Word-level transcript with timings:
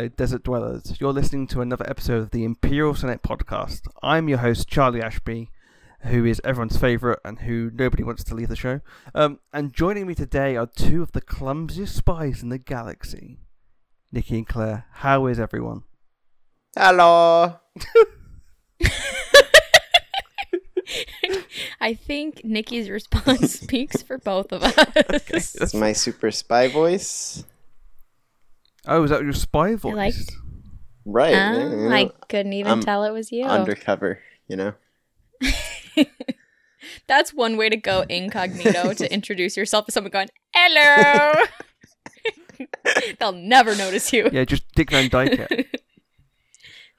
What's 0.00 0.14
fellow 0.14 0.16
desert 0.16 0.44
dwellers? 0.44 0.98
You're 0.98 1.12
listening 1.12 1.46
to 1.48 1.60
another 1.60 1.84
episode 1.86 2.22
of 2.22 2.30
the 2.30 2.42
Imperial 2.42 2.94
Senate 2.94 3.22
podcast. 3.22 3.82
I'm 4.02 4.30
your 4.30 4.38
host, 4.38 4.66
Charlie 4.66 5.02
Ashby, 5.02 5.50
who 6.04 6.24
is 6.24 6.40
everyone's 6.42 6.78
favourite 6.78 7.18
and 7.22 7.40
who 7.40 7.70
nobody 7.74 8.02
wants 8.02 8.24
to 8.24 8.34
leave 8.34 8.48
the 8.48 8.56
show. 8.56 8.80
Um, 9.14 9.40
and 9.52 9.74
joining 9.74 10.06
me 10.06 10.14
today 10.14 10.56
are 10.56 10.66
two 10.66 11.02
of 11.02 11.12
the 11.12 11.20
clumsiest 11.20 11.94
spies 11.94 12.42
in 12.42 12.48
the 12.48 12.56
galaxy 12.56 13.40
Nikki 14.10 14.38
and 14.38 14.48
Claire. 14.48 14.86
How 14.90 15.26
is 15.26 15.38
everyone? 15.38 15.82
Hello. 16.74 17.56
I 21.78 21.92
think 21.92 22.42
Nikki's 22.42 22.88
response 22.88 23.52
speaks 23.60 24.00
for 24.00 24.16
both 24.16 24.50
of 24.50 24.62
us. 24.62 25.52
That's 25.52 25.74
my 25.74 25.92
super 25.92 26.30
spy 26.30 26.68
voice. 26.68 27.44
Oh, 28.86 29.02
is 29.04 29.10
that 29.10 29.22
your 29.22 29.32
spy 29.32 29.74
voice? 29.74 29.94
like- 29.94 30.14
Right. 31.06 31.34
Oh, 31.34 31.58
you 31.70 31.88
know, 31.88 31.94
I 31.96 32.10
couldn't 32.28 32.52
even 32.52 32.72
I'm 32.72 32.80
tell 32.82 33.04
it 33.04 33.10
was 33.10 33.32
you. 33.32 33.44
Undercover, 33.46 34.20
you 34.48 34.56
know. 34.56 34.74
That's 37.06 37.32
one 37.32 37.56
way 37.56 37.68
to 37.68 37.76
go 37.76 38.04
incognito 38.08 38.92
to 38.92 39.12
introduce 39.12 39.56
yourself 39.56 39.86
to 39.86 39.92
someone 39.92 40.10
going, 40.12 40.28
"Hello." 40.54 41.32
They'll 43.18 43.32
never 43.32 43.74
notice 43.74 44.12
you. 44.12 44.28
Yeah, 44.30 44.44
just 44.44 44.62
Dick 44.74 44.90
Van 44.90 45.08
Dyke 45.08 45.46
it. 45.50 45.80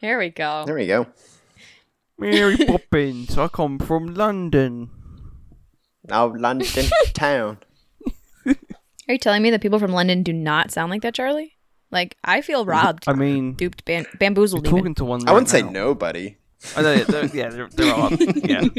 There 0.01 0.17
we 0.17 0.29
go. 0.29 0.63
There 0.65 0.75
we 0.75 0.87
go. 0.87 1.05
Mary 2.17 2.57
Poppins, 2.57 3.37
I 3.37 3.47
come 3.47 3.77
from 3.79 4.13
London. 4.15 4.89
Now 6.07 6.35
London 6.35 6.85
town. 7.13 7.59
Are 8.47 8.55
you 9.13 9.17
telling 9.19 9.43
me 9.43 9.51
that 9.51 9.61
people 9.61 9.79
from 9.79 9.91
London 9.91 10.23
do 10.23 10.33
not 10.33 10.71
sound 10.71 10.89
like 10.89 11.01
that, 11.03 11.13
Charlie? 11.13 11.53
Like 11.91 12.17
I 12.23 12.41
feel 12.41 12.65
robbed, 12.65 13.03
I 13.07 13.13
mean, 13.13 13.53
duped, 13.53 13.83
ban- 13.85 14.05
bamboozled. 14.17 14.65
you're 14.65 14.73
Even. 14.73 14.79
talking 14.79 14.95
to 14.95 15.05
one. 15.05 15.27
I 15.27 15.33
wouldn't 15.33 15.51
right 15.51 15.59
say 15.59 15.63
now. 15.63 15.71
nobody. 15.71 16.37
I 16.75 16.81
know, 16.81 16.97
there, 17.03 17.25
yeah, 17.25 17.49
there, 17.49 17.67
there 17.69 17.93
are. 17.93 18.11
Yeah. 18.13 18.61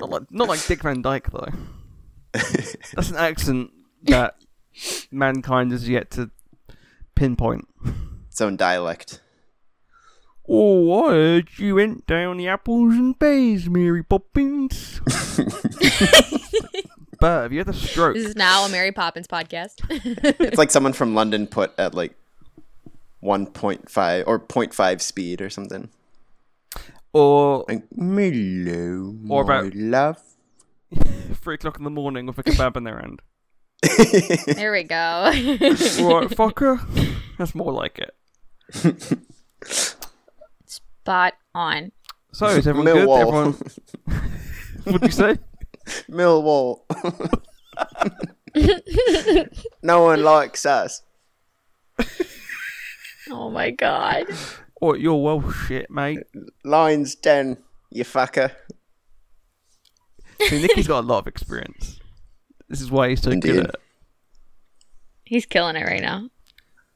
not, 0.00 0.10
like, 0.10 0.22
not 0.30 0.48
like 0.48 0.66
Dick 0.66 0.82
Van 0.82 1.02
Dyke, 1.02 1.30
though. 1.30 1.52
That's 2.32 3.10
an 3.10 3.16
accent 3.16 3.70
that 4.04 4.36
mankind 5.10 5.72
has 5.72 5.88
yet 5.88 6.10
to 6.12 6.30
pinpoint. 7.14 7.68
Its 8.28 8.40
own 8.40 8.56
dialect. 8.56 9.20
Oh, 10.48 11.04
I 11.06 11.12
heard 11.12 11.48
you 11.58 11.76
went 11.76 12.06
down 12.06 12.38
the 12.38 12.48
apples 12.48 12.94
and 12.94 13.18
pears, 13.18 13.68
Mary 13.68 14.02
Poppins. 14.02 15.00
but 17.24 17.40
have 17.44 17.52
you 17.54 17.60
had 17.60 17.68
a 17.68 17.72
stroke? 17.72 18.16
This 18.16 18.26
is 18.26 18.36
now 18.36 18.66
a 18.66 18.68
Mary 18.68 18.92
Poppins 18.92 19.26
podcast. 19.26 19.76
It's 20.40 20.58
like 20.58 20.70
someone 20.70 20.92
from 20.92 21.14
London 21.14 21.46
put 21.46 21.72
at 21.78 21.94
like 21.94 22.12
1.5 23.22 24.24
or 24.26 24.38
0.5 24.38 25.00
speed 25.00 25.40
or 25.40 25.48
something. 25.48 25.88
Or 27.14 27.64
Like, 27.66 27.84
hello, 27.96 29.16
Or 29.30 29.42
my 29.42 29.60
about- 29.60 29.74
love. 29.74 30.22
three 31.40 31.54
o'clock 31.54 31.78
in 31.78 31.84
the 31.84 31.90
morning 31.90 32.26
with 32.26 32.36
a 32.36 32.42
kebab 32.42 32.76
in 32.76 32.84
their 32.84 32.98
hand? 32.98 33.22
there 34.54 34.72
we 34.72 34.82
go. 34.82 35.30
Right, 35.32 36.28
fucker? 36.28 36.78
That's 37.38 37.54
more 37.54 37.72
like 37.72 38.00
it. 38.00 38.14
Spot 40.66 41.32
on. 41.54 41.92
So, 42.34 42.48
is 42.48 42.66
everyone 42.66 42.92
good? 42.92 43.08
Everyone... 43.08 43.52
What'd 44.84 45.02
you 45.04 45.10
say? 45.10 45.38
Millwall. 46.10 46.80
no 49.82 50.02
one 50.02 50.22
likes 50.22 50.66
us. 50.66 51.02
Oh 53.30 53.50
my 53.50 53.70
god. 53.70 54.26
Oh, 54.80 54.94
you're 54.94 55.22
well 55.22 55.50
shit, 55.50 55.90
mate. 55.90 56.20
Lines 56.64 57.14
10, 57.14 57.56
you 57.90 58.04
fucker. 58.04 58.52
See, 60.42 60.60
Nicky's 60.60 60.88
got 60.88 61.04
a 61.04 61.06
lot 61.06 61.20
of 61.20 61.26
experience. 61.26 62.00
This 62.68 62.80
is 62.80 62.90
why 62.90 63.08
he's 63.08 63.22
so 63.22 63.34
good 63.36 63.56
at 63.56 63.66
it. 63.66 63.76
He's 65.24 65.46
killing 65.46 65.76
it 65.76 65.84
right 65.84 66.02
now. 66.02 66.28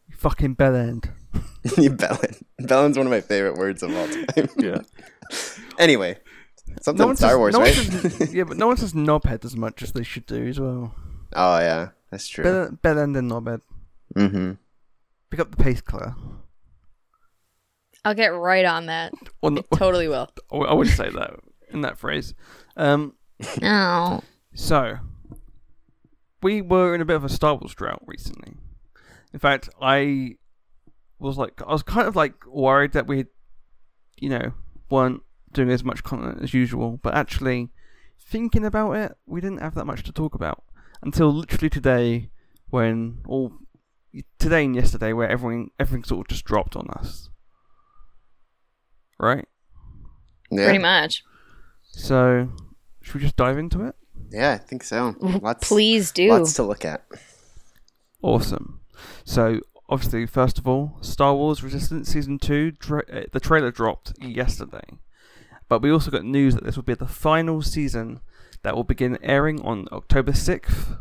You 0.09 0.17
fucking 0.17 0.55
bell 0.55 0.77
end. 0.77 1.11
you 1.79 1.91
bellend. 1.91 2.43
Bellend's 2.61 2.99
one 2.99 3.07
of 3.07 3.11
my 3.11 3.21
favorite 3.21 3.57
words 3.57 3.83
of 3.83 3.97
all 3.97 4.07
time. 4.09 4.49
Yeah. 4.59 4.83
anyway, 5.79 6.19
something 6.83 7.17
Star 7.17 7.31
says, 7.31 7.39
Wars, 7.39 7.55
no 7.55 7.61
right? 7.61 7.77
One 7.77 8.11
says, 8.11 8.35
yeah, 8.35 8.45
but 8.45 8.57
no 8.57 8.67
one 8.69 8.77
says 8.77 8.93
knobhead 8.93 9.45
as 9.45 9.57
much 9.57 9.83
as 9.83 9.93
they 9.93 10.03
should 10.03 10.27
do 10.27 10.47
as 10.47 10.59
well. 10.61 10.95
oh 11.35 11.59
yeah, 11.59 11.89
that's 12.11 12.27
true. 12.29 12.45
Bell, 12.45 12.71
bell 12.83 12.99
end 12.99 13.17
and 13.17 13.31
knobhead. 13.31 13.61
mm-hmm. 14.15 14.53
Pick 15.31 15.41
up 15.41 15.51
the 15.51 15.63
pace, 15.63 15.81
Claire. 15.81 16.15
I'll 18.05 18.15
get 18.15 18.29
right 18.29 18.65
on 18.65 18.87
that. 18.87 19.13
Or 19.43 19.51
no- 19.51 19.63
Totally 19.75 20.09
will. 20.09 20.31
I 20.53 20.73
wouldn't 20.73 20.97
say 20.97 21.11
that 21.11 21.35
in 21.71 21.83
that 21.83 21.99
phrase. 21.99 22.35
Um, 22.77 23.15
Oh. 23.63 24.21
So, 24.55 24.99
we 26.43 26.61
were 26.63 26.95
in 26.95 27.01
a 27.01 27.05
bit 27.05 27.17
of 27.17 27.25
a 27.25 27.29
Star 27.29 27.55
Wars 27.55 27.75
drought 27.75 28.03
recently. 28.07 28.55
In 29.33 29.39
fact, 29.39 29.69
I 29.81 30.37
was 31.21 31.37
like, 31.37 31.61
I 31.65 31.71
was 31.73 31.83
kind 31.83 32.09
of 32.09 32.17
like 32.17 32.47
worried 32.47 32.93
that 32.93 33.07
we, 33.07 33.27
you 34.19 34.29
know, 34.31 34.53
weren't 34.91 35.23
doing 35.53 35.71
as 35.71 35.85
much 35.85 36.03
content 36.05 36.43
as 36.43 36.55
usual. 36.55 36.99
But 37.03 37.15
actually, 37.15 37.71
thinking 38.21 38.65
about 38.65 38.93
it, 38.93 39.13
we 39.27 39.41
didn't 39.41 39.61
have 39.61 39.75
that 39.75 39.87
much 39.87 40.03
to 40.05 40.13
talk 40.13 40.35
about 40.35 40.63
until 41.03 41.33
literally 41.33 41.71
today, 41.71 42.31
when 42.71 43.19
all 43.27 43.53
today 44.39 44.65
and 44.65 44.75
yesterday, 44.75 45.13
where 45.13 45.29
everything 45.29 45.71
everything 45.79 46.05
sort 46.05 46.27
of 46.27 46.29
just 46.29 46.45
dropped 46.45 46.77
on 46.77 46.89
us. 46.91 47.31
Right. 49.19 49.47
Yeah. 50.51 50.65
Pretty 50.65 50.79
much. 50.79 51.25
So, 51.83 52.51
should 53.03 53.15
we 53.17 53.21
just 53.21 53.37
dive 53.37 53.59
into 53.59 53.85
it? 53.85 53.95
Yeah, 54.31 54.53
I 54.53 54.59
think 54.59 54.83
so. 54.85 55.17
Lots, 55.21 55.67
Please 55.67 56.13
do. 56.13 56.29
Lots 56.29 56.53
to 56.55 56.63
look 56.63 56.85
at. 56.85 57.05
Awesome. 58.23 58.81
So, 59.25 59.61
obviously, 59.89 60.27
first 60.27 60.59
of 60.59 60.69
all, 60.69 60.99
Star 61.01 61.35
Wars 61.35 61.63
Resistance 61.63 62.11
Season 62.11 62.39
2, 62.39 62.73
tra- 62.73 63.05
uh, 63.13 63.23
the 63.33 63.41
trailer 63.41 63.71
dropped 63.71 64.13
yesterday. 64.21 64.85
But 65.69 65.83
we 65.83 65.91
also 65.91 66.11
got 66.11 66.25
news 66.25 66.55
that 66.55 66.65
this 66.65 66.77
will 66.77 66.83
be 66.83 66.95
the 66.95 67.07
final 67.07 67.63
season 67.63 68.21
that 68.63 68.75
will 68.75 68.85
begin 68.85 69.19
airing 69.23 69.61
on 69.61 69.87
October 69.93 70.33
6th, 70.33 70.99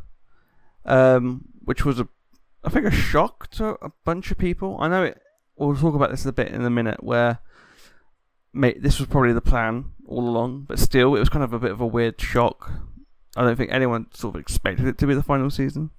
um, 0.85 1.45
which 1.63 1.85
was, 1.85 1.99
a, 1.99 2.07
I 2.63 2.69
think, 2.69 2.85
a 2.85 2.91
shock 2.91 3.49
to 3.51 3.77
a 3.81 3.91
bunch 4.03 4.31
of 4.31 4.37
people. 4.37 4.77
I 4.79 4.89
know 4.89 5.03
it, 5.03 5.21
we'll 5.55 5.75
talk 5.75 5.95
about 5.95 6.11
this 6.11 6.25
a 6.25 6.33
bit 6.33 6.49
in 6.49 6.63
a 6.63 6.69
minute, 6.69 7.03
where 7.03 7.39
mate, 8.53 8.81
this 8.81 8.99
was 8.99 9.07
probably 9.07 9.33
the 9.33 9.41
plan 9.41 9.91
all 10.07 10.27
along, 10.27 10.65
but 10.67 10.79
still, 10.79 11.15
it 11.15 11.19
was 11.19 11.29
kind 11.29 11.43
of 11.43 11.53
a 11.53 11.59
bit 11.59 11.71
of 11.71 11.81
a 11.81 11.87
weird 11.87 12.19
shock. 12.19 12.71
I 13.35 13.43
don't 13.43 13.55
think 13.55 13.71
anyone 13.71 14.07
sort 14.13 14.35
of 14.35 14.41
expected 14.41 14.87
it 14.87 14.97
to 14.97 15.07
be 15.07 15.13
the 15.13 15.23
final 15.23 15.49
season. 15.49 15.91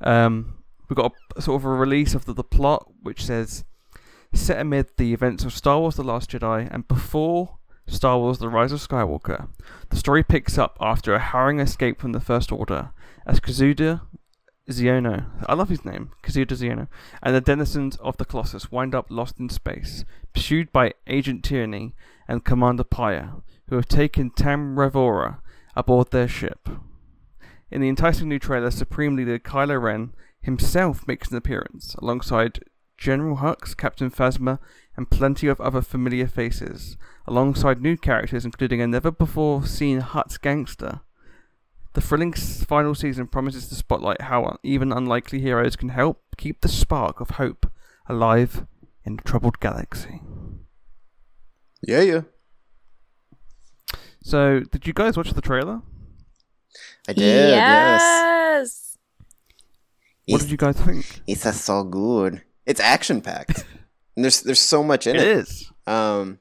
Um, 0.00 0.58
we 0.88 0.94
got 0.94 1.12
a, 1.36 1.42
sort 1.42 1.60
of 1.60 1.64
a 1.64 1.70
release 1.70 2.14
of 2.14 2.26
the, 2.26 2.34
the 2.34 2.44
plot, 2.44 2.90
which 3.02 3.24
says 3.24 3.64
set 4.34 4.60
amid 4.60 4.88
the 4.96 5.14
events 5.14 5.44
of 5.44 5.54
Star 5.54 5.78
Wars: 5.78 5.96
The 5.96 6.04
Last 6.04 6.30
Jedi 6.30 6.68
and 6.70 6.86
before 6.86 7.56
Star 7.86 8.18
Wars: 8.18 8.38
The 8.38 8.48
Rise 8.48 8.72
of 8.72 8.80
Skywalker. 8.80 9.48
The 9.90 9.96
story 9.96 10.22
picks 10.22 10.58
up 10.58 10.76
after 10.80 11.14
a 11.14 11.20
harrowing 11.20 11.60
escape 11.60 12.00
from 12.00 12.12
the 12.12 12.20
First 12.20 12.50
Order 12.52 12.90
as 13.26 13.40
Kazuda 13.40 14.02
Xiono, 14.68 15.26
I 15.46 15.54
love 15.54 15.68
his 15.68 15.84
name, 15.84 16.10
Kazuda 16.22 16.56
Xiono, 16.56 16.88
and 17.22 17.34
the 17.34 17.40
denizens 17.40 17.96
of 17.96 18.16
the 18.16 18.24
Colossus 18.24 18.72
wind 18.72 18.94
up 18.96 19.06
lost 19.10 19.38
in 19.38 19.48
space, 19.48 20.04
pursued 20.32 20.72
by 20.72 20.94
Agent 21.06 21.44
Tierny 21.44 21.92
and 22.26 22.44
Commander 22.44 22.82
Pyre, 22.82 23.34
who 23.68 23.76
have 23.76 23.86
taken 23.86 24.30
Tam 24.30 24.76
Ryvora 24.76 25.38
aboard 25.76 26.10
their 26.10 26.26
ship. 26.26 26.68
In 27.70 27.80
the 27.80 27.88
enticing 27.88 28.28
new 28.28 28.40
trailer, 28.40 28.72
Supreme 28.72 29.14
Leader 29.14 29.38
Kylo 29.38 29.80
Ren 29.80 30.12
himself 30.40 31.06
makes 31.06 31.30
an 31.30 31.36
appearance, 31.36 31.94
alongside 31.96 32.60
General 32.98 33.36
Hux, 33.36 33.76
Captain 33.76 34.10
Phasma, 34.10 34.58
and 34.96 35.10
plenty 35.10 35.46
of 35.46 35.60
other 35.60 35.82
familiar 35.82 36.26
faces, 36.26 36.96
alongside 37.26 37.80
new 37.80 37.96
characters 37.96 38.44
including 38.44 38.80
a 38.80 38.86
never-before-seen 38.86 40.00
Hutt 40.00 40.38
gangster. 40.40 41.00
The 41.92 42.00
thrilling 42.00 42.32
final 42.32 42.94
season 42.94 43.26
promises 43.26 43.68
to 43.68 43.74
spotlight 43.74 44.22
how 44.22 44.58
even 44.62 44.92
unlikely 44.92 45.40
heroes 45.40 45.76
can 45.76 45.90
help 45.90 46.22
keep 46.36 46.60
the 46.60 46.68
spark 46.68 47.20
of 47.20 47.30
hope 47.30 47.70
alive 48.08 48.66
in 49.04 49.18
a 49.18 49.22
troubled 49.22 49.60
galaxy. 49.60 50.20
Yeah, 51.82 52.00
yeah. 52.00 52.20
So, 54.22 54.60
did 54.60 54.86
you 54.86 54.92
guys 54.92 55.16
watch 55.16 55.32
the 55.32 55.40
trailer? 55.40 55.82
I 57.08 57.12
did. 57.12 57.50
Yes. 57.50 58.02
yes. 58.02 58.98
What 60.26 60.40
did 60.40 60.50
you 60.50 60.56
guys 60.56 60.76
think? 60.76 61.20
It's 61.26 61.60
so 61.60 61.84
good. 61.84 62.42
It's 62.66 62.80
action 62.80 63.20
packed. 63.20 63.64
And 64.16 64.24
there's 64.24 64.40
there's 64.42 64.60
so 64.60 64.82
much 64.82 65.06
in 65.06 65.16
It 65.16 65.22
it. 65.22 65.28
is. 65.28 65.70
Um, 65.86 66.38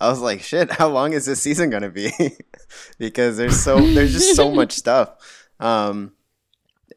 I 0.00 0.08
was 0.08 0.20
like, 0.20 0.42
shit, 0.42 0.70
how 0.72 0.88
long 0.88 1.12
is 1.14 1.24
this 1.26 1.40
season 1.40 1.70
gonna 1.70 1.90
be? 1.90 2.10
because 2.98 3.36
there's 3.36 3.62
so 3.62 3.80
there's 3.80 4.12
just 4.12 4.36
so 4.36 4.50
much 4.54 4.72
stuff. 4.72 5.48
Um, 5.60 6.12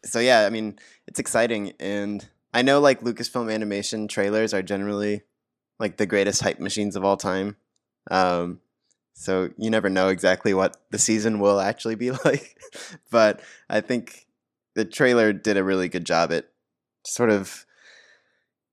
so 0.04 0.20
yeah, 0.20 0.46
I 0.46 0.50
mean, 0.50 0.78
it's 1.08 1.20
exciting, 1.20 1.74
and 1.80 2.28
I 2.54 2.62
know 2.62 2.80
like 2.80 3.02
Lucasfilm 3.02 3.54
animation 3.54 4.08
trailers 4.08 4.54
are 4.54 4.62
generally 4.62 5.24
like 5.80 5.98
the 5.98 6.06
greatest 6.08 6.42
hype 6.42 6.60
machines 6.60 6.96
of 6.96 7.06
all 7.06 7.18
time. 7.18 7.56
Um, 8.10 8.62
so 9.14 9.50
you 9.58 9.70
never 9.70 9.90
know 9.90 10.10
exactly 10.10 10.54
what 10.54 10.78
the 10.92 11.00
season 11.00 11.40
will 11.40 11.60
actually 11.60 11.96
be 11.96 12.12
like, 12.26 12.58
but 13.12 13.42
I 13.70 13.82
think 13.82 14.26
the 14.76 14.86
trailer 14.86 15.34
did 15.34 15.56
a 15.58 15.64
really 15.64 15.88
good 15.88 16.06
job 16.06 16.32
at 16.32 16.50
sort 17.06 17.30
of 17.30 17.66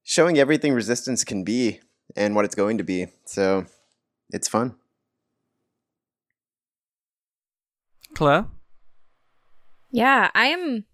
showing 0.05 0.39
everything 0.39 0.73
resistance 0.73 1.25
can 1.25 1.43
be 1.43 1.81
and 2.15 2.37
what 2.37 2.45
it's 2.45 2.55
going 2.55 2.79
to 2.79 2.85
be. 2.85 3.09
So 3.25 3.65
it's 4.31 4.47
fun. 4.47 4.77
Claire? 8.15 8.47
Yeah, 9.91 10.31
I 10.35 10.47
am 10.47 10.85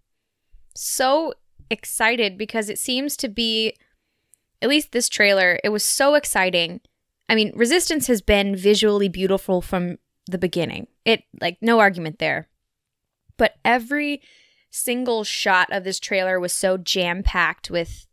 so 0.74 1.34
excited 1.68 2.38
because 2.38 2.70
it 2.70 2.78
seems 2.78 3.16
to 3.18 3.28
be, 3.28 3.74
at 4.62 4.68
least 4.68 4.92
this 4.92 5.08
trailer, 5.08 5.58
it 5.62 5.70
was 5.70 5.84
so 5.84 6.14
exciting. 6.14 6.80
I 7.28 7.34
mean, 7.34 7.52
Resistance 7.54 8.06
has 8.06 8.22
been 8.22 8.56
visually 8.56 9.08
beautiful 9.08 9.60
from 9.60 9.98
the 10.26 10.38
beginning. 10.38 10.86
It, 11.04 11.24
like, 11.40 11.58
no 11.60 11.80
argument 11.80 12.18
there. 12.18 12.48
But 13.36 13.56
every 13.64 14.22
single 14.70 15.24
shot 15.24 15.68
of 15.72 15.84
this 15.84 15.98
trailer 15.98 16.38
was 16.38 16.52
so 16.52 16.76
jam 16.76 17.22
packed 17.22 17.70
with 17.70 18.06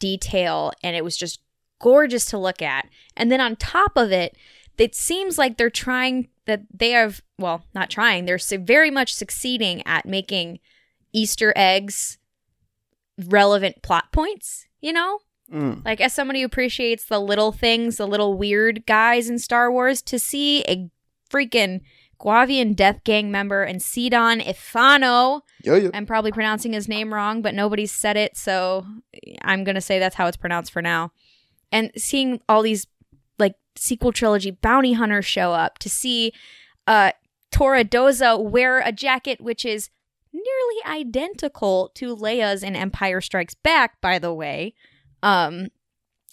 detail 0.00 0.72
and 0.82 0.96
it 0.96 1.04
was 1.04 1.16
just 1.16 1.40
gorgeous 1.80 2.24
to 2.26 2.38
look 2.38 2.60
at. 2.60 2.88
And 3.16 3.30
then 3.30 3.40
on 3.40 3.54
top 3.54 3.92
of 3.96 4.10
it, 4.10 4.36
it 4.76 4.94
seems 4.94 5.36
like 5.38 5.56
they're 5.58 5.70
trying 5.70 6.28
that 6.46 6.62
they 6.74 6.90
have 6.90 7.20
well 7.38 7.62
not 7.74 7.90
trying 7.90 8.24
they're 8.24 8.38
very 8.58 8.90
much 8.90 9.12
succeeding 9.14 9.86
at 9.86 10.06
making 10.06 10.58
easter 11.12 11.52
eggs 11.54 12.16
relevant 13.26 13.82
plot 13.82 14.10
points 14.12 14.66
you 14.80 14.92
know 14.92 15.18
Mm. 15.52 15.84
like 15.84 16.00
as 16.00 16.12
somebody 16.12 16.40
who 16.40 16.46
appreciates 16.46 17.06
the 17.06 17.18
little 17.18 17.50
things 17.50 17.96
the 17.96 18.06
little 18.06 18.38
weird 18.38 18.86
guys 18.86 19.28
in 19.28 19.38
star 19.40 19.70
wars 19.70 20.00
to 20.02 20.16
see 20.16 20.62
a 20.62 20.88
freaking 21.28 21.80
guavian 22.20 22.76
death 22.76 23.02
gang 23.04 23.30
member 23.30 23.62
and 23.62 23.82
sidon 23.82 24.40
ithano 24.40 25.40
Yo 25.64 25.74
yo. 25.74 25.90
i'm 25.94 26.06
probably 26.06 26.30
pronouncing 26.32 26.72
his 26.72 26.88
name 26.88 27.14
wrong 27.14 27.40
but 27.40 27.54
nobody's 27.54 27.92
said 27.92 28.16
it 28.16 28.36
so 28.36 28.84
i'm 29.42 29.64
gonna 29.64 29.80
say 29.80 29.98
that's 29.98 30.16
how 30.16 30.26
it's 30.26 30.36
pronounced 30.36 30.72
for 30.72 30.82
now 30.82 31.12
and 31.72 31.90
seeing 31.96 32.40
all 32.48 32.62
these 32.62 32.86
like 33.38 33.54
sequel 33.76 34.12
trilogy 34.12 34.50
bounty 34.50 34.92
hunters 34.92 35.26
show 35.26 35.52
up 35.52 35.78
to 35.78 35.88
see 35.88 36.32
uh 36.86 37.12
Torra 37.50 37.84
Doza 37.84 38.40
wear 38.40 38.80
a 38.80 38.92
jacket 38.92 39.40
which 39.40 39.64
is 39.64 39.90
nearly 40.32 41.00
identical 41.00 41.90
to 41.94 42.14
Leia's 42.14 42.62
in 42.62 42.76
Empire 42.76 43.20
Strikes 43.20 43.54
Back, 43.54 44.00
by 44.00 44.18
the 44.18 44.32
way. 44.32 44.74
Um 45.22 45.68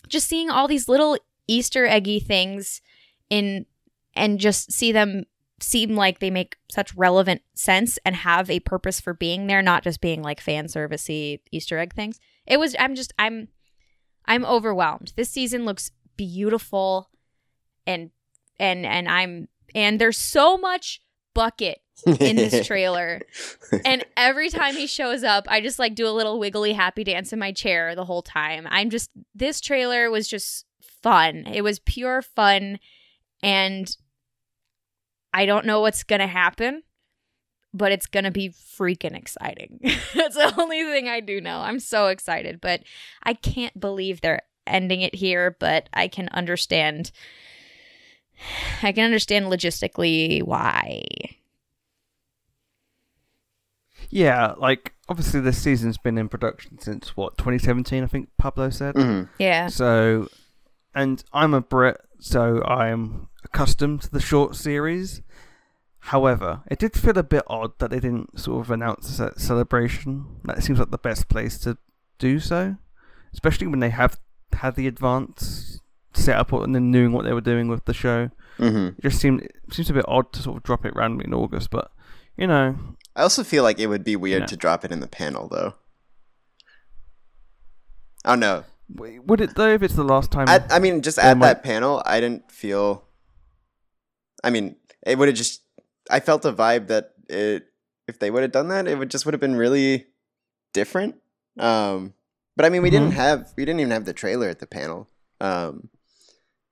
just 0.07 0.27
seeing 0.27 0.49
all 0.49 0.67
these 0.67 0.87
little 0.87 1.17
Easter 1.47 1.85
eggy 1.85 2.19
things 2.19 2.81
in 3.29 3.65
and 4.15 4.39
just 4.39 4.71
see 4.71 4.91
them 4.91 5.25
seem 5.59 5.95
like 5.95 6.19
they 6.19 6.29
make 6.29 6.57
such 6.69 6.93
relevant 6.95 7.41
sense 7.55 7.97
and 8.05 8.15
have 8.15 8.49
a 8.49 8.59
purpose 8.59 8.99
for 8.99 9.13
being 9.13 9.47
there, 9.47 9.61
not 9.61 9.83
just 9.83 10.01
being 10.01 10.21
like 10.21 10.39
fan 10.39 10.67
servicey 10.67 11.39
Easter 11.51 11.77
egg 11.77 11.93
things. 11.93 12.19
It 12.45 12.57
was 12.57 12.75
I'm 12.79 12.95
just 12.95 13.13
I'm 13.17 13.47
I'm 14.25 14.45
overwhelmed. 14.45 15.13
This 15.15 15.29
season 15.29 15.65
looks 15.65 15.91
beautiful 16.15 17.09
and 17.85 18.11
and 18.59 18.85
and 18.85 19.07
I'm 19.07 19.47
and 19.73 19.99
there's 19.99 20.17
so 20.17 20.57
much 20.57 21.01
bucket 21.33 21.79
in 22.05 22.35
this 22.35 22.65
trailer. 22.67 23.21
and 23.85 24.05
every 24.15 24.49
time 24.49 24.75
he 24.75 24.87
shows 24.87 25.23
up, 25.23 25.45
I 25.47 25.61
just 25.61 25.79
like 25.79 25.95
do 25.95 26.07
a 26.07 26.11
little 26.11 26.39
wiggly 26.39 26.73
happy 26.73 27.03
dance 27.03 27.33
in 27.33 27.39
my 27.39 27.51
chair 27.51 27.95
the 27.95 28.05
whole 28.05 28.21
time. 28.21 28.67
I'm 28.69 28.89
just 28.89 29.09
this 29.33 29.59
trailer 29.59 30.11
was 30.11 30.27
just 30.27 30.65
fun. 31.01 31.45
It 31.47 31.63
was 31.63 31.79
pure 31.79 32.21
fun 32.21 32.79
and 33.41 33.95
I 35.33 35.45
don't 35.45 35.65
know 35.65 35.81
what's 35.81 36.03
going 36.03 36.21
to 36.21 36.27
happen, 36.27 36.83
but 37.73 37.91
it's 37.91 38.07
going 38.07 38.23
to 38.25 38.31
be 38.31 38.49
freaking 38.49 39.15
exciting. 39.15 39.79
That's 40.15 40.35
the 40.35 40.53
only 40.57 40.83
thing 40.83 41.07
I 41.07 41.19
do 41.19 41.41
know. 41.41 41.59
I'm 41.59 41.79
so 41.79 42.07
excited, 42.07 42.59
but 42.61 42.81
I 43.23 43.33
can't 43.33 43.79
believe 43.79 44.21
they're 44.21 44.41
ending 44.65 45.01
it 45.01 45.15
here, 45.15 45.55
but 45.59 45.89
I 45.93 46.07
can 46.07 46.27
understand 46.29 47.11
I 48.83 48.91
can 48.91 49.03
understand 49.03 49.47
logistically 49.47 50.43
why. 50.43 51.03
Yeah, 54.09 54.53
like 54.57 54.93
obviously 55.09 55.39
this 55.41 55.57
season's 55.57 55.97
been 55.97 56.17
in 56.17 56.29
production 56.29 56.79
since 56.79 57.17
what 57.17 57.37
2017, 57.37 58.03
I 58.03 58.07
think 58.07 58.29
Pablo 58.37 58.69
said. 58.69 58.95
Mhm. 58.95 59.29
Yeah. 59.39 59.67
So, 59.67 60.29
and 60.95 61.23
I'm 61.33 61.53
a 61.53 61.61
Brit, 61.61 61.97
so 62.19 62.63
I'm 62.63 63.27
accustomed 63.43 64.01
to 64.03 64.11
the 64.11 64.19
short 64.19 64.55
series. 64.55 65.21
However, 65.99 66.61
it 66.71 66.79
did 66.79 66.93
feel 66.93 67.17
a 67.17 67.23
bit 67.23 67.43
odd 67.47 67.77
that 67.79 67.89
they 67.91 67.99
didn't 67.99 68.39
sort 68.39 68.65
of 68.65 68.71
announce 68.71 69.19
a 69.19 69.37
celebration. 69.39 70.39
That 70.45 70.63
seems 70.63 70.79
like 70.79 70.91
the 70.91 70.97
best 70.97 71.27
place 71.27 71.57
to 71.59 71.77
do 72.17 72.39
so, 72.39 72.77
especially 73.33 73.67
when 73.67 73.79
they 73.79 73.89
have 73.89 74.19
had 74.53 74.75
the 74.75 74.87
advance 74.87 75.81
set 76.13 76.37
up 76.37 76.51
and 76.53 76.73
then 76.73 76.89
knowing 76.91 77.11
what 77.11 77.25
they 77.25 77.33
were 77.33 77.41
doing 77.41 77.67
with 77.67 77.85
the 77.85 77.93
show. 77.93 78.29
Mhm. 78.57 78.97
It 78.97 79.01
just 79.03 79.19
seemed 79.19 79.41
it 79.41 79.55
seems 79.73 79.89
a 79.89 79.93
bit 79.93 80.05
odd 80.07 80.31
to 80.33 80.41
sort 80.41 80.57
of 80.57 80.63
drop 80.63 80.85
it 80.85 80.95
randomly 80.95 81.25
in 81.25 81.33
August, 81.33 81.69
but 81.69 81.91
you 82.37 82.47
know, 82.47 82.75
I 83.15 83.21
also 83.23 83.43
feel 83.43 83.63
like 83.63 83.77
it 83.79 83.87
would 83.87 84.03
be 84.03 84.15
weird 84.15 84.41
Yeah. 84.43 84.45
to 84.47 84.57
drop 84.57 84.85
it 84.85 84.91
in 84.91 84.99
the 85.01 85.07
panel 85.07 85.47
though. 85.47 85.75
I 88.25 88.31
don't 88.31 88.39
know. 88.39 88.55
w- 88.55 88.65
would 88.95 89.41
it 89.41 89.55
though 89.55 89.69
if 89.73 89.83
it's 89.83 89.95
the 89.95 90.03
last 90.03 90.31
time? 90.31 90.47
At, 90.47 90.71
I 90.71 90.79
mean, 90.79 91.01
just 91.01 91.19
at 91.19 91.37
might- 91.37 91.47
that 91.47 91.63
panel, 91.63 92.01
I 92.05 92.19
didn't 92.19 92.51
feel. 92.51 93.03
I 94.43 94.49
mean, 94.49 94.75
it 95.05 95.17
would 95.17 95.27
have 95.27 95.37
just. 95.37 95.61
I 96.09 96.19
felt 96.19 96.45
a 96.45 96.53
vibe 96.53 96.87
that 96.87 97.11
it. 97.29 97.65
If 98.07 98.19
they 98.19 98.31
would 98.31 98.41
have 98.43 98.53
done 98.53 98.69
that, 98.69 98.87
it 98.87 98.97
would 98.97 99.11
just 99.11 99.25
would 99.25 99.33
have 99.33 99.41
been 99.41 99.55
really 99.57 100.05
different. 100.73 101.15
Um, 101.59 102.13
but 102.55 102.65
I 102.65 102.69
mean, 102.69 102.81
we 102.81 102.89
didn't 102.89 103.11
Mhm. 103.11 103.15
have 103.15 103.53
we 103.57 103.65
didn't 103.65 103.81
even 103.81 103.91
have 103.91 104.05
the 104.05 104.13
trailer 104.13 104.47
at 104.47 104.59
the 104.59 104.67
panel. 104.67 105.09
Um, 105.41 105.89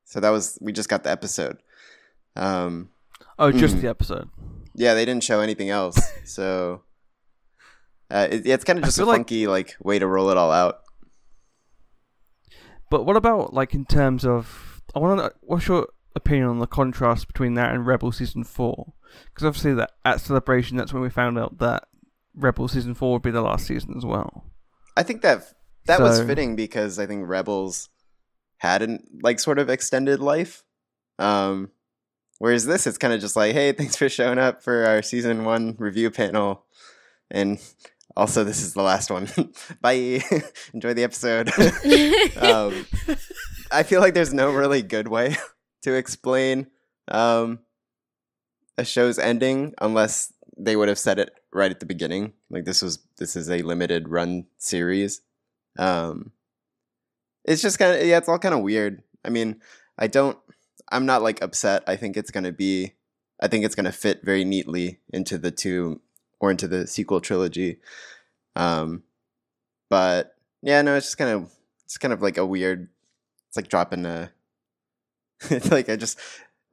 so 0.05 0.21
that 0.21 0.29
was 0.29 0.57
we 0.61 0.71
just 0.71 0.87
got 0.87 1.03
the 1.03 1.11
episode. 1.11 1.57
Um, 2.37 2.89
oh, 3.37 3.51
just 3.51 3.75
mm. 3.75 3.81
the 3.81 3.89
episode. 3.89 4.29
yeah, 4.75 4.93
they 4.93 5.03
didn't 5.03 5.23
show 5.23 5.41
anything 5.41 5.69
else. 5.69 5.99
so 6.25 6.83
uh, 8.09 8.27
it, 8.31 8.45
it's 8.45 8.63
kind 8.63 8.79
of 8.79 8.85
just 8.85 8.97
a 8.97 9.01
feel 9.01 9.07
like- 9.07 9.17
funky 9.17 9.47
like 9.47 9.75
way 9.83 9.99
to 9.99 10.07
roll 10.07 10.29
it 10.29 10.37
all 10.37 10.51
out. 10.53 10.83
But 12.89 13.05
what 13.05 13.17
about 13.17 13.53
like 13.53 13.73
in 13.73 13.85
terms 13.85 14.25
of? 14.25 14.81
I 14.95 14.99
want 14.99 15.19
to. 15.19 15.31
What's 15.41 15.67
your 15.67 15.87
opinion 16.15 16.47
on 16.47 16.59
the 16.59 16.67
contrast 16.67 17.27
between 17.27 17.55
that 17.55 17.73
and 17.73 17.85
Rebel 17.85 18.11
season 18.11 18.43
four? 18.43 18.93
Because 19.25 19.45
obviously, 19.45 19.73
that 19.75 19.91
at 20.03 20.21
celebration, 20.21 20.77
that's 20.77 20.93
when 20.93 21.01
we 21.01 21.09
found 21.09 21.37
out 21.37 21.57
that 21.59 21.87
Rebel 22.35 22.67
season 22.67 22.93
four 22.93 23.13
would 23.13 23.21
be 23.21 23.31
the 23.31 23.41
last 23.41 23.67
season 23.67 23.95
as 23.97 24.05
well. 24.05 24.45
I 24.97 25.03
think 25.03 25.21
that 25.21 25.53
that 25.85 25.99
was 25.99 26.21
fitting 26.21 26.55
because 26.55 26.99
I 26.99 27.05
think 27.05 27.27
Rebels 27.27 27.89
had 28.57 28.81
an 28.81 29.03
like 29.21 29.39
sort 29.39 29.59
of 29.59 29.69
extended 29.69 30.19
life. 30.19 30.63
Um 31.19 31.71
whereas 32.39 32.65
this 32.65 32.87
it's 32.87 32.97
kind 32.97 33.13
of 33.13 33.21
just 33.21 33.35
like, 33.35 33.53
hey, 33.53 33.71
thanks 33.71 33.95
for 33.95 34.09
showing 34.09 34.39
up 34.39 34.63
for 34.63 34.85
our 34.85 35.01
season 35.01 35.45
1 35.45 35.75
review 35.79 36.11
panel 36.11 36.65
and 37.31 37.59
also 38.15 38.43
this 38.43 38.61
is 38.61 38.73
the 38.73 38.81
last 38.81 39.11
one. 39.11 39.27
Bye. 39.81 40.21
Enjoy 40.73 40.93
the 40.93 41.03
episode. 41.03 41.49
um 42.37 42.85
I 43.71 43.83
feel 43.83 44.01
like 44.01 44.13
there's 44.13 44.33
no 44.33 44.51
really 44.51 44.81
good 44.81 45.07
way 45.07 45.35
to 45.83 45.93
explain 45.93 46.67
um 47.07 47.59
a 48.77 48.85
show's 48.85 49.19
ending 49.19 49.73
unless 49.79 50.33
they 50.57 50.75
would 50.75 50.87
have 50.87 50.99
said 50.99 51.19
it 51.19 51.31
right 51.53 51.71
at 51.71 51.79
the 51.79 51.85
beginning. 51.85 52.33
Like 52.49 52.65
this 52.65 52.81
was 52.81 52.99
this 53.17 53.35
is 53.35 53.49
a 53.49 53.61
limited 53.61 54.09
run 54.09 54.45
series. 54.57 55.21
Um 55.77 56.31
it's 57.43 57.61
just 57.61 57.79
kind 57.79 57.99
of 57.99 58.05
yeah, 58.05 58.17
it's 58.17 58.29
all 58.29 58.39
kind 58.39 58.55
of 58.55 58.61
weird. 58.61 59.03
I 59.23 59.29
mean, 59.29 59.61
I 59.97 60.07
don't 60.07 60.37
I'm 60.89 61.05
not 61.05 61.21
like 61.21 61.41
upset. 61.41 61.83
I 61.87 61.95
think 61.95 62.15
it's 62.15 62.31
going 62.31 62.43
to 62.43 62.51
be 62.51 62.93
I 63.41 63.47
think 63.47 63.65
it's 63.65 63.75
going 63.75 63.85
to 63.85 63.91
fit 63.91 64.21
very 64.23 64.45
neatly 64.45 64.99
into 65.11 65.37
the 65.37 65.51
two 65.51 66.01
or 66.39 66.51
into 66.51 66.67
the 66.67 66.87
sequel 66.87 67.21
trilogy. 67.21 67.79
Um 68.55 69.03
but 69.89 70.35
yeah, 70.61 70.81
no, 70.81 70.95
it's 70.95 71.07
just 71.07 71.17
kind 71.17 71.31
of 71.31 71.51
it's 71.83 71.97
kind 71.97 72.13
of 72.13 72.21
like 72.21 72.37
a 72.37 72.45
weird 72.45 72.89
it's 73.47 73.57
like 73.57 73.67
dropping 73.67 74.05
a 74.05 74.31
it's 75.49 75.71
like 75.71 75.87
a 75.89 75.97
just 75.97 76.19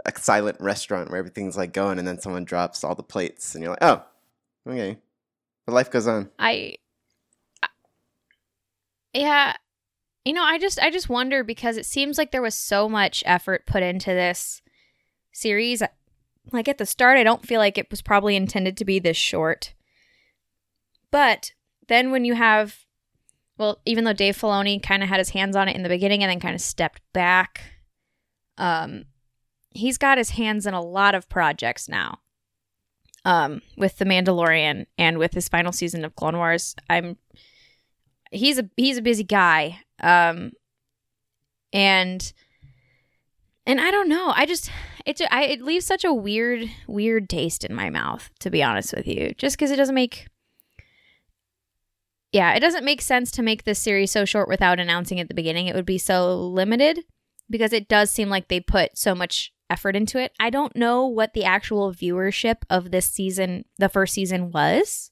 a 0.05 0.13
silent 0.19 0.57
restaurant 0.61 1.11
where 1.11 1.19
everything's 1.19 1.57
like 1.57 1.73
going 1.73 1.99
and 1.99 2.07
then 2.09 2.19
someone 2.19 2.45
drops 2.45 2.83
all 2.85 2.95
the 2.95 3.03
plates 3.03 3.55
and 3.55 3.63
you're 3.63 3.71
like, 3.73 3.83
"Oh, 3.83 4.03
okay." 4.69 4.99
But 5.67 5.73
life 5.75 5.91
goes 5.91 6.09
on. 6.09 6.31
I, 6.41 6.75
I- 7.63 7.69
yeah, 9.15 9.55
You 10.25 10.33
know, 10.33 10.43
I 10.43 10.59
just 10.59 10.81
I 10.81 10.91
just 10.91 11.09
wonder 11.09 11.45
because 11.45 11.77
it 11.77 11.87
seems 11.87 12.19
like 12.19 12.31
there 12.33 12.43
was 12.43 12.55
so 12.55 12.89
much 12.89 13.23
effort 13.27 13.67
put 13.67 13.83
into 13.83 14.11
this 14.11 14.63
series. 15.33 15.83
Like 16.51 16.69
at 16.69 16.79
the 16.79 16.87
start, 16.87 17.19
I 17.19 17.23
don't 17.23 17.47
feel 17.47 17.61
like 17.61 17.79
it 17.79 17.91
was 17.91 18.03
probably 18.03 18.37
intended 18.37 18.77
to 18.77 18.85
be 18.85 18.99
this 18.99 19.17
short. 19.17 19.75
But 21.11 21.53
then 21.89 22.11
when 22.11 22.25
you 22.25 22.35
have 22.35 22.79
well, 23.59 23.81
even 23.85 24.05
though 24.05 24.13
Dave 24.15 24.37
Filoni 24.37 24.83
kind 24.83 25.03
of 25.03 25.09
had 25.09 25.19
his 25.19 25.31
hands 25.31 25.55
on 25.55 25.69
it 25.69 25.77
in 25.77 25.83
the 25.83 25.89
beginning 25.89 26.23
and 26.23 26.31
then 26.31 26.41
kind 26.41 26.55
of 26.55 26.61
stepped 26.61 27.03
back, 27.13 27.63
um 28.59 29.05
he's 29.71 29.99
got 29.99 30.19
his 30.19 30.31
hands 30.31 30.67
in 30.67 30.75
a 30.75 30.83
lot 30.83 31.15
of 31.15 31.29
projects 31.29 31.89
now. 31.89 32.19
Um 33.25 33.63
with 33.77 33.99
The 33.99 34.05
Mandalorian 34.05 34.87
and 34.99 35.19
with 35.19 35.35
his 35.35 35.49
final 35.49 35.73
season 35.73 36.05
of 36.05 36.17
Clone 36.17 36.37
Wars. 36.37 36.75
I'm 36.91 37.19
he's 38.33 38.59
a 38.59 38.69
he's 38.77 38.97
a 38.97 39.03
busy 39.03 39.25
guy 39.25 39.79
um 40.01 40.53
and 41.73 42.33
and 43.67 43.81
i 43.81 43.91
don't 43.91 44.09
know 44.09 44.33
i 44.35 44.47
just 44.47 44.71
it 45.07 45.21
I, 45.31 45.45
it 45.45 45.63
leaves 45.63 45.87
such 45.87 46.05
a 46.05 46.13
weird 46.13 46.71
weird 46.87 47.29
taste 47.29 47.65
in 47.65 47.75
my 47.75 47.91
mouth 47.91 48.31
to 48.41 48.51
be 48.51 48.63
honest 48.63 48.95
with 48.95 49.07
you 49.07 49.35
just 49.37 49.57
because 49.57 49.71
it 49.71 49.77
doesn't 49.77 49.95
make 49.95 50.27
yeah 52.33 52.55
it 52.55 52.61
doesn't 52.61 52.85
make 52.85 53.03
sense 53.03 53.31
to 53.33 53.43
make 53.43 53.65
this 53.65 53.79
series 53.79 54.11
so 54.11 54.25
short 54.25 54.49
without 54.49 54.81
announcing 54.81 55.21
at 55.21 55.29
the 55.29 55.35
beginning. 55.35 55.67
It 55.67 55.75
would 55.75 55.87
be 55.87 55.99
so 55.99 56.37
limited 56.37 57.05
because 57.51 57.73
it 57.73 57.89
does 57.89 58.11
seem 58.11 58.29
like 58.29 58.49
they 58.49 58.61
put 58.61 58.97
so 58.97 59.15
much 59.15 59.53
effort 59.69 59.95
into 59.95 60.19
it. 60.19 60.33
I 60.41 60.51
don't 60.51 60.75
know 60.75 61.07
what 61.07 61.35
the 61.35 61.45
actual 61.45 61.93
viewership 61.93 62.57
of 62.71 62.91
this 62.91 63.07
season 63.07 63.65
the 63.79 63.89
first 63.89 64.15
season 64.15 64.51
was. 64.51 65.11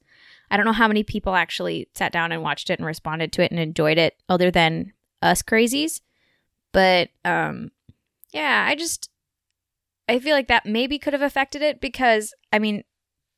I 0.51 0.57
don't 0.57 0.67
know 0.67 0.73
how 0.73 0.89
many 0.89 1.03
people 1.03 1.35
actually 1.35 1.89
sat 1.95 2.13
down 2.13 2.33
and 2.33 2.43
watched 2.43 2.71
it 2.71 2.79
and 2.79 2.87
responded 2.87 3.33
to 3.33 3.43
it 3.43 3.51
and 3.51 3.61
enjoyed 3.61 3.99
it 3.99 4.17
other 4.29 4.51
than 4.51 4.93
us 5.23 5.43
crazies. 5.43 6.01
But 6.73 7.11
um 7.25 7.71
yeah, 8.33 8.65
I 8.69 8.75
just 8.75 9.10
I 10.11 10.19
feel 10.19 10.35
like 10.35 10.49
that 10.49 10.67
maybe 10.67 10.99
could 10.99 11.13
have 11.13 11.23
affected 11.23 11.63
it 11.63 11.81
because 11.81 12.35
I 12.53 12.59
mean 12.59 12.85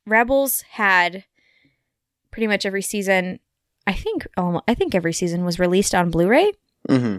Rebels 0.06 0.62
had 0.70 1.24
pretty 2.30 2.46
much 2.46 2.64
every 2.66 2.82
season 2.82 3.38
I 3.86 3.92
think 3.92 4.26
almost, 4.36 4.64
I 4.68 4.74
think 4.74 4.94
every 4.94 5.12
season 5.12 5.44
was 5.44 5.58
released 5.58 5.94
on 5.94 6.10
Blu-ray 6.10 6.52
hmm 6.88 7.18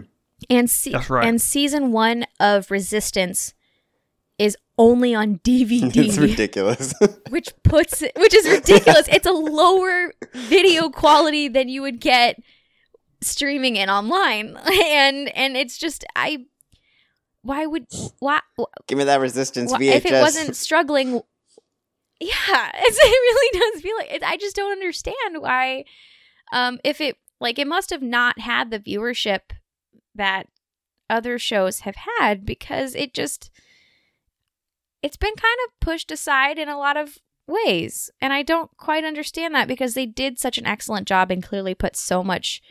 and 0.50 0.68
se- 0.68 0.92
That's 0.92 1.08
right. 1.08 1.26
and 1.26 1.40
season 1.40 1.92
1 1.92 2.26
of 2.40 2.70
Resistance 2.70 3.54
is 4.38 4.56
only 4.76 5.14
on 5.14 5.38
DVD 5.44 5.96
it's 5.96 6.18
ridiculous. 6.18 6.92
which 7.30 7.48
puts 7.62 8.02
it, 8.02 8.12
which 8.16 8.34
is 8.34 8.46
ridiculous. 8.48 9.06
it's 9.08 9.26
a 9.26 9.32
lower 9.32 10.12
video 10.34 10.90
quality 10.90 11.48
than 11.48 11.68
you 11.68 11.80
would 11.82 12.00
get 12.00 12.42
streaming 13.20 13.76
it 13.76 13.88
online, 13.88 14.56
and 14.66 15.28
and 15.36 15.56
it's 15.56 15.78
just 15.78 16.04
I. 16.16 16.46
Why 17.44 17.66
would 17.66 17.86
why, 18.20 18.40
Give 18.86 18.96
me 18.96 19.04
that 19.04 19.20
resistance 19.20 19.70
why 19.70 19.78
VHS. 19.78 19.94
if 19.96 20.06
it 20.06 20.20
wasn't 20.20 20.56
struggling? 20.56 21.20
Yeah, 22.18 22.70
it 22.74 22.94
really 22.96 23.60
does 23.60 23.82
feel 23.82 23.96
like 23.98 24.12
it, 24.12 24.22
I 24.22 24.38
just 24.38 24.56
don't 24.56 24.72
understand 24.72 25.40
why. 25.40 25.84
Um, 26.52 26.80
if 26.84 27.02
it 27.02 27.18
like 27.40 27.58
it 27.58 27.66
must 27.66 27.90
have 27.90 28.00
not 28.00 28.38
had 28.40 28.70
the 28.70 28.80
viewership 28.80 29.40
that 30.14 30.46
other 31.10 31.38
shows 31.38 31.80
have 31.80 31.96
had 32.18 32.46
because 32.46 32.94
it 32.94 33.12
just 33.12 33.50
it's 35.02 35.18
been 35.18 35.34
kind 35.36 35.58
of 35.66 35.80
pushed 35.80 36.10
aside 36.10 36.58
in 36.58 36.70
a 36.70 36.78
lot 36.78 36.96
of 36.96 37.18
ways. 37.46 38.10
And 38.22 38.32
I 38.32 38.42
don't 38.42 38.74
quite 38.78 39.04
understand 39.04 39.54
that 39.54 39.68
because 39.68 39.92
they 39.92 40.06
did 40.06 40.38
such 40.38 40.56
an 40.56 40.66
excellent 40.66 41.06
job 41.06 41.30
and 41.30 41.42
clearly 41.42 41.74
put 41.74 41.94
so 41.94 42.24
much 42.24 42.62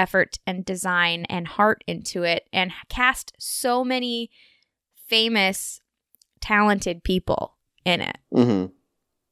effort 0.00 0.38
and 0.46 0.64
design 0.64 1.26
and 1.28 1.46
heart 1.46 1.84
into 1.86 2.22
it 2.22 2.48
and 2.54 2.72
cast 2.88 3.34
so 3.38 3.84
many 3.84 4.30
famous, 5.06 5.80
talented 6.40 7.04
people 7.04 7.56
in 7.84 8.00
it, 8.00 8.16
hmm 8.32 8.66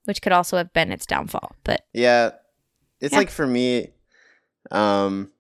which 0.05 0.23
could 0.23 0.33
also 0.33 0.57
have 0.57 0.73
been 0.73 0.91
its 0.93 1.07
downfall. 1.07 1.55
But 1.65 1.87
Yeah. 1.93 2.31
It's 3.01 3.13
Yeah. 3.13 3.19
like 3.19 3.31
for 3.31 3.47
me, 3.47 3.93
um, 4.71 5.33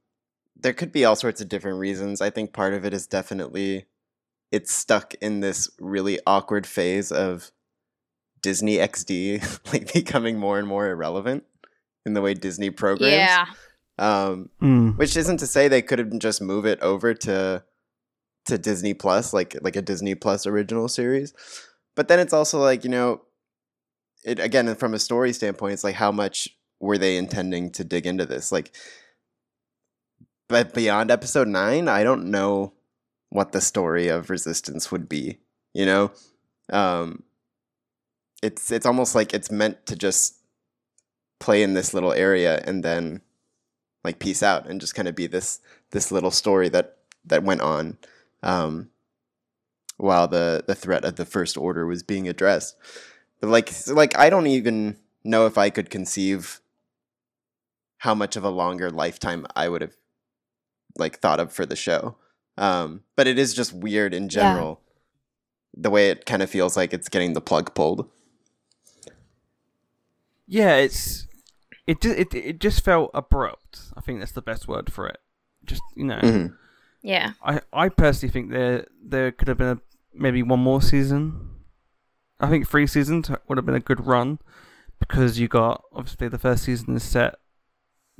there 0.56 0.72
could 0.74 0.92
be 0.92 1.04
all 1.04 1.16
sorts 1.16 1.40
of 1.40 1.48
different 1.48 1.78
reasons. 1.78 2.20
I 2.20 2.30
think 2.30 2.52
part 2.52 2.72
of 2.74 2.84
it 2.84 2.92
is 2.94 3.06
definitely 3.06 3.86
it's 4.50 4.72
stuck 4.72 5.14
in 5.20 5.40
this 5.40 5.70
really 5.78 6.18
awkward 6.26 6.66
phase 6.66 7.12
of 7.12 7.50
Disney 8.40 8.76
XD 8.76 9.42
like 9.72 9.92
becoming 9.92 10.38
more 10.38 10.58
and 10.58 10.66
more 10.68 10.88
irrelevant 10.88 11.44
in 12.06 12.14
the 12.14 12.22
way 12.22 12.32
Disney 12.34 12.70
programs. 12.70 13.12
yeah, 13.12 13.46
Um, 13.98 14.50
Mm. 14.62 14.96
which 14.96 15.16
isn't 15.16 15.38
to 15.38 15.46
say 15.46 15.66
they 15.68 15.82
could 15.82 15.98
have 15.98 16.16
just 16.18 16.40
move 16.40 16.64
it 16.66 16.80
over 16.80 17.14
to 17.14 17.64
to 18.46 18.58
Disney 18.58 18.94
Plus, 18.94 19.32
like 19.32 19.56
like 19.60 19.76
a 19.76 19.82
Disney 19.82 20.14
Plus 20.14 20.46
original 20.46 20.88
series. 20.88 21.34
But 21.96 22.08
then 22.08 22.18
it's 22.20 22.32
also 22.32 22.60
like 22.60 22.84
you 22.84 22.90
know, 22.90 23.22
it 24.24 24.38
again 24.38 24.72
from 24.76 24.94
a 24.94 24.98
story 24.98 25.32
standpoint, 25.32 25.74
it's 25.74 25.84
like 25.84 25.96
how 25.96 26.12
much 26.12 26.48
were 26.80 26.96
they 26.98 27.16
intending 27.16 27.70
to 27.72 27.82
dig 27.84 28.06
into 28.06 28.24
this? 28.24 28.52
Like, 28.52 28.72
but 30.48 30.72
beyond 30.74 31.10
episode 31.10 31.48
nine, 31.48 31.88
I 31.88 32.04
don't 32.04 32.30
know 32.30 32.72
what 33.30 33.52
the 33.52 33.60
story 33.60 34.08
of 34.08 34.30
Resistance 34.30 34.90
would 34.90 35.08
be. 35.08 35.38
You 35.74 35.86
know, 35.86 36.10
um, 36.72 37.24
it's 38.42 38.70
it's 38.70 38.86
almost 38.86 39.14
like 39.14 39.34
it's 39.34 39.50
meant 39.50 39.86
to 39.86 39.96
just 39.96 40.36
play 41.40 41.62
in 41.62 41.74
this 41.74 41.92
little 41.94 42.12
area 42.12 42.62
and 42.64 42.82
then 42.84 43.20
like 44.08 44.18
peace 44.20 44.42
out 44.42 44.66
and 44.66 44.80
just 44.80 44.94
kind 44.94 45.06
of 45.06 45.14
be 45.14 45.26
this 45.26 45.60
this 45.90 46.10
little 46.10 46.30
story 46.30 46.70
that 46.70 46.96
that 47.26 47.42
went 47.42 47.60
on 47.60 47.98
um 48.42 48.88
while 49.98 50.26
the 50.26 50.64
the 50.66 50.74
threat 50.74 51.04
of 51.04 51.16
the 51.16 51.26
first 51.26 51.58
order 51.58 51.84
was 51.86 52.02
being 52.02 52.26
addressed. 52.26 52.74
But 53.40 53.50
like 53.50 53.70
like 53.86 54.16
i 54.16 54.30
don't 54.30 54.46
even 54.46 54.96
know 55.24 55.44
if 55.44 55.58
i 55.58 55.68
could 55.68 55.90
conceive 55.90 56.60
how 57.98 58.14
much 58.14 58.34
of 58.34 58.44
a 58.44 58.48
longer 58.48 58.90
lifetime 58.90 59.46
i 59.54 59.68
would 59.68 59.82
have 59.82 59.96
like 60.96 61.18
thought 61.18 61.38
of 61.38 61.52
for 61.52 61.66
the 61.66 61.76
show. 61.76 62.16
Um 62.56 63.02
but 63.14 63.26
it 63.26 63.38
is 63.38 63.52
just 63.52 63.74
weird 63.74 64.14
in 64.14 64.30
general 64.30 64.80
the 65.76 65.90
way 65.90 66.08
it 66.08 66.24
kind 66.24 66.42
of 66.42 66.48
feels 66.48 66.78
like 66.78 66.94
it's 66.94 67.10
getting 67.10 67.34
the 67.34 67.42
plug 67.42 67.74
pulled. 67.74 68.08
Yeah, 70.46 70.76
it's 70.76 71.26
it, 71.88 72.00
ju- 72.00 72.14
it 72.16 72.32
it 72.34 72.60
just 72.60 72.84
felt 72.84 73.10
abrupt. 73.14 73.80
I 73.96 74.00
think 74.00 74.18
that's 74.20 74.32
the 74.32 74.42
best 74.42 74.68
word 74.68 74.92
for 74.92 75.06
it. 75.08 75.18
Just 75.64 75.82
you 75.96 76.04
know, 76.04 76.20
Mhm. 76.22 76.54
yeah, 77.02 77.32
I 77.42 77.60
I 77.72 77.88
personally 77.88 78.32
think 78.32 78.50
there 78.50 78.86
there 79.02 79.32
could 79.32 79.48
have 79.48 79.58
been 79.58 79.76
a, 79.76 79.80
maybe 80.14 80.42
one 80.42 80.60
more 80.60 80.80
season. 80.82 81.50
I 82.40 82.48
think 82.48 82.68
three 82.68 82.86
seasons 82.86 83.30
would 83.48 83.58
have 83.58 83.66
been 83.66 83.74
a 83.74 83.80
good 83.80 84.06
run 84.06 84.38
because 85.00 85.40
you 85.40 85.48
got 85.48 85.82
obviously 85.92 86.28
the 86.28 86.38
first 86.38 86.64
season 86.64 86.94
is 86.94 87.02
set 87.02 87.34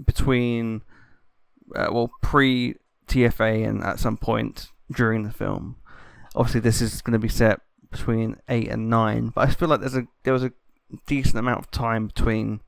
between 0.05 0.83
uh, 1.77 1.89
well 1.93 2.11
pre 2.23 2.77
TFA 3.07 3.67
and 3.69 3.83
at 3.83 3.99
some 3.99 4.17
point 4.17 4.71
during 4.91 5.23
the 5.23 5.31
film. 5.33 5.77
Obviously, 6.35 6.61
this 6.61 6.81
is 6.81 7.01
going 7.03 7.13
to 7.13 7.19
be 7.19 7.29
set 7.29 7.61
between 7.91 8.37
eight 8.49 8.69
and 8.69 8.91
nine, 8.91 9.29
but 9.35 9.49
I 9.49 9.53
feel 9.53 9.69
like 9.69 9.81
there's 9.81 9.97
a 9.97 10.07
there 10.25 10.33
was 10.33 10.45
a 10.45 10.53
decent 11.07 11.37
amount 11.37 11.59
of 11.61 11.71
time 11.71 12.07
between. 12.09 12.61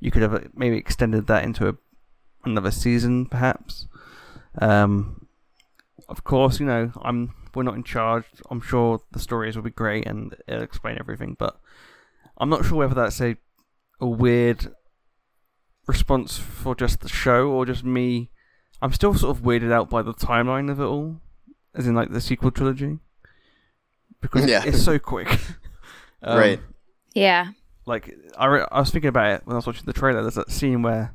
You 0.00 0.10
could 0.10 0.22
have 0.22 0.34
uh, 0.34 0.40
maybe 0.54 0.76
extended 0.76 1.26
that 1.26 1.44
into 1.44 1.68
a, 1.68 1.74
another 2.44 2.70
season, 2.70 3.26
perhaps. 3.26 3.86
Um, 4.60 5.26
of 6.08 6.24
course, 6.24 6.60
you 6.60 6.66
know, 6.66 6.92
I'm 7.02 7.34
we're 7.54 7.62
not 7.64 7.74
in 7.74 7.82
charge. 7.84 8.24
I'm 8.50 8.60
sure 8.60 9.00
the 9.12 9.18
stories 9.18 9.56
will 9.56 9.62
be 9.64 9.70
great 9.70 10.06
and 10.06 10.34
it'll 10.46 10.62
explain 10.62 10.96
everything, 11.00 11.34
but 11.38 11.58
I'm 12.38 12.48
not 12.48 12.64
sure 12.64 12.78
whether 12.78 12.94
that's 12.94 13.20
a 13.20 13.36
a 14.00 14.06
weird 14.06 14.72
response 15.86 16.38
for 16.38 16.74
just 16.74 17.00
the 17.00 17.08
show 17.08 17.48
or 17.50 17.66
just 17.66 17.84
me. 17.84 18.30
I'm 18.80 18.92
still 18.92 19.14
sort 19.14 19.36
of 19.36 19.42
weirded 19.42 19.72
out 19.72 19.90
by 19.90 20.02
the 20.02 20.14
timeline 20.14 20.70
of 20.70 20.78
it 20.78 20.84
all, 20.84 21.20
as 21.74 21.86
in 21.88 21.94
like 21.94 22.10
the 22.12 22.20
sequel 22.20 22.50
trilogy, 22.52 22.98
because 24.20 24.46
Yeah. 24.46 24.62
it's 24.64 24.82
so 24.82 24.98
quick. 24.98 25.28
Um, 26.20 26.36
Right. 26.36 26.60
yeah, 27.14 27.52
like 27.88 28.14
I, 28.36 28.46
re- 28.46 28.66
I 28.70 28.80
was 28.80 28.90
thinking 28.90 29.08
about 29.08 29.32
it 29.32 29.42
when 29.44 29.54
I 29.54 29.58
was 29.58 29.66
watching 29.66 29.84
the 29.86 29.92
trailer. 29.92 30.22
There's 30.22 30.34
that 30.34 30.50
scene 30.50 30.82
where 30.82 31.14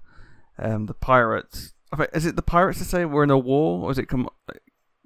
um, 0.57 0.87
the 0.87 0.93
pirates. 0.93 1.73
Is 2.13 2.25
it 2.25 2.35
the 2.35 2.41
pirates 2.41 2.79
that 2.79 2.85
say 2.85 3.05
we're 3.05 3.23
in 3.23 3.29
a 3.29 3.37
war, 3.37 3.83
or 3.85 3.91
is 3.91 3.99
it 3.99 4.07
come, 4.07 4.27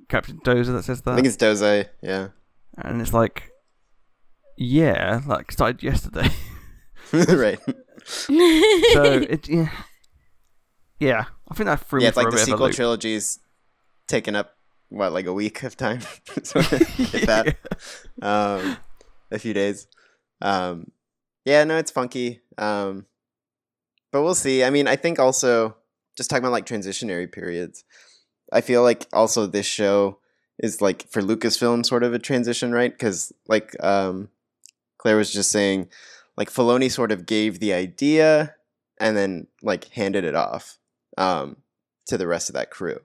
Captain 0.08 0.40
Doza 0.40 0.68
that 0.74 0.84
says 0.84 1.02
that? 1.02 1.12
i 1.12 1.16
think 1.16 1.28
it's 1.28 1.36
Doza. 1.36 1.88
yeah 2.02 2.30
and 2.78 3.02
it's 3.02 3.14
like, 3.14 3.52
yeah, 4.58 5.22
like 5.28 5.52
started 5.52 5.84
yesterday. 5.84 6.30
right 7.14 7.60
so 8.04 9.04
it, 9.04 9.48
yeah, 9.48 9.70
yeah. 11.00 11.26
I 11.50 11.56
think 11.56 11.68
that 11.68 11.80
threw 11.80 12.02
yeah 12.02 12.06
me 12.06 12.08
it's 12.10 12.16
for 12.16 12.24
like 12.24 12.28
a 12.28 12.32
the 12.32 12.38
bit 12.38 12.46
sequel 12.46 12.70
trilogy's 12.72 13.40
taken 14.08 14.36
up 14.36 14.56
what 14.90 15.14
like 15.14 15.26
a 15.26 15.34
week 15.34 15.64
of 15.64 15.78
time 15.78 16.02
So, 16.44 16.60
if 16.60 17.26
that 17.26 17.56
um 18.22 18.78
a 19.32 19.40
few 19.40 19.54
days 19.54 19.88
um 20.42 20.92
yeah 21.48 21.63
no 21.63 21.77
it's 21.77 21.92
funky 21.92 22.42
um 22.58 23.06
but 24.12 24.22
we'll 24.22 24.36
see 24.36 24.63
i 24.63 24.70
mean 24.70 24.88
i 24.88 24.96
think 24.96 25.20
also 25.20 25.75
just 26.16 26.30
talking 26.30 26.44
about 26.44 26.51
like 26.51 26.66
transitionary 26.66 27.32
periods 27.32 27.84
I 28.51 28.62
feel 28.62 28.84
like 28.84 29.08
also 29.13 29.46
this 29.46 29.66
show 29.66 30.20
is 30.60 30.82
like 30.82 31.08
for 31.10 31.22
Lucasfilm 31.22 31.86
sort 31.86 32.04
of 32.04 32.13
a 32.13 32.20
transition, 32.20 32.72
right? 32.72 32.92
Because 32.92 33.34
like 33.48 33.75
um, 33.84 34.30
Claire 34.98 35.18
was 35.18 35.32
just 35.32 35.51
saying, 35.51 35.89
like 36.36 36.50
Filoni 36.50 36.92
sort 36.92 37.12
of 37.12 37.25
gave 37.25 37.60
the 37.60 37.74
idea 37.74 38.56
and 39.00 39.16
then 39.16 39.48
like 39.62 39.89
handed 39.89 40.24
it 40.24 40.36
off 40.36 40.77
um, 41.18 41.58
to 42.08 42.18
the 42.18 42.27
rest 42.27 42.50
of 42.50 42.56
that 42.56 42.72
crew. 42.72 43.00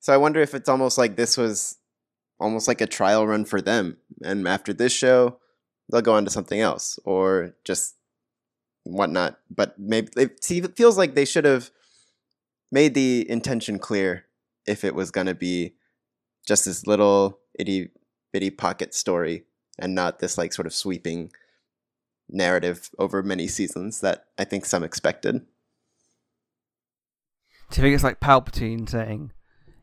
So 0.00 0.12
I 0.12 0.18
wonder 0.18 0.40
if 0.40 0.54
it's 0.54 0.68
almost 0.68 0.98
like 0.98 1.16
this 1.16 1.36
was 1.36 1.78
almost 2.38 2.68
like 2.68 2.80
a 2.80 2.86
trial 2.86 3.26
run 3.26 3.44
for 3.44 3.62
them, 3.62 3.96
and 4.22 4.46
after 4.46 4.72
this 4.72 4.92
show, 4.92 5.38
they'll 5.90 6.02
go 6.02 6.14
on 6.14 6.24
to 6.24 6.30
something 6.30 6.60
else 6.60 6.98
or 7.04 7.54
just 7.64 7.96
whatnot. 8.84 9.38
But 9.50 9.78
maybe 9.78 10.08
it 10.16 10.44
feels 10.76 10.98
like 10.98 11.14
they 11.14 11.24
should 11.24 11.44
have 11.44 11.70
made 12.70 12.94
the 12.94 13.28
intention 13.30 13.78
clear 13.78 14.26
if 14.66 14.84
it 14.84 14.94
was 14.94 15.10
going 15.10 15.26
to 15.26 15.34
be 15.34 15.74
just 16.46 16.64
this 16.64 16.86
little 16.86 17.38
itty 17.58 17.90
bitty 18.32 18.50
pocket 18.50 18.94
story 18.94 19.44
and 19.78 19.94
not 19.94 20.18
this 20.18 20.36
like 20.36 20.52
sort 20.52 20.66
of 20.66 20.74
sweeping 20.74 21.30
narrative 22.28 22.90
over 22.98 23.22
many 23.22 23.46
seasons 23.46 24.00
that 24.00 24.26
I 24.38 24.44
think 24.44 24.64
some 24.64 24.82
expected. 24.82 25.42
Do 27.70 27.80
you 27.80 27.82
think 27.82 27.94
it's 27.94 28.04
like 28.04 28.20
Palpatine 28.20 28.88
saying, 28.88 29.32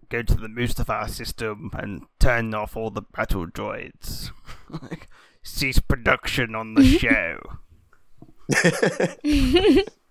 "Go 0.10 0.22
to 0.22 0.36
the 0.36 0.48
Mustafar 0.48 1.10
system 1.10 1.72
and 1.74 2.04
turn 2.20 2.54
off 2.54 2.76
all 2.76 2.90
the 2.90 3.02
battle 3.02 3.48
droids, 3.48 4.32
like 4.70 5.08
cease 5.44 5.80
production 5.80 6.56
on 6.56 6.76
the 6.76 6.84
show." 7.00 7.38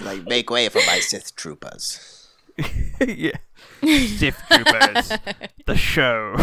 like 0.00 0.24
make 0.26 0.50
way 0.50 0.68
for 0.68 0.80
my 0.86 0.98
Sith 1.00 1.34
troopers. 1.36 2.28
yeah, 3.06 3.36
Sith 3.82 4.40
Troopers, 4.50 5.12
the 5.66 5.76
show 5.76 6.36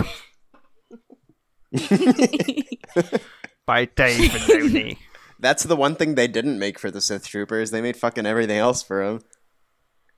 by 3.66 3.86
Dave 3.86 4.32
Filoni. 4.32 4.98
That's 5.40 5.64
the 5.64 5.76
one 5.76 5.96
thing 5.96 6.16
they 6.16 6.28
didn't 6.28 6.60
make 6.60 6.80
for 6.80 6.92
the 6.92 7.00
Sith 7.00 7.28
troopers. 7.28 7.72
They 7.72 7.82
made 7.82 7.96
fucking 7.96 8.26
everything 8.26 8.58
else 8.58 8.82
for 8.82 9.06
them. 9.06 9.22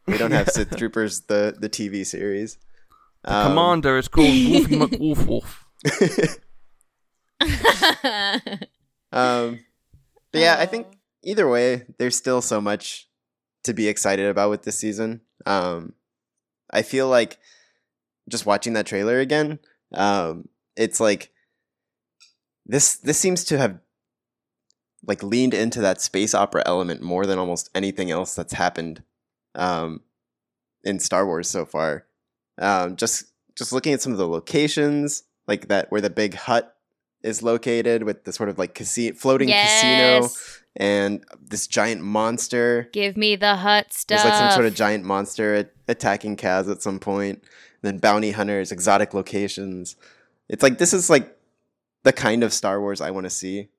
We 0.08 0.18
don't 0.18 0.32
have 0.32 0.50
Sith 0.50 0.76
troopers 0.78 1.22
the 1.22 1.56
the 1.60 1.70
TV 1.70 2.06
series. 2.06 2.58
Um, 3.26 3.50
Commander 3.50 3.98
is 3.98 4.08
called 4.08 4.28
Wolfie 4.28 4.78
McWolf 4.78 5.28
Wolf. 5.28 5.66
Um, 9.12 9.60
but 10.32 10.42
yeah, 10.42 10.56
I 10.60 10.66
think 10.66 10.88
either 11.24 11.48
way, 11.48 11.86
there's 11.98 12.16
still 12.16 12.42
so 12.42 12.62
much 12.62 13.08
to 13.64 13.74
be 13.74 13.88
excited 13.88 14.26
about 14.26 14.50
with 14.50 14.64
this 14.64 14.78
season. 14.78 15.22
Um, 15.46 15.94
I 16.72 16.82
feel 16.82 17.08
like 17.08 17.38
just 18.30 18.46
watching 18.46 18.74
that 18.74 18.86
trailer 18.86 19.20
again, 19.20 19.60
um, 19.94 20.48
it's 20.76 21.00
like 21.00 21.32
this. 22.66 22.96
This 22.96 23.18
seems 23.18 23.44
to 23.46 23.58
have 23.58 23.80
like 25.06 25.24
leaned 25.24 25.54
into 25.54 25.82
that 25.82 26.00
space 26.00 26.34
opera 26.34 26.64
element 26.66 27.02
more 27.02 27.26
than 27.26 27.40
almost 27.40 27.70
anything 27.76 28.12
else 28.12 28.36
that's 28.36 28.54
happened 28.54 29.04
um, 29.56 30.02
in 30.84 31.00
Star 31.00 31.26
Wars 31.26 31.50
so 31.50 31.66
far. 31.66 32.06
Um, 32.58 32.96
just 32.96 33.26
just 33.58 33.74
looking 33.74 33.94
at 33.94 34.02
some 34.02 34.14
of 34.14 34.18
the 34.18 34.28
locations, 34.28 35.24
like 35.48 35.68
that 35.68 35.92
where 35.92 36.02
the 36.02 36.10
big 36.10 36.36
Hutt 36.36 36.78
is 37.24 37.44
located 37.44 38.04
with 38.04 38.24
the 38.24 38.34
sort 38.34 38.50
of 38.50 38.58
like 38.58 38.74
casino 38.74 39.16
floating 39.16 39.50
casino 39.50 40.30
and 40.76 41.24
this 41.42 41.68
giant 41.68 42.02
monster. 42.02 42.90
Give 42.94 43.18
me 43.18 43.36
the 43.36 43.58
Hutt 43.58 43.94
stuff. 43.94 44.24
There's 44.24 44.32
like 44.32 44.40
some 44.40 44.52
sort 44.52 44.66
of 44.66 44.74
giant 44.76 45.04
monster 45.04 45.56
at- 45.56 45.74
attacking 45.88 46.38
Kaz 46.38 46.72
at 46.72 46.82
some 46.82 47.00
point. 47.00 47.44
Then 47.82 47.98
bounty 47.98 48.32
hunters, 48.32 48.72
exotic 48.72 49.14
locations. 49.14 49.96
It's 50.48 50.64
like 50.64 50.78
this 50.78 50.94
is 50.94 51.10
like 51.10 51.36
the 52.04 52.14
kind 52.14 52.44
of 52.44 52.54
Star 52.54 52.80
Wars 52.80 53.02
I 53.02 53.12
want 53.12 53.26
to 53.26 53.30
see 53.30 53.70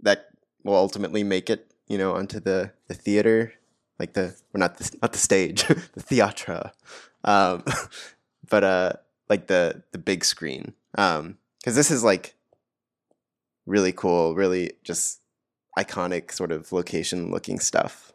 that 0.00 0.28
will 0.62 0.74
ultimately 0.74 1.22
make 1.22 1.50
it, 1.50 1.70
you 1.86 1.98
know, 1.98 2.14
onto 2.14 2.40
the 2.40 2.72
the 2.88 2.94
theater, 2.94 3.52
like 3.98 4.14
the 4.14 4.34
or 4.54 4.58
not 4.58 4.78
the 4.78 4.96
not 5.02 5.12
the 5.12 5.18
stage, 5.18 5.64
the 5.66 6.02
theatra, 6.02 6.72
um, 7.24 7.62
but 8.48 8.64
uh, 8.64 8.92
like 9.28 9.48
the 9.48 9.82
the 9.92 9.98
big 9.98 10.24
screen. 10.24 10.72
Um, 10.96 11.36
because 11.58 11.74
this 11.74 11.90
is 11.90 12.04
like 12.04 12.35
really 13.66 13.92
cool, 13.92 14.34
really 14.34 14.72
just 14.82 15.20
iconic 15.78 16.32
sort 16.32 16.52
of 16.52 16.72
location 16.72 17.30
looking 17.30 17.60
stuff. 17.60 18.12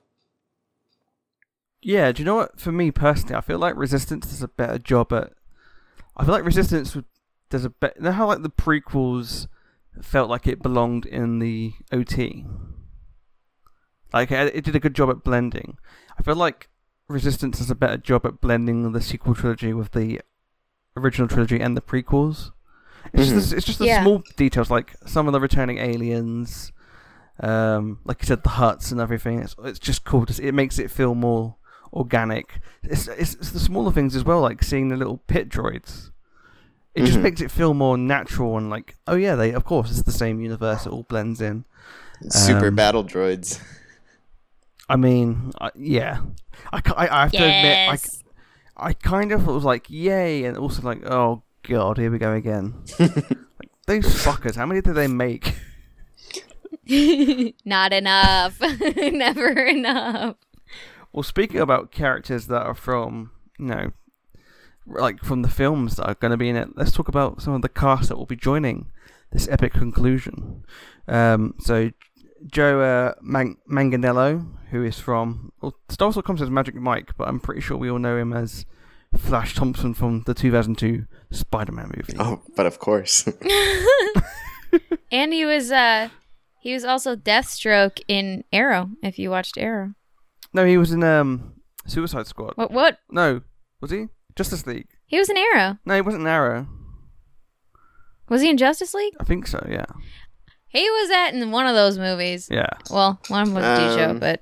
Yeah, 1.81 2.11
do 2.11 2.21
you 2.21 2.25
know 2.25 2.35
what? 2.35 2.59
For 2.59 2.71
me 2.71 2.91
personally, 2.91 3.35
I 3.35 3.41
feel 3.41 3.59
like 3.59 3.75
Resistance 3.75 4.27
does 4.27 4.41
a 4.41 4.47
better 4.47 4.77
job 4.77 5.11
at. 5.13 5.33
I 6.15 6.25
feel 6.25 6.33
like 6.33 6.45
Resistance 6.45 6.95
does 7.49 7.65
a 7.65 7.69
better. 7.69 7.95
You 7.97 8.03
know 8.05 8.11
how 8.11 8.27
like 8.27 8.43
the 8.43 8.49
prequels 8.49 9.47
felt 10.01 10.29
like 10.29 10.47
it 10.47 10.61
belonged 10.61 11.05
in 11.05 11.39
the 11.39 11.73
OT. 11.91 12.45
Like 14.13 14.31
it 14.31 14.63
did 14.63 14.75
a 14.75 14.79
good 14.79 14.95
job 14.95 15.09
at 15.09 15.23
blending. 15.23 15.77
I 16.19 16.23
feel 16.23 16.35
like 16.35 16.69
Resistance 17.07 17.57
does 17.57 17.71
a 17.71 17.75
better 17.75 17.97
job 17.97 18.25
at 18.25 18.41
blending 18.41 18.91
the 18.91 19.01
sequel 19.01 19.33
trilogy 19.33 19.73
with 19.73 19.91
the 19.91 20.21
original 20.95 21.27
trilogy 21.27 21.59
and 21.59 21.75
the 21.75 21.81
prequels. 21.81 22.51
It's 23.13 23.29
Mhm. 23.29 23.33
just 23.33 23.49
the, 23.51 23.57
it's 23.57 23.65
just 23.65 23.79
the 23.79 23.85
Yeah. 23.87 24.03
small 24.03 24.23
details, 24.37 24.69
like 24.71 24.95
some 25.05 25.27
of 25.27 25.33
the 25.33 25.39
returning 25.39 25.77
aliens, 25.79 26.71
um, 27.39 27.99
like 28.05 28.21
you 28.21 28.27
said, 28.27 28.43
the 28.43 28.49
Hutts 28.51 28.91
and 28.91 29.01
everything. 29.01 29.39
It's 29.39 29.55
it's 29.63 29.79
just 29.79 30.03
cool. 30.05 30.25
To 30.25 30.33
see. 30.33 30.43
It 30.43 30.53
makes 30.53 30.79
it 30.79 30.91
feel 30.91 31.15
more 31.15 31.55
organic. 31.93 32.59
It's, 32.83 33.07
it's 33.07 33.35
it's 33.35 33.51
the 33.51 33.59
smaller 33.59 33.91
things 33.91 34.15
as 34.15 34.23
well, 34.23 34.41
like 34.41 34.63
seeing 34.63 34.87
the 34.89 34.95
little 34.95 35.17
pit 35.27 35.49
droids. 35.49 36.11
It 36.93 37.05
just 37.05 37.17
Mhm. 37.19 37.23
makes 37.23 37.41
it 37.41 37.51
feel 37.51 37.73
more 37.73 37.97
natural 37.97 38.57
and 38.57 38.69
like, 38.69 38.97
oh 39.07 39.15
yeah, 39.15 39.35
they 39.35 39.51
of 39.53 39.63
course 39.65 39.89
it's 39.91 40.03
the 40.03 40.11
same 40.11 40.41
universe. 40.41 40.85
It 40.85 40.91
all 40.91 41.03
blends 41.03 41.41
in. 41.41 41.65
Super 42.29 42.67
Um, 42.67 42.75
battle 42.75 43.03
droids. 43.03 43.59
I 44.89 44.95
mean, 44.97 45.51
I, 45.59 45.71
yeah, 45.75 46.21
I, 46.73 46.81
I, 46.97 47.07
I 47.07 47.21
have 47.21 47.31
to 47.31 47.37
admit. 47.37 47.89
I, 48.77 48.87
I 48.89 48.93
kind 48.93 49.31
of 49.31 49.47
was 49.47 49.63
like, 49.63 49.89
yay, 49.89 50.43
and 50.43 50.57
also 50.57 50.81
like, 50.81 51.03
oh 51.05 51.43
god, 51.63 51.97
here 51.97 52.11
we 52.11 52.17
go 52.17 52.33
again. 52.33 52.83
like, 52.99 53.69
those 53.87 54.05
fuckers, 54.05 54.55
how 54.55 54.65
many 54.65 54.81
did 54.81 54.95
they 54.95 55.07
make? 55.07 55.55
Not 57.65 57.93
enough. 57.93 58.59
Never 58.97 59.49
enough. 59.49 60.35
Well, 61.13 61.23
speaking 61.23 61.59
about 61.59 61.91
characters 61.91 62.47
that 62.47 62.61
are 62.63 62.73
from, 62.73 63.31
you 63.59 63.65
know, 63.65 63.91
like 64.85 65.23
from 65.23 65.41
the 65.41 65.49
films 65.49 65.95
that 65.95 66.05
are 66.07 66.15
going 66.15 66.31
to 66.31 66.37
be 66.37 66.49
in 66.49 66.55
it, 66.55 66.69
let's 66.75 66.91
talk 66.91 67.07
about 67.07 67.41
some 67.41 67.53
of 67.53 67.61
the 67.61 67.69
cast 67.69 68.09
that 68.09 68.17
will 68.17 68.25
be 68.25 68.35
joining 68.35 68.87
this 69.31 69.47
epic 69.47 69.73
conclusion. 69.73 70.65
Um, 71.07 71.55
so, 71.59 71.91
Joe 72.47 72.81
uh, 72.81 73.13
Man- 73.21 73.57
Manganiello, 73.69 74.45
who 74.71 74.83
is 74.83 74.99
from, 74.99 75.51
well, 75.61 75.75
Star 75.89 76.09
Wars 76.09 76.25
comes 76.25 76.41
as 76.41 76.49
Magic 76.49 76.75
Mike, 76.75 77.11
but 77.17 77.27
I'm 77.27 77.39
pretty 77.39 77.61
sure 77.61 77.77
we 77.77 77.89
all 77.89 77.99
know 77.99 78.17
him 78.17 78.33
as 78.33 78.65
Flash 79.17 79.55
Thompson 79.55 79.93
from 79.93 80.23
the 80.25 80.33
2002 80.33 81.05
Spider-Man 81.31 81.91
movie. 81.97 82.13
Oh, 82.19 82.41
but 82.55 82.65
of 82.65 82.79
course. 82.79 83.27
And 85.11 85.33
he 85.33 85.43
was 85.45 85.69
uh 85.71 86.07
he 86.61 86.73
was 86.73 86.85
also 86.85 87.15
Deathstroke 87.17 87.99
in 88.07 88.45
Arrow, 88.53 88.89
if 89.03 89.19
you 89.19 89.29
watched 89.29 89.57
Arrow. 89.57 89.93
No, 90.53 90.65
he 90.65 90.77
was 90.77 90.91
in 90.91 91.03
um, 91.03 91.55
Suicide 91.85 92.27
Squad. 92.27 92.53
What 92.55 92.71
what? 92.71 92.99
No, 93.09 93.41
was 93.81 93.91
he? 93.91 94.07
Justice 94.35 94.65
League. 94.65 94.87
He 95.07 95.17
was 95.19 95.29
in 95.29 95.35
Arrow. 95.37 95.77
No, 95.85 95.95
he 95.95 96.01
wasn't 96.01 96.21
in 96.21 96.27
Arrow. 96.27 96.67
Was 98.29 98.41
he 98.41 98.49
in 98.49 98.57
Justice 98.57 98.93
League? 98.93 99.13
I 99.19 99.25
think 99.25 99.45
so. 99.47 99.65
Yeah. 99.69 99.85
He 100.69 100.89
was 100.89 101.09
at 101.09 101.33
in 101.33 101.51
one 101.51 101.67
of 101.67 101.75
those 101.75 101.97
movies. 101.97 102.47
Yeah. 102.49 102.69
Well, 102.89 103.19
one 103.27 103.53
was 103.53 103.65
a 103.65 103.75
D 103.75 103.95
show, 103.97 104.09
Um, 104.11 104.19
but 104.19 104.41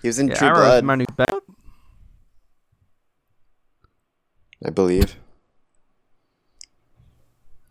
He 0.00 0.08
was 0.08 0.18
in 0.18 0.28
yeah 0.28 0.34
True 0.34 0.48
Arrow's 0.48 0.60
Blood, 0.60 0.84
Manu 0.84 1.04
Bell. 1.14 1.40
I 4.64 4.70
believe. 4.70 5.16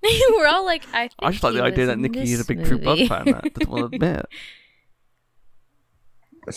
we're 0.36 0.48
all 0.48 0.66
like, 0.66 0.84
I. 0.94 1.08
Think 1.08 1.14
I 1.20 1.32
just 1.32 1.44
like 1.44 1.54
the 1.54 1.64
idea 1.64 1.88
that 1.88 1.94
in 1.94 2.02
Nikki 2.02 2.22
is 2.22 2.36
a 2.36 2.38
this 2.38 2.48
big 2.48 2.66
True 2.66 2.78
Blood 2.78 3.08
fan. 3.08 3.26
That 3.26 3.54
doesn't 3.54 3.70
want 3.70 3.92
to 3.92 3.96
admit. 3.96 4.26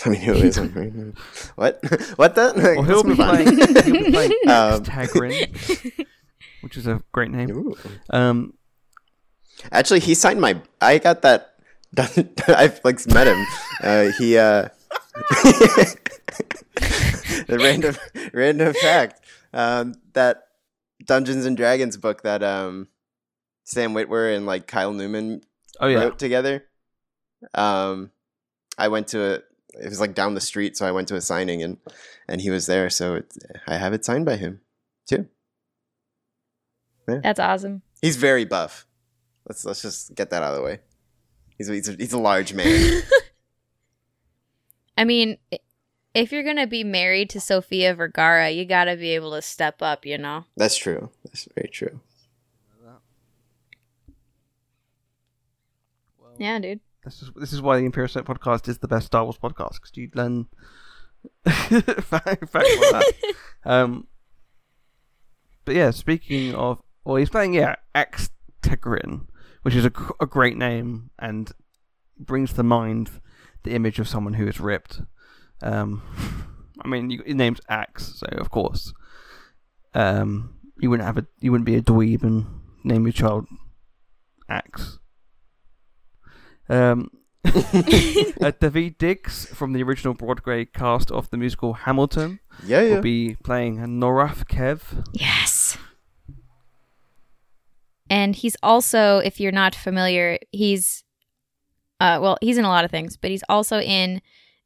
I 0.06 0.08
mean, 0.08 0.20
who 0.20 0.34
isn't? 0.34 0.76
right 0.76 0.94
now? 0.94 1.12
what? 1.56 1.80
What 2.16 2.34
the? 2.36 2.52
Well, 2.76 2.84
he'll 2.84 3.02
be 3.02 3.16
playing. 3.16 3.56
He'll 3.56 4.04
be 4.04 4.12
playing 4.12 4.32
Um, 4.46 4.84
Tagrin, 4.84 6.06
which 6.60 6.76
is 6.76 6.86
a 6.86 7.02
great 7.10 7.30
name. 7.32 7.50
Ooh. 7.50 7.76
Um, 8.10 8.54
Actually, 9.72 10.00
he 10.00 10.14
signed 10.14 10.40
my. 10.40 10.60
I 10.80 10.98
got 10.98 11.22
that. 11.22 11.54
Done, 11.92 12.30
I've 12.48 12.80
like 12.84 13.04
met 13.08 13.26
him. 13.26 13.44
Uh, 13.82 14.10
he. 14.16 14.38
uh 14.38 14.68
The 17.46 17.58
random 17.58 17.96
random 18.32 18.72
fact 18.74 19.19
um, 19.52 19.94
that 20.12 20.44
Dungeons 21.04 21.46
and 21.46 21.56
Dragons 21.56 21.96
book 21.96 22.22
that 22.22 22.42
um, 22.42 22.88
Sam 23.64 23.94
Witwer 23.94 24.34
and 24.36 24.46
like 24.46 24.66
Kyle 24.66 24.92
Newman 24.92 25.42
oh 25.80 25.86
yeah, 25.88 25.98
wrote 26.00 26.18
together. 26.18 26.64
Um, 27.54 28.10
I 28.78 28.88
went 28.88 29.08
to 29.08 29.22
a. 29.22 29.34
It 29.72 29.88
was 29.88 30.00
like 30.00 30.14
down 30.14 30.34
the 30.34 30.40
street, 30.40 30.76
so 30.76 30.86
I 30.86 30.90
went 30.92 31.08
to 31.08 31.14
a 31.16 31.20
signing 31.20 31.62
and 31.62 31.78
and 32.28 32.40
he 32.40 32.50
was 32.50 32.66
there. 32.66 32.90
So 32.90 33.14
it, 33.16 33.32
I 33.66 33.76
have 33.76 33.92
it 33.92 34.04
signed 34.04 34.26
by 34.26 34.36
him. 34.36 34.60
too. 35.08 35.26
That's 37.06 37.40
awesome. 37.40 37.82
He's 38.02 38.16
very 38.16 38.44
buff. 38.44 38.86
Let's 39.48 39.64
let's 39.64 39.82
just 39.82 40.14
get 40.14 40.30
that 40.30 40.42
out 40.42 40.52
of 40.52 40.58
the 40.58 40.62
way. 40.64 40.78
He's 41.58 41.66
he's 41.68 41.88
a, 41.88 41.92
he's 41.94 42.12
a 42.12 42.18
large 42.18 42.52
man. 42.54 43.02
I 44.96 45.04
mean, 45.04 45.38
i- 45.52 45.58
if 46.14 46.32
you're 46.32 46.42
gonna 46.42 46.66
be 46.66 46.84
married 46.84 47.30
to 47.30 47.40
Sofia 47.40 47.94
Vergara, 47.94 48.50
you 48.50 48.64
gotta 48.64 48.96
be 48.96 49.14
able 49.14 49.32
to 49.32 49.42
step 49.42 49.82
up, 49.82 50.04
you 50.04 50.18
know. 50.18 50.44
That's 50.56 50.76
true. 50.76 51.10
That's 51.24 51.48
very 51.54 51.68
true. 51.68 52.00
Yeah, 56.38 56.58
dude. 56.58 56.80
This 57.04 57.20
is 57.20 57.30
this 57.36 57.52
is 57.52 57.60
why 57.60 57.78
the 57.78 57.84
Imperial 57.84 58.08
Senate 58.08 58.26
podcast 58.26 58.66
is 58.66 58.78
the 58.78 58.88
best 58.88 59.06
Star 59.06 59.24
Wars 59.24 59.36
podcast 59.36 59.74
because 59.74 59.90
you 59.94 60.10
learn 60.14 60.46
fact, 61.46 62.00
facts 62.02 62.52
like 62.52 62.90
that. 62.90 63.12
Um, 63.62 64.06
but 65.66 65.74
yeah, 65.74 65.90
speaking 65.90 66.54
of, 66.54 66.80
well, 67.04 67.16
he's 67.16 67.28
playing 67.28 67.52
yeah 67.52 67.76
Ax 67.94 68.30
Tagrin, 68.62 69.26
which 69.60 69.74
is 69.74 69.84
a, 69.84 69.92
a 70.18 70.24
great 70.24 70.56
name 70.56 71.10
and 71.18 71.52
brings 72.18 72.54
to 72.54 72.62
mind 72.62 73.10
the 73.64 73.72
image 73.72 73.98
of 73.98 74.08
someone 74.08 74.34
who 74.34 74.48
is 74.48 74.60
ripped. 74.60 75.02
Um, 75.62 76.02
I 76.82 76.88
mean, 76.88 77.10
you, 77.10 77.22
his 77.24 77.34
name's 77.34 77.60
Axe, 77.68 78.14
so 78.16 78.26
of 78.38 78.50
course, 78.50 78.92
um, 79.94 80.54
you 80.78 80.88
wouldn't 80.90 81.06
have 81.06 81.18
a 81.18 81.26
you 81.40 81.50
wouldn't 81.52 81.66
be 81.66 81.76
a 81.76 81.82
dweeb 81.82 82.22
and 82.22 82.46
name 82.84 83.04
your 83.06 83.12
child 83.12 83.46
Axe. 84.48 84.98
Um, 86.68 87.10
uh, 87.44 87.50
Daveed 87.50 88.98
Diggs 88.98 89.46
from 89.46 89.72
the 89.72 89.82
original 89.82 90.14
Broadway 90.14 90.64
cast 90.66 91.10
of 91.10 91.28
the 91.30 91.36
musical 91.36 91.72
Hamilton 91.72 92.38
Yeah, 92.64 92.82
yeah. 92.82 92.94
will 92.96 93.02
be 93.02 93.36
playing 93.42 93.78
Norath 93.78 94.46
Kev. 94.46 95.04
Yes. 95.12 95.76
And 98.08 98.34
he's 98.36 98.56
also, 98.62 99.18
if 99.18 99.40
you're 99.40 99.52
not 99.52 99.74
familiar, 99.74 100.38
he's 100.52 101.04
uh 102.00 102.18
well, 102.20 102.38
he's 102.40 102.58
in 102.58 102.64
a 102.64 102.68
lot 102.68 102.84
of 102.84 102.90
things, 102.90 103.16
but 103.16 103.30
he's 103.30 103.44
also 103.48 103.80
in 103.80 104.20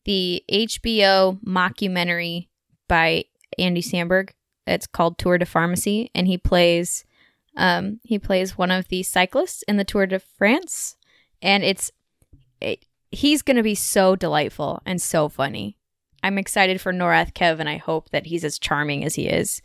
the 0.04 0.42
HBO 0.50 1.38
mockumentary 1.44 2.48
by 2.88 3.24
Andy 3.58 3.82
Samberg. 3.82 4.30
It's 4.66 4.86
called 4.86 5.18
Tour 5.18 5.38
de 5.38 5.46
Pharmacy, 5.46 6.10
and 6.14 6.26
he 6.26 6.38
plays 6.38 7.04
um 7.56 8.00
he 8.02 8.18
plays 8.18 8.58
one 8.58 8.70
of 8.70 8.88
the 8.88 9.02
cyclists 9.02 9.62
in 9.68 9.76
the 9.76 9.84
Tour 9.84 10.06
de 10.06 10.18
France, 10.18 10.96
and 11.42 11.62
it's 11.62 11.90
it, 12.60 12.84
he's 13.10 13.42
going 13.42 13.56
to 13.56 13.62
be 13.62 13.74
so 13.74 14.16
delightful 14.16 14.80
and 14.86 15.00
so 15.00 15.28
funny. 15.28 15.76
I'm 16.22 16.38
excited 16.38 16.80
for 16.80 16.92
Norath 16.92 17.34
Kev, 17.34 17.60
and 17.60 17.68
I 17.68 17.76
hope 17.76 18.10
that 18.10 18.26
he's 18.26 18.44
as 18.44 18.58
charming 18.58 19.04
as 19.04 19.14
he 19.14 19.26
is 19.26 19.60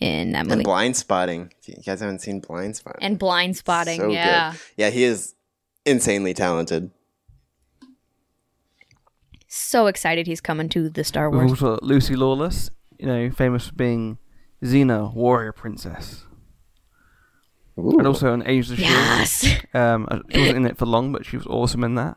in 0.00 0.32
that 0.32 0.44
movie. 0.46 0.54
and 0.54 0.64
blind 0.64 0.96
spotting. 0.96 1.52
You 1.66 1.76
guys 1.86 2.00
haven't 2.00 2.18
seen 2.20 2.40
blind 2.40 2.76
spotting. 2.76 3.00
and 3.00 3.18
blind 3.18 3.56
spotting. 3.56 4.00
So 4.00 4.06
good. 4.08 4.14
yeah, 4.14 4.54
Yeah, 4.76 4.90
he 4.90 5.04
is 5.04 5.34
insanely 5.86 6.34
talented. 6.34 6.90
So 9.54 9.86
excited 9.86 10.26
he's 10.26 10.40
coming 10.40 10.68
to 10.70 10.88
the 10.88 11.04
Star 11.04 11.30
Wars. 11.30 11.50
also 11.50 11.78
Lucy 11.82 12.16
Lawless, 12.16 12.70
you 12.98 13.06
know, 13.06 13.30
famous 13.30 13.68
for 13.68 13.74
being 13.74 14.18
Xena, 14.62 15.12
warrior 15.14 15.52
princess, 15.52 16.24
Ooh. 17.78 17.98
and 17.98 18.06
also 18.06 18.32
an 18.32 18.42
Agents 18.46 18.70
of 18.70 18.78
Yes, 18.78 19.44
Shield. 19.44 19.64
Um, 19.74 20.08
uh, 20.10 20.18
she 20.30 20.40
wasn't 20.40 20.56
in 20.56 20.66
it 20.66 20.76
for 20.76 20.86
long, 20.86 21.12
but 21.12 21.24
she 21.24 21.36
was 21.36 21.46
awesome 21.46 21.84
in 21.84 21.94
that. 21.94 22.16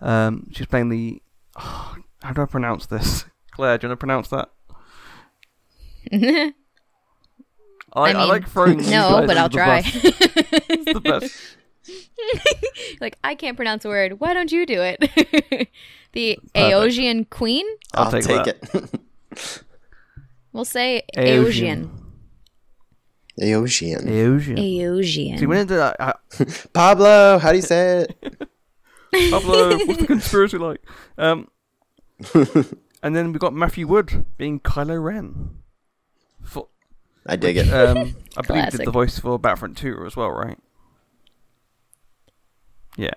Um, 0.00 0.50
she's 0.52 0.66
playing 0.66 0.90
the. 0.90 1.22
how 1.56 2.32
do 2.34 2.42
I 2.42 2.46
pronounce 2.46 2.86
this? 2.86 3.24
Claire, 3.52 3.78
do 3.78 3.86
you 3.86 3.90
want 3.90 3.98
to 3.98 4.06
pronounce 4.06 4.28
that? 4.28 4.50
I, 7.92 8.10
I, 8.10 8.12
mean, 8.12 8.28
like 8.28 8.48
throwing. 8.48 8.78
no, 8.90 9.24
but 9.26 9.38
I'll 9.38 9.48
try. 9.48 9.82
It's 10.68 10.92
the 10.92 11.00
best. 11.00 11.56
like 13.00 13.16
I 13.24 13.34
can't 13.34 13.56
pronounce 13.56 13.84
a 13.84 13.88
word. 13.88 14.20
Why 14.20 14.34
don't 14.34 14.52
you 14.52 14.66
do 14.66 14.82
it? 14.82 15.68
The 16.16 16.38
Perfect. 16.54 16.74
Aeosian 16.74 17.30
Queen. 17.30 17.66
I'll, 17.94 18.06
I'll 18.06 18.10
take, 18.10 18.24
take 18.24 18.46
it. 18.48 19.62
We'll 20.56 20.64
say 20.64 21.02
Aeosian. 21.14 21.90
Aeosian. 23.38 24.02
Aeosian. 24.02 24.06
Aeosian. 24.06 24.56
Aeosian. 24.56 25.38
See, 25.38 25.44
when 25.44 25.58
into 25.58 25.74
that, 25.74 26.00
uh, 26.00 26.14
Pablo, 26.72 27.38
how 27.38 27.50
do 27.50 27.56
you 27.56 27.62
say 27.62 28.06
it? 28.08 28.48
Pablo, 29.30 29.76
what's 29.84 30.00
the 30.00 30.06
conspiracy 30.06 30.56
like? 30.56 30.80
Um, 31.18 31.48
and 33.02 33.14
then 33.14 33.34
we 33.34 33.38
got 33.38 33.52
Matthew 33.52 33.86
Wood 33.86 34.24
being 34.38 34.58
Kylo 34.60 35.04
Ren. 35.04 35.58
For, 36.42 36.68
I 37.26 37.36
dig 37.36 37.58
it. 37.58 37.70
um, 37.70 38.16
I 38.38 38.40
believe 38.40 38.64
he 38.64 38.78
did 38.78 38.86
the 38.86 38.90
voice 38.90 39.18
for 39.18 39.38
Battlefront 39.38 39.76
2 39.76 40.06
as 40.06 40.16
well, 40.16 40.30
right? 40.30 40.58
Yeah. 42.96 43.12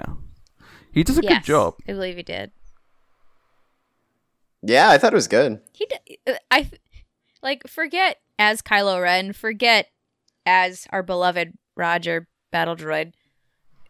He 0.92 1.06
does 1.06 1.18
a 1.18 1.22
yes, 1.24 1.36
good 1.36 1.44
job. 1.46 1.76
I 1.88 1.94
believe 1.94 2.18
he 2.18 2.24
did. 2.24 2.52
Yeah, 4.62 4.90
I 4.90 4.98
thought 4.98 5.14
it 5.14 5.16
was 5.16 5.28
good. 5.28 5.62
He 5.74 5.86
d- 5.86 6.18
uh, 6.28 6.34
I 6.52 6.70
like 7.42 7.68
forget 7.68 8.18
as 8.38 8.62
Kylo 8.62 9.02
Ren, 9.02 9.34
forget 9.34 9.88
as 10.46 10.86
our 10.92 11.02
beloved 11.04 11.54
Roger 11.76 12.28
Battle 12.52 12.76
Droid. 12.76 13.14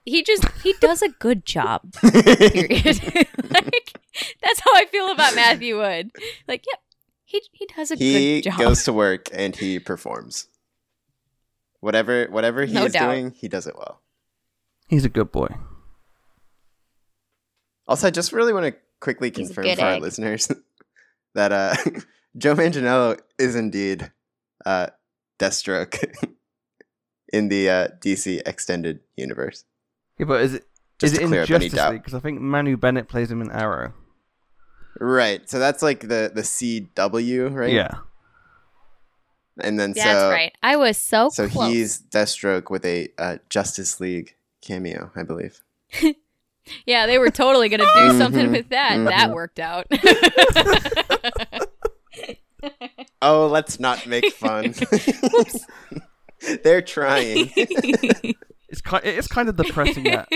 He 0.05 0.23
just 0.23 0.45
he 0.63 0.73
does 0.81 1.01
a 1.01 1.09
good 1.09 1.45
job. 1.45 1.93
Period. 2.01 3.01
like 3.51 3.93
that's 4.43 4.59
how 4.59 4.71
I 4.75 4.85
feel 4.91 5.11
about 5.11 5.35
Matthew 5.35 5.77
Wood. 5.77 6.11
Like, 6.47 6.63
yep, 6.71 6.81
he 7.25 7.41
he 7.51 7.65
does 7.75 7.91
a 7.91 7.95
he 7.95 8.41
good 8.41 8.49
job. 8.51 8.53
He 8.59 8.63
goes 8.63 8.83
to 8.83 8.93
work 8.93 9.29
and 9.33 9.55
he 9.55 9.79
performs. 9.79 10.47
Whatever 11.79 12.25
whatever 12.25 12.65
he 12.65 12.73
No 12.73 12.85
is 12.85 12.93
doubt. 12.93 13.11
doing, 13.11 13.31
he 13.31 13.47
does 13.47 13.65
it 13.65 13.75
well. 13.75 14.01
He's 14.87 15.05
a 15.05 15.09
good 15.09 15.31
boy. 15.31 15.47
Also, 17.87 18.07
I 18.07 18.11
just 18.11 18.33
really 18.33 18.53
want 18.53 18.65
to 18.67 18.75
quickly 18.99 19.31
confirm 19.31 19.65
good 19.65 19.77
for 19.77 19.85
our 19.85 19.93
egg. 19.93 20.01
listeners 20.01 20.51
that 21.33 21.51
uh, 21.51 21.75
Joe 22.37 22.55
Manganiello 22.55 23.19
is 23.37 23.55
indeed 23.55 24.11
uh, 24.65 24.87
Deathstroke 25.39 26.03
in 27.33 27.49
the 27.49 27.69
uh, 27.69 27.87
DC 28.01 28.41
extended 28.45 28.99
universe. 29.15 29.65
Yeah, 30.17 30.25
but 30.25 30.41
is 30.41 30.53
it 30.55 30.65
Just 30.99 31.13
is 31.13 31.19
to 31.19 31.25
it 31.25 31.27
in 31.27 31.39
up 31.39 31.47
Justice. 31.47 31.73
League? 31.73 31.91
Because 32.01 32.13
I 32.13 32.19
think 32.19 32.41
Manu 32.41 32.77
Bennett 32.77 33.07
plays 33.07 33.31
him 33.31 33.41
in 33.41 33.51
Arrow. 33.51 33.93
Right. 34.99 35.49
So 35.49 35.59
that's 35.59 35.81
like 35.81 36.01
the 36.01 36.31
the 36.33 36.41
CW, 36.41 37.53
right? 37.53 37.71
Yeah. 37.71 37.91
And 39.61 39.79
then 39.79 39.91
That's 39.91 40.05
so 40.07 40.29
right. 40.29 40.53
I 40.63 40.77
was 40.77 40.97
so, 40.97 41.27
so 41.29 41.49
close. 41.49 41.71
he's 41.71 42.01
Deathstroke 42.01 42.69
with 42.69 42.85
a 42.85 43.09
uh, 43.17 43.37
Justice 43.49 43.99
League 43.99 44.35
cameo, 44.61 45.11
I 45.17 45.23
believe. 45.23 45.61
Yeah, 46.85 47.05
they 47.05 47.17
were 47.17 47.29
totally 47.29 47.69
gonna 47.69 47.85
do 47.95 48.17
something 48.17 48.47
Mhm, 48.47 48.51
with 48.51 48.69
that. 48.69 48.97
That 49.05 49.29
mhm. 49.29 49.33
worked 49.33 49.59
out. 49.59 49.87
Oh, 53.21 53.47
let's 53.47 53.79
not 53.79 54.07
make 54.07 54.31
fun. 54.33 54.73
They're 56.63 56.81
trying. 56.81 57.51
It's 58.71 58.81
kind 58.81 59.03
it's 59.03 59.27
kind 59.27 59.49
of 59.49 59.57
depressing 59.57 60.03
that 60.03 60.29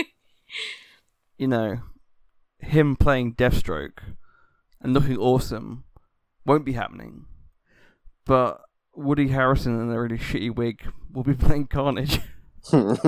you 1.38 1.46
know 1.46 1.78
him 2.58 2.96
playing 2.96 3.34
Deathstroke 3.36 3.98
and 4.80 4.92
looking 4.92 5.16
awesome 5.16 5.84
won't 6.44 6.64
be 6.64 6.72
happening, 6.72 7.26
but 8.26 8.60
Woody 8.96 9.28
Harrelson 9.28 9.80
in 9.80 9.88
a 9.88 10.00
really 10.00 10.18
shitty 10.18 10.52
wig 10.52 10.82
will 11.12 11.22
be 11.22 11.34
playing 11.34 11.68
Carnage. 11.68 12.20
With 12.72 13.06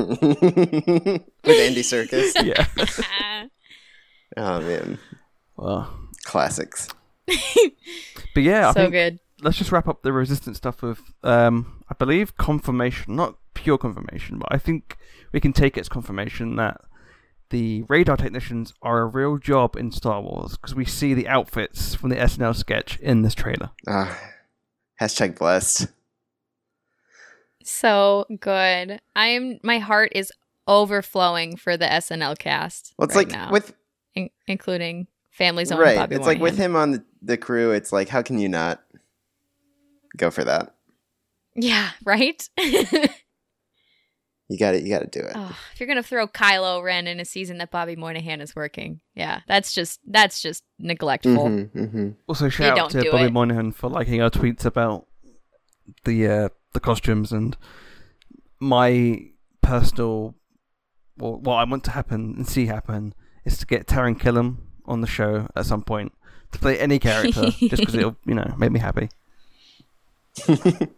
Andy 1.46 1.82
Serkis. 1.82 2.32
yeah. 2.44 3.46
Oh 4.36 4.60
man, 4.60 4.98
well, 5.56 5.98
classics. 6.24 6.88
but 7.26 8.42
yeah, 8.42 8.68
I 8.68 8.72
so 8.72 8.80
think 8.80 8.92
good. 8.92 9.20
let's 9.40 9.56
just 9.56 9.72
wrap 9.72 9.88
up 9.88 10.02
the 10.02 10.12
resistance 10.12 10.58
stuff 10.58 10.82
with 10.82 11.00
um 11.22 11.82
I 11.88 11.94
believe 11.94 12.36
confirmation, 12.36 13.16
not 13.16 13.36
pure 13.54 13.78
confirmation, 13.78 14.38
but 14.38 14.48
I 14.50 14.58
think 14.58 14.98
we 15.32 15.40
can 15.40 15.52
take 15.54 15.78
it 15.78 15.80
as 15.80 15.88
confirmation 15.88 16.56
that 16.56 16.80
the 17.50 17.82
radar 17.88 18.16
technicians 18.16 18.74
are 18.82 18.98
a 19.00 19.06
real 19.06 19.38
job 19.38 19.76
in 19.76 19.90
Star 19.92 20.20
Wars 20.20 20.56
because 20.56 20.74
we 20.74 20.84
see 20.84 21.14
the 21.14 21.28
outfits 21.28 21.94
from 21.94 22.10
the 22.10 22.16
SNL 22.16 22.54
sketch 22.56 22.98
in 22.98 23.22
this 23.22 23.34
trailer. 23.34 23.70
Ah, 23.88 24.18
hashtag 25.00 25.38
blessed. 25.38 25.86
So 27.66 28.26
good. 28.40 29.00
I'm 29.14 29.58
my 29.62 29.78
heart 29.78 30.12
is 30.14 30.32
overflowing 30.68 31.56
for 31.56 31.76
the 31.76 31.84
SNL 31.86 32.38
cast. 32.38 32.94
Well, 32.98 33.06
it's 33.06 33.16
right 33.16 33.28
like 33.28 33.36
now, 33.36 33.50
with 33.52 33.74
in- 34.14 34.30
including 34.46 35.08
families 35.30 35.70
Own 35.70 35.80
right. 35.80 35.96
Bobby 35.96 36.16
it's 36.16 36.26
like 36.26 36.40
with 36.40 36.56
him 36.56 36.76
on 36.76 36.92
the, 36.92 37.04
the 37.22 37.36
crew. 37.36 37.72
It's 37.72 37.92
like 37.92 38.08
how 38.08 38.22
can 38.22 38.38
you 38.38 38.48
not 38.48 38.82
go 40.16 40.30
for 40.30 40.44
that? 40.44 40.74
Yeah, 41.54 41.90
right. 42.04 42.48
You 44.48 44.58
got 44.58 44.74
it. 44.76 44.84
You 44.84 44.90
got 44.90 45.00
to 45.00 45.08
do 45.08 45.26
it. 45.26 45.32
oh, 45.34 45.58
if 45.72 45.80
you're 45.80 45.88
gonna 45.88 46.04
throw 46.04 46.28
Kylo 46.28 46.80
Ren 46.82 47.08
in 47.08 47.18
a 47.18 47.24
season 47.24 47.58
that 47.58 47.72
Bobby 47.72 47.96
Moynihan 47.96 48.40
is 48.40 48.54
working, 48.54 49.00
yeah, 49.14 49.40
that's 49.48 49.72
just 49.72 49.98
that's 50.06 50.40
just 50.40 50.62
neglectful. 50.78 51.32
Mhm, 51.48 51.70
mhm. 51.72 52.14
Also, 52.28 52.48
shout 52.48 52.78
out 52.78 52.90
to 52.90 53.10
Bobby 53.10 53.24
it. 53.24 53.32
Moynihan 53.32 53.72
for 53.72 53.90
liking 53.90 54.22
our 54.22 54.30
tweets 54.30 54.64
about 54.64 55.06
the 56.04 56.28
uh, 56.28 56.48
the 56.72 56.80
costumes 56.80 57.32
and 57.32 57.56
my 58.60 59.30
personal 59.62 60.34
well, 61.18 61.38
what 61.38 61.54
I 61.54 61.64
want 61.64 61.84
to 61.84 61.90
happen 61.92 62.34
and 62.36 62.46
see 62.46 62.66
happen 62.66 63.14
is 63.44 63.58
to 63.58 63.66
get 63.66 63.86
Taran 63.86 64.18
Killam 64.18 64.58
on 64.84 65.00
the 65.00 65.06
show 65.06 65.48
at 65.56 65.66
some 65.66 65.82
point 65.82 66.12
to 66.52 66.58
play 66.58 66.78
any 66.78 66.98
character 66.98 67.50
just 67.50 67.78
because 67.78 67.94
it'll 67.94 68.16
you 68.24 68.34
know 68.34 68.54
make 68.58 68.70
me 68.72 68.80
happy. 68.80 69.08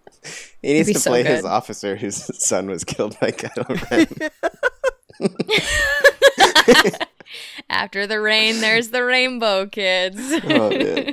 He 0.63 0.73
needs 0.75 0.89
be 0.89 0.95
to 0.95 1.01
so 1.01 1.11
play 1.11 1.23
his 1.23 1.45
officer 1.45 1.97
whose 1.97 2.17
son 2.45 2.69
was 2.69 2.85
killed 2.85 3.19
by 3.21 3.31
Kylo 3.31 4.31
Ren. 5.21 5.27
After 7.71 8.07
the 8.07 8.21
rain, 8.21 8.61
there's 8.61 8.89
the 8.91 9.05
rainbow, 9.05 9.67
kids. 9.67 10.21
oh 10.45 11.13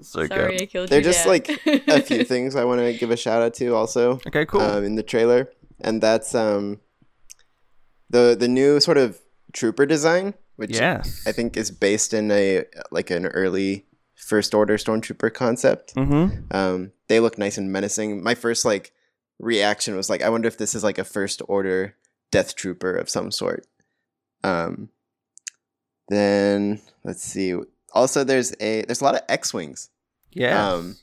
man. 0.00 0.04
So 0.04 0.26
Sorry, 0.26 0.28
good. 0.28 0.62
I 0.62 0.66
killed 0.66 0.88
There 0.88 0.98
are 0.98 1.02
your 1.02 1.12
just 1.12 1.24
dad. 1.24 1.30
like 1.30 1.48
a 1.88 2.02
few 2.02 2.24
things 2.32 2.56
I 2.56 2.64
want 2.64 2.80
to 2.80 2.92
give 2.92 3.10
a 3.10 3.16
shout 3.16 3.42
out 3.42 3.54
to 3.54 3.74
also. 3.74 4.20
Okay, 4.26 4.46
cool. 4.46 4.60
um, 4.60 4.84
in 4.84 4.96
the 4.96 5.02
trailer, 5.02 5.50
and 5.80 6.02
that's 6.02 6.34
um, 6.34 6.80
the 8.08 8.36
the 8.38 8.48
new 8.48 8.80
sort 8.80 8.98
of 8.98 9.18
trooper 9.52 9.86
design, 9.86 10.34
which 10.56 10.72
yes. 10.72 11.24
I 11.26 11.32
think 11.32 11.56
is 11.56 11.70
based 11.70 12.12
in 12.12 12.30
a 12.30 12.64
like 12.90 13.10
an 13.10 13.26
early 13.26 13.86
First 14.14 14.54
Order 14.54 14.76
stormtrooper 14.76 15.32
concept. 15.32 15.94
Mm-hmm. 15.94 16.54
Um, 16.54 16.92
they 17.08 17.20
look 17.20 17.38
nice 17.38 17.58
and 17.58 17.72
menacing. 17.72 18.22
My 18.22 18.34
first 18.34 18.64
like 18.64 18.92
reaction 19.38 19.96
was 19.96 20.10
like, 20.10 20.22
I 20.22 20.28
wonder 20.28 20.48
if 20.48 20.58
this 20.58 20.74
is 20.74 20.84
like 20.84 20.98
a 20.98 21.04
First 21.04 21.42
Order 21.48 21.96
Death 22.30 22.54
Trooper 22.54 22.94
of 22.94 23.08
some 23.08 23.30
sort. 23.30 23.66
Um, 24.44 24.90
then 26.08 26.80
let's 27.04 27.22
see. 27.22 27.54
Also, 27.92 28.24
there's 28.24 28.52
a 28.60 28.82
there's 28.82 29.00
a 29.00 29.04
lot 29.04 29.14
of 29.14 29.22
X 29.28 29.52
wings 29.54 29.90
Yeah. 30.32 30.72
um, 30.72 30.96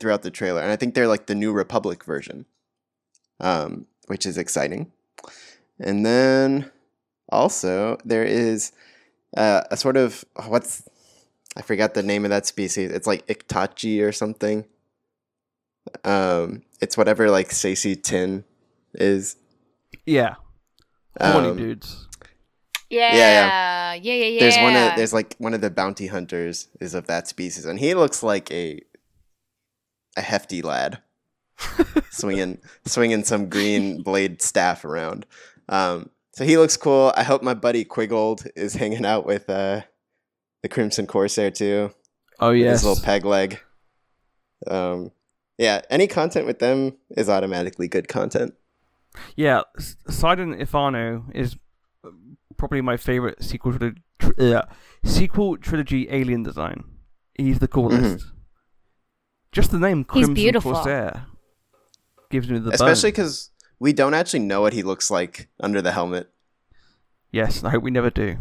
throughout 0.00 0.22
the 0.22 0.30
trailer, 0.30 0.60
and 0.60 0.70
I 0.70 0.76
think 0.76 0.94
they're 0.94 1.08
like 1.08 1.26
the 1.26 1.34
new 1.34 1.52
Republic 1.52 2.04
version, 2.04 2.46
um, 3.40 3.86
which 4.06 4.26
is 4.26 4.36
exciting. 4.38 4.92
And 5.78 6.04
then 6.06 6.70
also 7.30 7.98
there 8.04 8.24
is 8.24 8.72
uh, 9.36 9.62
a 9.70 9.76
sort 9.76 9.96
of 9.96 10.24
what's 10.46 10.82
I 11.56 11.62
forgot 11.62 11.94
the 11.94 12.02
name 12.02 12.24
of 12.24 12.30
that 12.30 12.46
species. 12.46 12.90
It's 12.90 13.06
like 13.06 13.26
Iktotchi 13.26 14.02
or 14.02 14.12
something. 14.12 14.64
Um, 16.04 16.62
it's 16.80 16.96
whatever 16.96 17.30
like 17.30 17.48
Saesee 17.50 17.96
Tiin 18.00 18.44
is. 18.94 19.36
yeah. 20.06 20.34
Horny 21.20 21.48
Um, 21.50 21.56
dudes. 21.56 22.06
Yeah, 22.92 23.14
yeah. 23.14 23.94
yeah, 23.94 24.12
yeah, 24.12 24.24
yeah, 24.26 24.40
There's 24.40 24.56
one 24.58 24.76
of 24.76 24.96
there's 24.96 25.12
like 25.14 25.34
one 25.38 25.54
of 25.54 25.62
the 25.62 25.70
bounty 25.70 26.08
hunters 26.08 26.68
is 26.78 26.92
of 26.92 27.06
that 27.06 27.26
species, 27.26 27.64
and 27.64 27.78
he 27.78 27.94
looks 27.94 28.22
like 28.22 28.50
a 28.52 28.80
a 30.14 30.20
hefty 30.20 30.60
lad, 30.60 30.98
swinging 32.10 32.58
swinging 32.84 33.24
some 33.24 33.48
green 33.48 34.02
blade 34.02 34.42
staff 34.42 34.84
around. 34.84 35.24
Um, 35.70 36.10
so 36.34 36.44
he 36.44 36.58
looks 36.58 36.76
cool. 36.76 37.14
I 37.16 37.22
hope 37.22 37.42
my 37.42 37.54
buddy 37.54 37.82
Quiggold 37.82 38.46
is 38.56 38.74
hanging 38.74 39.06
out 39.06 39.24
with 39.24 39.48
uh, 39.48 39.82
the 40.62 40.68
Crimson 40.68 41.06
Corsair 41.06 41.50
too. 41.50 41.94
Oh 42.40 42.50
yes. 42.50 42.72
his 42.80 42.84
little 42.84 43.02
peg 43.02 43.24
leg. 43.24 43.58
Um, 44.66 45.12
yeah, 45.56 45.80
any 45.88 46.06
content 46.06 46.46
with 46.46 46.58
them 46.58 46.98
is 47.16 47.30
automatically 47.30 47.88
good 47.88 48.06
content. 48.06 48.52
Yeah, 49.34 49.62
Sidon 49.78 50.54
Ithano 50.54 51.24
is 51.34 51.56
probably 52.62 52.80
my 52.80 52.96
favorite 52.96 53.42
sequel 53.42 53.76
to 53.76 53.92
tr- 54.20 54.30
uh, 54.38 54.62
sequel 55.04 55.56
trilogy 55.56 56.06
alien 56.12 56.44
design. 56.44 56.84
He's 57.34 57.58
the 57.58 57.66
coolest. 57.66 58.24
Just 59.50 59.72
the 59.72 59.80
name 59.80 59.98
He's 59.98 60.06
Crimson 60.06 60.34
beautiful. 60.34 60.74
Corsair 60.74 61.26
gives 62.30 62.48
me 62.48 62.60
the 62.60 62.70
Especially 62.70 63.10
because 63.10 63.50
we 63.80 63.92
don't 63.92 64.14
actually 64.14 64.38
know 64.40 64.60
what 64.60 64.74
he 64.74 64.84
looks 64.84 65.10
like 65.10 65.48
under 65.58 65.82
the 65.82 65.90
helmet. 65.90 66.30
yes, 67.32 67.58
and 67.58 67.66
I 67.66 67.72
hope 67.72 67.82
we 67.82 67.90
never 67.90 68.10
do. 68.10 68.38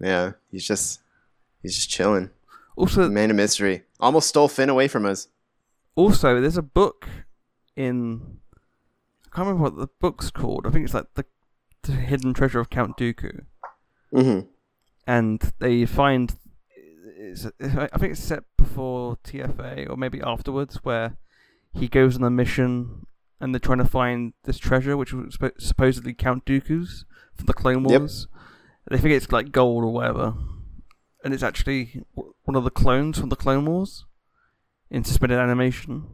Yeah, 0.00 0.32
he's 0.50 0.66
just 0.66 0.98
he's 1.62 1.76
just 1.76 1.88
chilling. 1.90 2.30
Also, 2.74 3.08
Man 3.08 3.30
of 3.30 3.36
mystery. 3.36 3.84
Almost 4.00 4.30
stole 4.30 4.48
Finn 4.48 4.68
away 4.68 4.88
from 4.88 5.06
us. 5.06 5.28
also, 5.94 6.40
there's 6.40 6.56
a 6.56 6.62
book 6.62 7.08
in. 7.76 8.38
I 9.26 9.36
can't 9.36 9.46
remember 9.46 9.62
what 9.62 9.76
the 9.76 9.88
book's 10.00 10.32
called. 10.32 10.66
I 10.66 10.70
think 10.70 10.86
it's 10.86 10.94
like 10.94 11.06
the, 11.14 11.24
the 11.82 11.92
Hidden 11.92 12.34
Treasure 12.34 12.60
of 12.60 12.70
Count 12.70 12.96
Dooku. 12.96 13.44
Mm-hmm. 14.12 14.46
and 15.06 15.52
they 15.58 15.86
find 15.86 16.34
I 17.60 17.98
think 17.98 18.12
it's 18.12 18.22
set 18.22 18.44
before 18.58 19.16
TFA 19.24 19.88
or 19.88 19.96
maybe 19.96 20.20
afterwards, 20.20 20.76
where 20.82 21.16
he 21.72 21.88
goes 21.88 22.16
on 22.16 22.22
a 22.24 22.28
mission 22.30 23.06
and 23.40 23.54
they're 23.54 23.58
trying 23.60 23.78
to 23.78 23.86
find 23.86 24.34
this 24.44 24.58
treasure, 24.58 24.96
which 24.98 25.12
was 25.14 25.38
supposedly 25.58 26.12
Count 26.12 26.44
Dooku's 26.44 27.06
from 27.34 27.46
the 27.46 27.54
Clone 27.54 27.88
Yep. 27.88 28.00
Wars. 28.00 28.28
They 28.90 28.98
think 28.98 29.14
it's 29.14 29.32
like 29.32 29.50
gold 29.50 29.84
or 29.84 29.92
whatever, 29.92 30.34
and 31.24 31.32
it's 31.32 31.42
actually 31.42 32.02
one 32.14 32.54
of 32.56 32.64
the 32.64 32.70
clones 32.70 33.18
from 33.18 33.30
the 33.30 33.36
Clone 33.36 33.64
Wars 33.64 34.04
in 34.90 35.04
suspended 35.04 35.38
animation. 35.38 36.04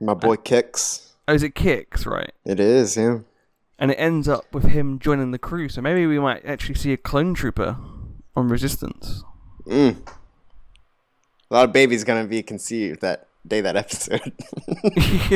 My 0.00 0.14
boy 0.14 0.36
Kix. 0.36 1.12
Oh, 1.26 1.32
is 1.34 1.42
it 1.42 1.54
Kix, 1.54 2.04
right? 2.06 2.32
It 2.44 2.60
is, 2.60 2.96
yeah. 2.96 3.20
And 3.80 3.90
it 3.90 3.94
ends 3.94 4.28
up 4.28 4.52
with 4.54 4.64
him 4.64 4.98
joining 4.98 5.30
the 5.30 5.38
crew, 5.38 5.68
so 5.70 5.80
maybe 5.80 6.06
we 6.06 6.18
might 6.18 6.44
actually 6.44 6.74
see 6.74 6.92
a 6.92 6.96
clone 6.98 7.32
trooper 7.34 7.76
on 8.36 8.48
Resistance. 8.48 9.24
Mm. 9.66 9.96
A 11.50 11.54
lot 11.54 11.64
of 11.64 11.72
babies 11.72 12.04
gonna 12.04 12.26
be 12.26 12.42
conceived 12.42 13.00
that 13.00 13.26
day 13.46 13.60
that 13.62 13.76
episode. 13.76 14.20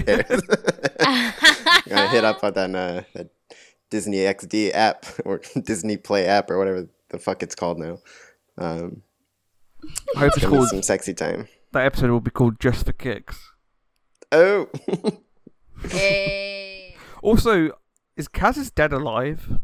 airs. 0.07 0.43
gonna 1.89 2.09
hit 2.09 2.25
up 2.25 2.45
on 2.45 2.53
that 2.53 2.75
uh, 2.75 3.03
that 3.15 3.29
Disney 3.91 4.19
XD 4.19 4.73
app 4.75 5.07
or 5.25 5.41
Disney 5.63 5.97
Play 5.97 6.27
app 6.27 6.51
or 6.51 6.59
whatever 6.59 6.87
the 7.09 7.19
fuck 7.19 7.43
it's 7.43 7.55
called 7.55 7.79
now. 7.79 7.99
Um, 8.59 9.03
I 10.17 10.21
hope 10.21 10.33
it's 10.37 10.45
called 10.47 10.69
some 10.69 10.83
sexy 10.83 11.15
time. 11.15 11.49
that 11.73 11.87
episode 11.87 12.11
will 12.11 12.21
be 12.21 12.31
called 12.31 12.61
Just 12.61 12.85
for 12.87 12.93
Kicks. 12.93 13.53
Oh, 14.33 14.69
Hey. 15.89 16.97
Also, 17.23 17.73
is 18.17 18.29
Kaz's 18.29 18.71
dead 18.71 18.93
alive? 18.93 19.59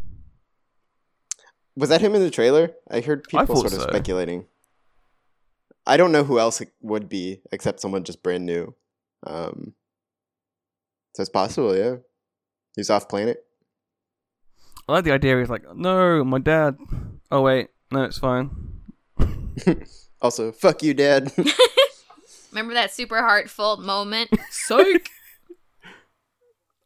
was 1.76 1.88
that 1.88 2.00
him 2.00 2.14
in 2.14 2.20
the 2.20 2.30
trailer? 2.30 2.72
I 2.90 3.00
heard 3.00 3.24
people 3.24 3.46
thought 3.46 3.58
sort 3.58 3.72
of 3.72 3.80
so. 3.80 3.88
speculating. 3.88 4.46
I 5.86 5.96
don't 5.96 6.12
know 6.12 6.24
who 6.24 6.38
else 6.38 6.60
it 6.60 6.72
would 6.82 7.08
be 7.08 7.40
except 7.52 7.80
someone 7.80 8.04
just 8.04 8.22
brand 8.22 8.44
new. 8.44 8.74
Um, 9.26 9.74
so 11.14 11.22
it's 11.22 11.30
possible, 11.30 11.74
yeah. 11.74 11.96
He's 12.76 12.90
off 12.90 13.08
planet. 13.08 13.44
I 14.88 14.92
like 14.92 15.04
the 15.04 15.12
idea. 15.12 15.38
He's 15.38 15.48
like, 15.48 15.64
no, 15.74 16.22
my 16.24 16.38
dad. 16.38 16.76
Oh 17.30 17.42
wait, 17.42 17.68
no, 17.90 18.04
it's 18.04 18.18
fine. 18.18 18.50
Also, 20.22 20.52
fuck 20.52 20.82
you, 20.82 20.92
Dad. 20.94 21.32
Remember 22.52 22.74
that 22.74 22.92
super 22.92 23.22
heartfelt 23.22 23.80
moment? 23.80 24.30
Psych. 24.50 25.08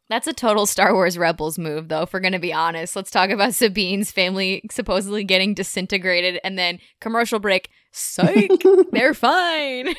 That's 0.07 0.27
a 0.27 0.33
total 0.33 0.67
Star 0.67 0.93
Wars 0.93 1.17
Rebels 1.17 1.57
move, 1.57 1.87
though, 1.87 2.03
if 2.03 2.13
we're 2.13 2.19
going 2.19 2.33
to 2.33 2.39
be 2.39 2.53
honest. 2.53 2.95
Let's 2.95 3.09
talk 3.09 3.31
about 3.31 3.55
Sabine's 3.55 4.11
family 4.11 4.61
supposedly 4.69 5.23
getting 5.23 5.55
disintegrated 5.55 6.39
and 6.43 6.59
then 6.59 6.79
commercial 6.99 7.39
break. 7.39 7.69
Psych. 7.91 8.51
They're 8.91 9.15
fine. 9.15 9.95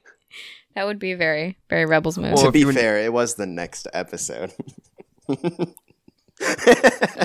that 0.74 0.84
would 0.84 0.98
be 0.98 1.12
a 1.12 1.16
very, 1.16 1.56
very 1.70 1.86
Rebels 1.86 2.18
move. 2.18 2.34
Well, 2.34 2.44
to 2.44 2.52
be 2.52 2.64
fair, 2.64 2.98
it 2.98 3.12
was 3.12 3.36
the 3.36 3.46
next 3.46 3.86
episode. 3.94 4.52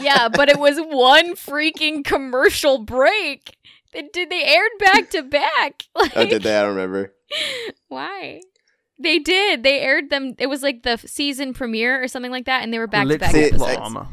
yeah, 0.02 0.30
but 0.30 0.48
it 0.48 0.60
was 0.60 0.78
one 0.78 1.36
freaking 1.36 2.06
commercial 2.06 2.78
break. 2.80 3.58
Did 3.94 4.30
they 4.30 4.44
aired 4.44 4.72
back 4.80 5.10
to 5.12 5.24
back? 5.24 5.84
oh, 5.96 6.08
did 6.14 6.44
they? 6.44 6.58
I 6.58 6.62
don't 6.62 6.76
remember. 6.76 7.14
Why? 7.88 8.42
They 8.98 9.20
did. 9.20 9.64
They 9.64 9.80
aired 9.82 10.10
them. 10.10 10.36
It 10.38 10.48
was 10.48 10.64
like 10.64 10.84
the 10.84 10.98
season 10.98 11.54
premiere 11.54 12.02
or 12.02 12.08
something 12.08 12.32
like 12.32 12.46
that, 12.46 12.64
and 12.64 12.74
they 12.74 12.80
were 12.80 12.88
back 12.88 13.08
to 13.08 13.18
back 13.18 13.32
See, 13.32 13.42
Literal 13.52 13.64
it's- 13.66 13.78
episodes. 13.82 14.08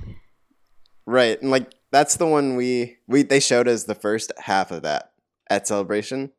Right, 1.06 1.40
and 1.42 1.50
like 1.50 1.70
that's 1.90 2.16
the 2.16 2.26
one 2.26 2.54
we 2.56 2.98
we 3.08 3.22
they 3.22 3.40
showed 3.40 3.66
us 3.68 3.84
the 3.84 3.94
first 3.94 4.32
half 4.38 4.70
of 4.70 4.82
that 4.82 5.12
at 5.50 5.66
celebration. 5.66 6.30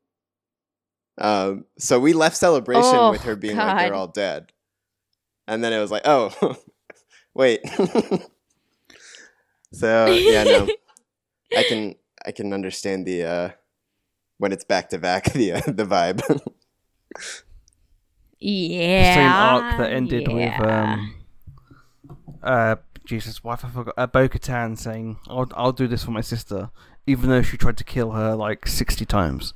Um, 1.18 1.66
so 1.78 2.00
we 2.00 2.14
left 2.14 2.38
celebration 2.38 2.84
Oh, 2.86 3.12
with 3.12 3.22
her 3.24 3.36
being 3.36 3.58
like 3.58 3.78
they're 3.78 3.94
all 3.94 4.08
dead, 4.08 4.52
and 5.48 5.64
then 5.64 5.74
it 5.74 5.80
was 5.80 5.92
like, 5.92 6.04
oh, 6.06 6.32
wait. 7.34 7.60
so 9.74 10.06
yeah, 10.08 10.44
no, 10.44 10.68
I 11.58 11.64
can 11.64 11.96
I 12.26 12.32
can 12.32 12.54
understand 12.54 13.06
the 13.06 13.24
uh 13.24 13.50
when 14.38 14.52
it's 14.52 14.64
back 14.64 14.90
to 14.90 14.98
back 14.98 15.32
the 15.34 15.54
uh, 15.54 15.62
the 15.68 15.86
vibe. 15.86 16.22
Yeah. 18.46 19.00
The 19.10 19.14
same 19.16 19.32
arc 19.32 19.78
that 19.78 19.94
ended 19.94 20.28
with 20.28 20.60
um, 20.60 21.16
uh, 22.44 22.76
Jesus, 23.06 23.42
wife 23.44 23.64
I 23.64 23.70
forgot. 23.70 23.94
Uh, 23.98 24.08
Bo-Katan 24.08 24.78
saying, 24.78 25.18
"I'll 25.30 25.48
I'll 25.56 25.72
do 25.72 25.88
this 25.88 26.04
for 26.04 26.12
my 26.12 26.20
sister," 26.22 26.70
even 27.08 27.30
though 27.30 27.42
she 27.42 27.56
tried 27.56 27.78
to 27.78 27.86
kill 27.86 28.12
her 28.12 28.36
like 28.36 28.68
sixty 28.68 29.06
times. 29.06 29.54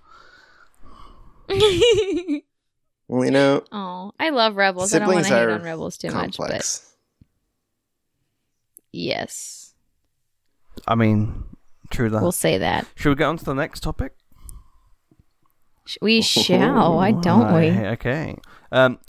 Well, 3.10 3.24
you 3.24 3.32
know, 3.32 3.64
Oh, 3.72 4.12
I 4.20 4.32
love 4.32 4.58
Rebels. 4.58 4.94
I 4.94 5.00
don't 5.00 5.08
want 5.14 5.26
to 5.28 5.34
hate 5.34 5.48
on 5.48 5.64
Rebels 5.64 5.98
too 5.98 6.12
much, 6.12 6.38
but 6.38 6.82
yes, 8.92 9.74
I 10.86 10.96
mean, 10.96 11.46
true 11.90 12.10
that. 12.10 12.22
we'll 12.22 12.34
say 12.34 12.58
that. 12.58 12.86
Should 12.96 13.10
we 13.10 13.16
get 13.16 13.24
on 13.28 13.38
to 13.38 13.46
the 13.46 13.54
next 13.54 13.80
topic? 13.82 14.12
We 16.02 16.22
shall. 16.22 16.98
Why 16.98 17.12
don't 17.14 17.54
we? 17.54 17.70
Okay. 17.70 18.36
Um, 18.72 19.00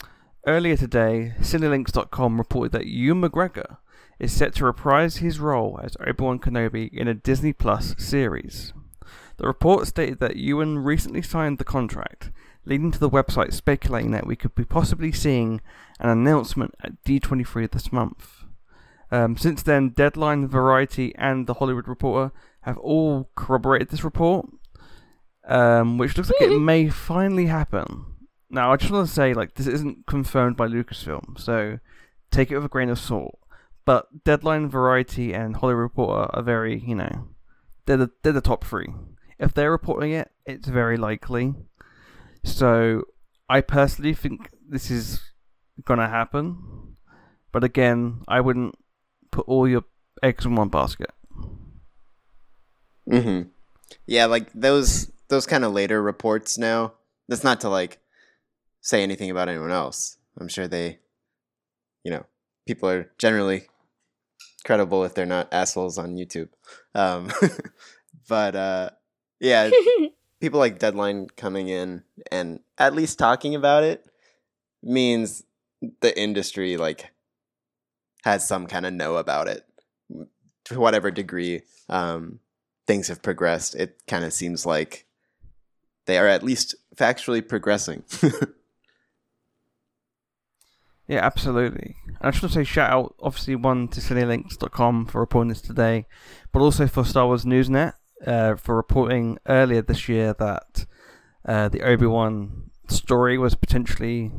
earlier 0.45 0.77
today, 0.77 1.33
Cinelinx.com 1.39 2.37
reported 2.37 2.71
that 2.73 2.87
Ewan 2.87 3.21
McGregor 3.21 3.77
is 4.19 4.31
set 4.31 4.53
to 4.55 4.65
reprise 4.65 5.17
his 5.17 5.39
role 5.39 5.79
as 5.83 5.95
Obi-Wan 6.05 6.39
Kenobi 6.39 6.91
in 6.93 7.07
a 7.07 7.13
Disney 7.13 7.53
Plus 7.53 7.95
series. 7.97 8.73
The 9.37 9.47
report 9.47 9.87
stated 9.87 10.19
that 10.19 10.35
Ewan 10.35 10.79
recently 10.79 11.21
signed 11.21 11.57
the 11.57 11.63
contract, 11.63 12.31
leading 12.65 12.91
to 12.91 12.99
the 12.99 13.09
website 13.09 13.53
speculating 13.53 14.11
that 14.11 14.27
we 14.27 14.35
could 14.35 14.53
be 14.53 14.65
possibly 14.65 15.13
seeing 15.13 15.61
an 15.99 16.09
announcement 16.09 16.75
at 16.83 17.01
D23 17.05 17.71
this 17.71 17.91
month. 17.93 18.43
Um, 19.11 19.37
since 19.37 19.63
then, 19.63 19.89
Deadline, 19.89 20.47
Variety, 20.47 21.15
and 21.15 21.47
The 21.47 21.55
Hollywood 21.55 21.87
Reporter 21.87 22.33
have 22.61 22.77
all 22.77 23.29
corroborated 23.35 23.89
this 23.89 24.03
report, 24.03 24.47
um, 25.47 25.97
which 25.97 26.17
looks 26.17 26.29
like 26.29 26.49
it 26.49 26.59
may 26.59 26.89
finally 26.89 27.47
happen. 27.47 28.05
Now, 28.49 28.71
I 28.73 28.77
just 28.77 28.91
want 28.91 29.07
to 29.07 29.13
say, 29.13 29.33
like, 29.33 29.55
this 29.55 29.67
isn't 29.67 30.05
confirmed 30.07 30.57
by 30.57 30.67
Lucasfilm, 30.67 31.39
so 31.39 31.79
take 32.31 32.51
it 32.51 32.55
with 32.55 32.65
a 32.65 32.69
grain 32.69 32.89
of 32.89 32.99
salt. 32.99 33.39
But 33.85 34.23
Deadline, 34.23 34.69
Variety, 34.69 35.33
and 35.33 35.55
Hollywood 35.55 35.81
Reporter 35.81 36.29
are 36.35 36.43
very, 36.43 36.79
you 36.79 36.95
know, 36.95 37.27
they're 37.85 37.97
the, 37.97 38.11
they're 38.23 38.33
the 38.33 38.41
top 38.41 38.63
three. 38.63 38.87
If 39.37 39.53
they're 39.53 39.71
reporting 39.71 40.11
it, 40.11 40.31
it's 40.45 40.67
very 40.67 40.97
likely. 40.97 41.53
So, 42.43 43.03
I 43.49 43.61
personally 43.61 44.13
think 44.13 44.49
this 44.67 44.91
is 44.91 45.21
gonna 45.85 46.09
happen. 46.09 46.95
But 47.51 47.63
again, 47.63 48.21
I 48.27 48.41
wouldn't 48.41 48.75
put 49.31 49.47
all 49.47 49.67
your 49.67 49.83
eggs 50.21 50.45
in 50.45 50.55
one 50.55 50.69
basket. 50.69 51.11
hmm 53.09 53.41
Yeah, 54.05 54.25
like 54.25 54.51
those 54.53 55.11
those 55.29 55.45
kind 55.45 55.63
of 55.63 55.73
later 55.73 56.01
reports 56.01 56.57
now. 56.57 56.93
That's 57.27 57.43
not 57.43 57.61
to 57.61 57.69
like 57.69 57.99
say 58.81 59.03
anything 59.03 59.29
about 59.29 59.49
anyone 59.49 59.71
else. 59.71 60.17
I'm 60.39 60.47
sure 60.47 60.67
they, 60.67 60.99
you 62.03 62.11
know, 62.11 62.25
people 62.65 62.89
are 62.89 63.11
generally 63.17 63.63
credible 64.65 65.03
if 65.03 65.13
they're 65.13 65.25
not 65.25 65.53
assholes 65.53 65.97
on 65.97 66.15
YouTube. 66.15 66.49
Um, 66.95 67.31
but 68.29 68.55
uh, 68.55 68.89
yeah, 69.39 69.69
people 70.39 70.59
like 70.59 70.79
Deadline 70.79 71.27
coming 71.35 71.67
in 71.67 72.03
and 72.31 72.59
at 72.77 72.93
least 72.93 73.19
talking 73.19 73.55
about 73.55 73.83
it 73.83 74.05
means 74.81 75.43
the 76.01 76.17
industry 76.17 76.77
like 76.77 77.11
has 78.23 78.47
some 78.47 78.67
kind 78.67 78.85
of 78.85 78.93
know 78.93 79.17
about 79.17 79.47
it 79.47 79.65
to 80.65 80.79
whatever 80.79 81.09
degree 81.09 81.61
um, 81.89 82.39
things 82.85 83.07
have 83.07 83.21
progressed. 83.21 83.75
It 83.75 84.01
kind 84.07 84.23
of 84.23 84.33
seems 84.33 84.65
like 84.65 85.05
they 86.05 86.17
are 86.17 86.27
at 86.27 86.43
least 86.43 86.75
factually 86.95 87.45
progressing. 87.47 88.03
Yeah, 91.09 91.25
absolutely. 91.25 91.95
And 92.05 92.17
I 92.21 92.29
just 92.31 92.43
want 92.43 92.53
to 92.53 92.59
say 92.59 92.63
shout 92.63 92.91
out, 92.91 93.15
obviously, 93.19 93.55
one 93.55 93.87
to 93.89 93.99
cinelinx.com 93.99 95.07
for 95.07 95.19
reporting 95.19 95.49
this 95.49 95.61
today, 95.61 96.05
but 96.51 96.59
also 96.61 96.85
for 96.87 97.03
Star 97.03 97.25
Wars 97.25 97.45
Newsnet 97.45 97.93
uh, 98.27 98.55
for 98.55 98.75
reporting 98.75 99.39
earlier 99.47 99.81
this 99.81 100.07
year 100.07 100.35
that 100.37 100.85
uh, 101.45 101.67
the 101.67 101.81
Obi 101.81 102.05
Wan 102.05 102.69
story 102.87 103.37
was 103.39 103.55
potentially 103.55 104.31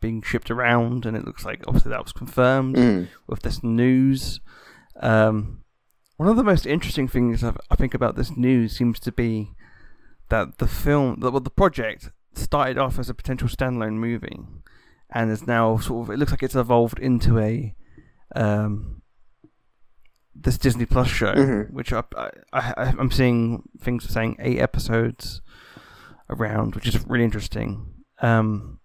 being 0.00 0.22
shipped 0.22 0.50
around, 0.52 1.04
and 1.04 1.16
it 1.16 1.24
looks 1.24 1.44
like 1.44 1.64
obviously 1.66 1.90
that 1.90 2.02
was 2.04 2.12
confirmed 2.12 2.76
Mm. 2.76 3.08
with 3.26 3.42
this 3.42 3.62
news. 3.64 4.40
Um, 5.00 5.62
one 6.16 6.28
of 6.28 6.36
the 6.36 6.44
most 6.44 6.64
interesting 6.66 7.08
things 7.08 7.42
I 7.42 7.54
I 7.70 7.74
think 7.76 7.92
about 7.94 8.14
this 8.14 8.36
news 8.36 8.76
seems 8.76 9.00
to 9.00 9.10
be 9.10 9.50
that 10.28 10.58
the 10.58 10.68
film, 10.68 11.18
that 11.20 11.32
well, 11.32 11.40
the 11.40 11.50
project 11.50 12.10
started 12.34 12.78
off 12.78 12.98
as 13.00 13.08
a 13.10 13.14
potential 13.14 13.48
standalone 13.48 13.94
movie, 13.94 14.38
and 15.14 15.30
is 15.30 15.46
now 15.46 15.78
sort 15.78 16.08
of. 16.08 16.14
It 16.14 16.18
looks 16.18 16.32
like 16.32 16.42
it's 16.42 16.54
evolved 16.56 16.98
into 16.98 17.38
a 17.38 17.74
um, 18.34 19.00
this 20.34 20.58
Disney 20.58 20.84
Plus 20.86 21.08
show, 21.08 21.32
Mhm. 21.34 21.70
which 21.70 21.92
I, 21.92 22.02
I, 22.16 22.30
I 22.52 22.94
I'm 22.98 23.10
seeing 23.10 23.62
things 23.80 24.08
saying 24.08 24.36
eight 24.40 24.58
episodes 24.58 25.40
around, 26.28 26.74
which 26.74 26.88
is 26.88 27.06
really 27.06 27.24
interesting. 27.24 27.86
Um, 28.20 28.80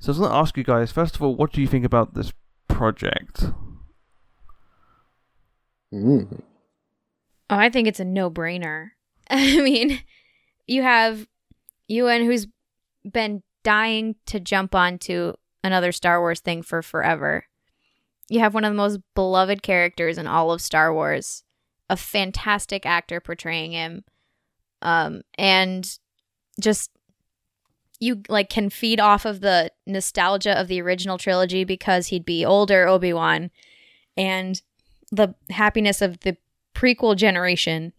so 0.00 0.08
I 0.08 0.10
was 0.10 0.18
going 0.18 0.30
to 0.30 0.36
ask 0.36 0.56
you 0.56 0.64
guys 0.64 0.90
first 0.92 1.14
of 1.16 1.22
all, 1.22 1.36
what 1.36 1.52
do 1.52 1.60
you 1.60 1.66
think 1.68 1.84
about 1.84 2.14
this 2.14 2.32
project? 2.68 3.44
Mm. 5.92 6.40
Oh, 7.50 7.56
I 7.56 7.70
think 7.70 7.86
it's 7.86 8.00
a 8.00 8.04
no-brainer. 8.04 8.88
I 9.30 9.60
mean, 9.60 10.00
you 10.66 10.82
have 10.82 11.26
Ewan 11.88 12.24
who's 12.24 12.46
been 13.10 13.42
dying 13.66 14.14
to 14.26 14.38
jump 14.38 14.76
onto 14.76 15.32
another 15.64 15.90
Star 15.90 16.20
Wars 16.20 16.38
thing 16.38 16.62
for 16.62 16.82
forever. 16.82 17.46
You 18.28 18.38
have 18.38 18.54
one 18.54 18.62
of 18.62 18.70
the 18.70 18.76
most 18.76 19.00
beloved 19.16 19.60
characters 19.60 20.18
in 20.18 20.28
all 20.28 20.52
of 20.52 20.60
Star 20.60 20.94
Wars, 20.94 21.42
a 21.90 21.96
fantastic 21.96 22.86
actor 22.86 23.20
portraying 23.20 23.72
him. 23.72 24.04
Um 24.82 25.22
and 25.36 25.98
just 26.60 26.92
you 27.98 28.22
like 28.28 28.50
can 28.50 28.70
feed 28.70 29.00
off 29.00 29.24
of 29.24 29.40
the 29.40 29.72
nostalgia 29.84 30.56
of 30.56 30.68
the 30.68 30.80
original 30.80 31.18
trilogy 31.18 31.64
because 31.64 32.06
he'd 32.06 32.24
be 32.24 32.44
older 32.44 32.86
Obi-Wan 32.86 33.50
and 34.16 34.62
the 35.10 35.34
happiness 35.50 36.00
of 36.00 36.20
the 36.20 36.36
prequel 36.72 37.16
generation 37.16 37.92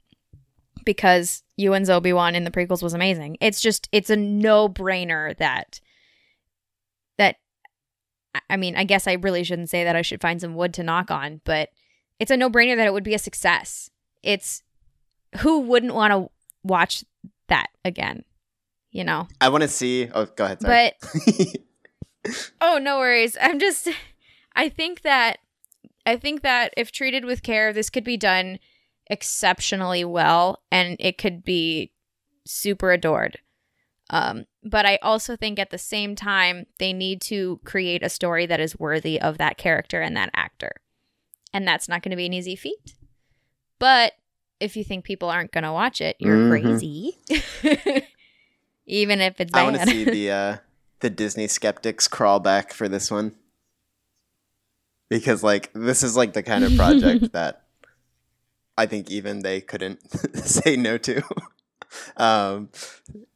because 0.86 1.44
Ewan's 1.58 1.90
Obi 1.90 2.14
Wan 2.14 2.36
in 2.36 2.44
the 2.44 2.52
prequels 2.52 2.84
was 2.84 2.94
amazing. 2.94 3.38
It's 3.42 3.60
just 3.60 3.90
it's 3.92 4.10
a 4.10 4.16
no 4.16 4.70
brainer 4.70 5.36
that 5.38 5.82
that 7.18 7.38
I- 8.50 8.58
mean 8.58 8.76
I 8.76 8.84
guess 8.84 9.08
I 9.08 9.14
really 9.14 9.44
shouldn't 9.44 9.70
say 9.70 9.84
that 9.84 9.96
I 9.96 10.02
should 10.04 10.22
find 10.22 10.40
some 10.40 10.56
wood 10.56 10.74
to 10.76 10.84
knock 10.84 11.10
on, 11.12 11.42
but 11.44 11.70
it's 12.20 12.32
a 12.32 12.38
no 12.38 12.50
brainer 12.50 12.76
that 12.76 12.88
it 12.88 12.94
would 12.94 13.04
be 13.04 13.14
a 13.16 13.20
success. 13.20 13.90
It's 14.24 14.64
who 15.40 15.60
wouldn't 15.62 15.94
want 15.96 16.12
to 16.14 16.30
watch 16.64 17.04
that 17.48 17.68
again, 17.86 18.24
you 18.92 19.04
know? 19.04 19.28
I 19.42 19.50
want 19.50 19.62
to 19.64 19.68
see. 19.68 20.10
Oh, 20.14 20.26
go 20.26 20.46
ahead. 20.46 20.62
Sorry. 20.62 20.92
But 21.02 22.36
Oh, 22.62 22.78
no 22.78 22.98
worries. 23.00 23.38
I'm 23.42 23.60
just 23.60 23.88
I 24.56 24.70
think 24.70 25.02
that 25.02 25.38
I 26.06 26.18
think 26.18 26.42
that 26.42 26.74
if 26.78 26.92
treated 26.92 27.26
with 27.26 27.44
care, 27.44 27.74
this 27.74 27.90
could 27.90 28.04
be 28.04 28.18
done 28.18 28.60
exceptionally 29.10 30.04
well 30.06 30.62
and 30.72 30.96
it 31.00 31.18
could 31.18 31.44
be 31.44 31.92
super 32.46 32.92
adored. 32.92 33.40
Um, 34.10 34.46
but 34.64 34.86
I 34.86 35.00
also 35.02 35.36
think 35.36 35.60
at 35.60 35.70
the 35.70 35.78
same 35.78 36.16
time 36.16 36.66
they 36.80 36.94
need 36.94 37.22
to 37.24 37.60
create 37.66 38.04
a 38.04 38.10
story 38.10 38.46
that 38.46 38.60
is 38.60 38.80
worthy 38.80 39.20
of 39.20 39.38
that 39.38 39.58
character 39.58 40.02
and 40.02 40.16
that 40.16 40.30
actor. 40.34 40.72
And 41.54 41.68
that's 41.68 41.90
not 41.90 42.02
going 42.02 42.12
to 42.12 42.16
be 42.18 42.26
an 42.26 42.34
easy 42.34 42.56
feat. 42.56 42.94
But 43.80 44.14
if 44.60 44.76
you 44.78 44.84
think 44.84 45.04
people 45.06 45.30
aren't 45.30 45.52
going 45.52 45.64
to 45.64 45.72
watch 45.74 46.02
it, 46.02 46.16
you're 46.20 46.38
Mhm. 46.38 46.50
crazy. 46.50 47.18
Even 48.86 49.20
if 49.20 49.40
it's 49.42 49.54
I 49.54 49.64
want 49.64 49.76
to 49.80 49.86
see 49.86 50.06
the 50.06 50.32
uh, 50.32 50.58
the 51.02 51.10
Disney 51.10 51.48
skeptics 51.48 52.08
crawl 52.08 52.40
back 52.40 52.74
for 52.74 52.88
this 52.88 53.12
one 53.12 53.36
because 55.10 55.44
like 55.44 55.72
this 55.74 56.04
is 56.04 56.16
like 56.18 56.34
the 56.34 56.44
kind 56.44 56.64
of 56.64 56.76
project 56.76 57.32
that 57.34 57.67
I 58.78 58.86
think 58.86 59.10
even 59.10 59.42
they 59.42 59.62
couldn't 59.62 60.00
say 60.46 60.76
no 60.76 60.98
to. 61.00 61.22
um, 62.18 62.70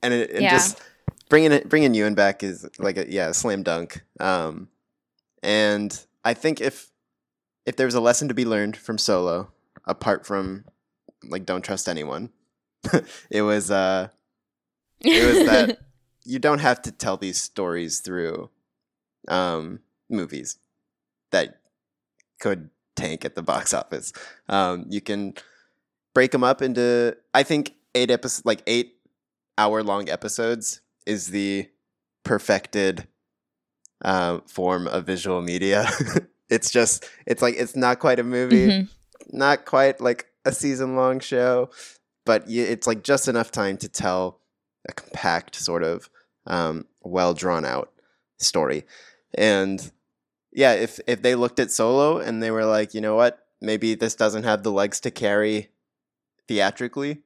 and 0.03 0.13
it, 0.13 0.29
it 0.31 0.41
Yeah. 0.43 0.51
just 0.51 0.81
bringing 1.29 1.51
it 1.51 1.69
bringing 1.69 1.93
Ewan 1.93 2.13
back 2.15 2.43
is 2.43 2.67
like 2.79 2.97
a 2.97 3.11
yeah 3.11 3.29
a 3.29 3.33
slam 3.33 3.63
dunk. 3.63 4.03
Um, 4.19 4.69
and 5.41 6.05
I 6.23 6.33
think 6.33 6.61
if 6.61 6.91
if 7.65 7.75
there 7.75 7.87
was 7.87 7.95
a 7.95 8.01
lesson 8.01 8.27
to 8.27 8.33
be 8.33 8.45
learned 8.45 8.77
from 8.77 8.97
Solo, 8.97 9.51
apart 9.85 10.25
from 10.25 10.65
like 11.23 11.45
don't 11.45 11.63
trust 11.63 11.87
anyone, 11.89 12.29
it 13.29 13.41
was 13.41 13.71
uh 13.71 14.09
it 15.03 15.23
was 15.23 15.45
that 15.45 15.79
you 16.25 16.37
don't 16.39 16.59
have 16.59 16.81
to 16.83 16.91
tell 16.91 17.17
these 17.17 17.41
stories 17.41 17.99
through 17.99 18.49
um, 19.27 19.79
movies 20.09 20.57
that 21.31 21.59
could 22.39 22.69
tank 22.95 23.25
at 23.25 23.35
the 23.35 23.41
box 23.51 23.73
office. 23.73 24.13
Um, 24.49 24.85
you 24.89 25.01
can 25.01 25.33
break 26.13 26.31
them 26.31 26.43
up 26.43 26.61
into. 26.61 27.15
I 27.33 27.43
think 27.43 27.73
eight 27.95 28.11
episodes, 28.11 28.45
like 28.45 28.61
eight 28.67 28.95
hour 29.57 29.83
long 29.83 30.09
episodes, 30.09 30.81
is 31.05 31.27
the 31.27 31.67
perfected 32.23 33.07
uh, 34.03 34.39
form 34.47 34.87
of 34.87 35.05
visual 35.05 35.41
media. 35.41 35.85
it's 36.49 36.71
just, 36.71 37.05
it's 37.25 37.41
like 37.41 37.55
it's 37.57 37.75
not 37.75 37.99
quite 37.99 38.19
a 38.19 38.23
movie, 38.23 38.67
Mhm. 38.67 38.89
not 39.31 39.65
quite 39.65 40.01
like 40.01 40.27
a 40.45 40.51
season 40.51 40.95
long 40.95 41.19
show, 41.19 41.69
but 42.25 42.43
it's 42.49 42.87
like 42.87 43.03
just 43.03 43.27
enough 43.27 43.51
time 43.51 43.77
to 43.77 43.87
tell 43.89 44.39
a 44.89 44.93
compact 44.93 45.55
sort 45.55 45.83
of 45.83 46.09
um, 46.47 46.85
well 47.03 47.33
drawn 47.33 47.65
out 47.65 47.91
story. 48.39 48.85
And 49.35 49.91
yeah, 50.51 50.73
if 50.73 50.99
if 51.07 51.21
they 51.21 51.35
looked 51.35 51.59
at 51.59 51.71
Solo 51.71 52.17
and 52.17 52.41
they 52.41 52.51
were 52.51 52.65
like, 52.65 52.93
you 52.93 53.01
know 53.01 53.15
what, 53.15 53.45
maybe 53.61 53.95
this 53.95 54.15
doesn't 54.15 54.43
have 54.43 54.63
the 54.63 54.71
legs 54.71 54.99
to 55.01 55.11
carry 55.11 55.69
theatrically. 56.47 57.19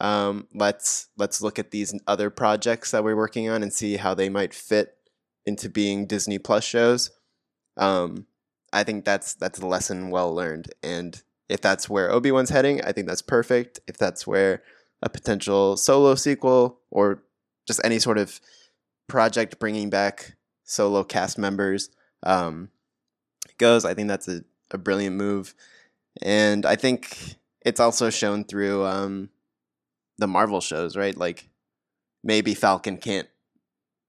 Um, 0.00 0.48
let's 0.54 1.08
let's 1.16 1.42
look 1.42 1.58
at 1.58 1.70
these 1.70 1.94
other 2.06 2.30
projects 2.30 2.90
that 2.90 3.04
we're 3.04 3.16
working 3.16 3.48
on 3.48 3.62
and 3.62 3.72
see 3.72 3.96
how 3.96 4.14
they 4.14 4.28
might 4.28 4.54
fit 4.54 4.96
into 5.46 5.68
being 5.68 6.06
Disney 6.06 6.38
Plus 6.38 6.64
shows. 6.64 7.10
Um, 7.76 8.26
I 8.72 8.82
think 8.82 9.04
that's 9.04 9.34
that's 9.34 9.60
a 9.60 9.66
lesson 9.66 10.10
well 10.10 10.34
learned, 10.34 10.72
and 10.82 11.22
if 11.48 11.60
that's 11.60 11.88
where 11.88 12.10
Obi 12.10 12.32
Wan's 12.32 12.50
heading, 12.50 12.80
I 12.82 12.92
think 12.92 13.06
that's 13.06 13.22
perfect. 13.22 13.80
If 13.86 13.96
that's 13.98 14.26
where 14.26 14.62
a 15.02 15.08
potential 15.08 15.76
solo 15.76 16.14
sequel 16.14 16.80
or 16.90 17.22
just 17.66 17.80
any 17.84 17.98
sort 17.98 18.18
of 18.18 18.40
project 19.08 19.58
bringing 19.58 19.90
back 19.90 20.36
solo 20.64 21.02
cast 21.04 21.38
members 21.38 21.90
um, 22.22 22.70
goes, 23.58 23.84
I 23.84 23.94
think 23.94 24.08
that's 24.08 24.28
a, 24.28 24.42
a 24.70 24.78
brilliant 24.78 25.16
move. 25.16 25.54
And 26.22 26.66
I 26.66 26.76
think 26.76 27.36
it's 27.62 27.80
also 27.80 28.10
shown 28.10 28.44
through 28.44 28.84
um, 28.84 29.28
the 30.18 30.26
Marvel 30.26 30.60
shows, 30.60 30.96
right? 30.96 31.16
Like 31.16 31.48
maybe 32.24 32.54
Falcon 32.54 32.96
can't 32.96 33.28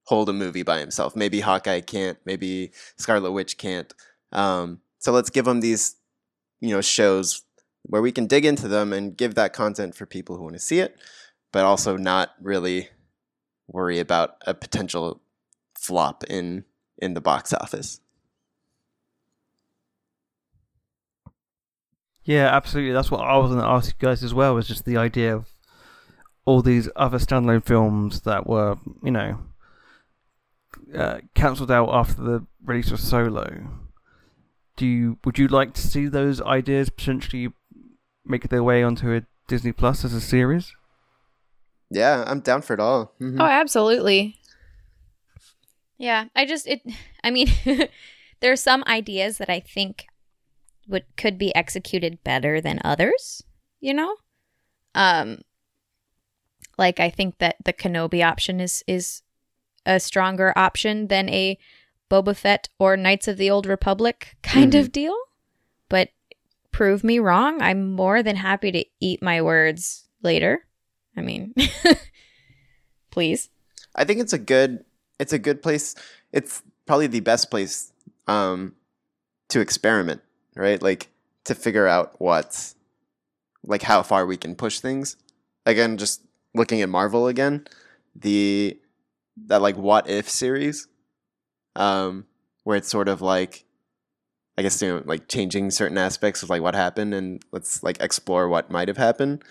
hold 0.06 0.28
a 0.28 0.32
movie 0.32 0.62
by 0.62 0.80
himself. 0.80 1.14
Maybe 1.14 1.40
Hawkeye 1.40 1.80
can't. 1.80 2.18
Maybe 2.24 2.72
Scarlet 2.98 3.32
Witch 3.32 3.56
can't. 3.56 3.92
Um, 4.32 4.80
so 4.98 5.12
let's 5.12 5.30
give 5.30 5.44
them 5.44 5.60
these, 5.60 5.96
you 6.60 6.70
know, 6.70 6.80
shows 6.80 7.42
where 7.84 8.02
we 8.02 8.12
can 8.12 8.26
dig 8.26 8.44
into 8.44 8.68
them 8.68 8.92
and 8.92 9.16
give 9.16 9.34
that 9.34 9.52
content 9.52 9.94
for 9.94 10.06
people 10.06 10.36
who 10.36 10.42
want 10.42 10.54
to 10.54 10.60
see 10.60 10.80
it, 10.80 10.96
but 11.52 11.64
also 11.64 11.96
not 11.96 12.30
really 12.40 12.88
worry 13.68 13.98
about 13.98 14.36
a 14.46 14.54
potential 14.54 15.20
flop 15.78 16.24
in 16.24 16.64
in 16.98 17.14
the 17.14 17.20
box 17.20 17.52
office. 17.52 18.00
Yeah, 22.24 22.46
absolutely. 22.54 22.92
That's 22.92 23.10
what 23.10 23.20
I 23.20 23.36
was 23.36 23.50
going 23.50 23.60
to 23.62 23.66
ask 23.68 23.88
you 23.88 24.06
guys 24.06 24.22
as 24.22 24.32
well. 24.32 24.54
Was 24.54 24.68
just 24.68 24.84
the 24.84 24.96
idea 24.96 25.34
of 25.34 25.46
all 26.44 26.62
these 26.62 26.88
other 26.94 27.18
standalone 27.18 27.64
films 27.64 28.20
that 28.22 28.46
were, 28.46 28.76
you 29.02 29.10
know, 29.10 29.38
uh, 30.96 31.18
cancelled 31.34 31.70
out 31.70 31.88
after 31.92 32.22
the 32.22 32.46
release 32.64 32.90
of 32.92 33.00
Solo. 33.00 33.66
Do 34.76 34.86
you 34.86 35.18
would 35.24 35.38
you 35.38 35.48
like 35.48 35.74
to 35.74 35.80
see 35.86 36.06
those 36.06 36.40
ideas 36.42 36.90
potentially 36.90 37.52
make 38.24 38.48
their 38.48 38.62
way 38.62 38.82
onto 38.82 39.12
a 39.12 39.22
Disney 39.48 39.72
Plus 39.72 40.04
as 40.04 40.14
a 40.14 40.20
series? 40.20 40.74
Yeah, 41.90 42.24
I'm 42.26 42.40
down 42.40 42.62
for 42.62 42.72
it 42.74 42.80
all. 42.80 43.12
Mhm. 43.20 43.38
Oh, 43.40 43.44
absolutely. 43.44 44.38
Yeah, 46.02 46.24
I 46.34 46.46
just 46.46 46.66
it 46.66 46.82
I 47.24 47.30
mean 47.30 47.46
there 48.40 48.52
are 48.52 48.56
some 48.56 48.82
ideas 48.88 49.38
that 49.38 49.48
I 49.48 49.60
think 49.60 50.06
would 50.88 51.04
could 51.16 51.38
be 51.38 51.54
executed 51.54 52.24
better 52.24 52.60
than 52.60 52.80
others, 52.84 53.44
you 53.80 53.94
know? 53.94 54.16
Um 54.96 55.42
like 56.76 56.98
I 56.98 57.08
think 57.08 57.38
that 57.38 57.56
the 57.64 57.72
Kenobi 57.72 58.26
option 58.26 58.60
is 58.60 58.82
is 58.88 59.22
a 59.86 60.00
stronger 60.00 60.52
option 60.56 61.06
than 61.06 61.28
a 61.28 61.56
Boba 62.10 62.36
Fett 62.36 62.68
or 62.80 62.96
Knights 62.96 63.28
of 63.28 63.36
the 63.36 63.50
Old 63.50 63.66
Republic 63.66 64.36
kind 64.42 64.74
of 64.74 64.90
deal. 64.90 65.16
But 65.88 66.08
prove 66.72 67.04
me 67.04 67.20
wrong. 67.20 67.62
I'm 67.62 67.92
more 67.92 68.24
than 68.24 68.36
happy 68.36 68.72
to 68.72 68.84
eat 69.00 69.22
my 69.22 69.40
words 69.40 70.08
later. 70.22 70.66
I 71.16 71.20
mean, 71.20 71.54
please. 73.10 73.50
I 73.94 74.04
think 74.04 74.20
it's 74.20 74.32
a 74.32 74.38
good 74.38 74.84
it's 75.22 75.32
a 75.32 75.38
good 75.38 75.62
place. 75.62 75.94
It's 76.32 76.62
probably 76.84 77.06
the 77.06 77.20
best 77.20 77.48
place 77.48 77.92
um, 78.26 78.74
to 79.50 79.60
experiment, 79.60 80.20
right? 80.56 80.82
Like 80.82 81.08
to 81.44 81.54
figure 81.54 81.86
out 81.86 82.16
what's 82.18 82.74
like 83.64 83.82
how 83.82 84.02
far 84.02 84.26
we 84.26 84.36
can 84.36 84.56
push 84.56 84.80
things. 84.80 85.16
Again, 85.64 85.96
just 85.96 86.24
looking 86.54 86.82
at 86.82 86.88
Marvel 86.88 87.28
again, 87.28 87.68
the 88.16 88.76
that 89.46 89.62
like 89.62 89.76
what 89.76 90.10
if 90.10 90.28
series, 90.28 90.88
um, 91.76 92.26
where 92.64 92.76
it's 92.76 92.88
sort 92.88 93.08
of 93.08 93.22
like 93.22 93.64
I 94.58 94.62
guess 94.62 94.82
you 94.82 94.88
know 94.88 95.02
like 95.06 95.28
changing 95.28 95.70
certain 95.70 95.98
aspects 95.98 96.42
of 96.42 96.50
like 96.50 96.62
what 96.62 96.74
happened 96.74 97.14
and 97.14 97.40
let's 97.52 97.84
like 97.84 98.02
explore 98.02 98.48
what 98.48 98.72
might 98.72 98.88
have 98.88 98.96
happened. 98.96 99.44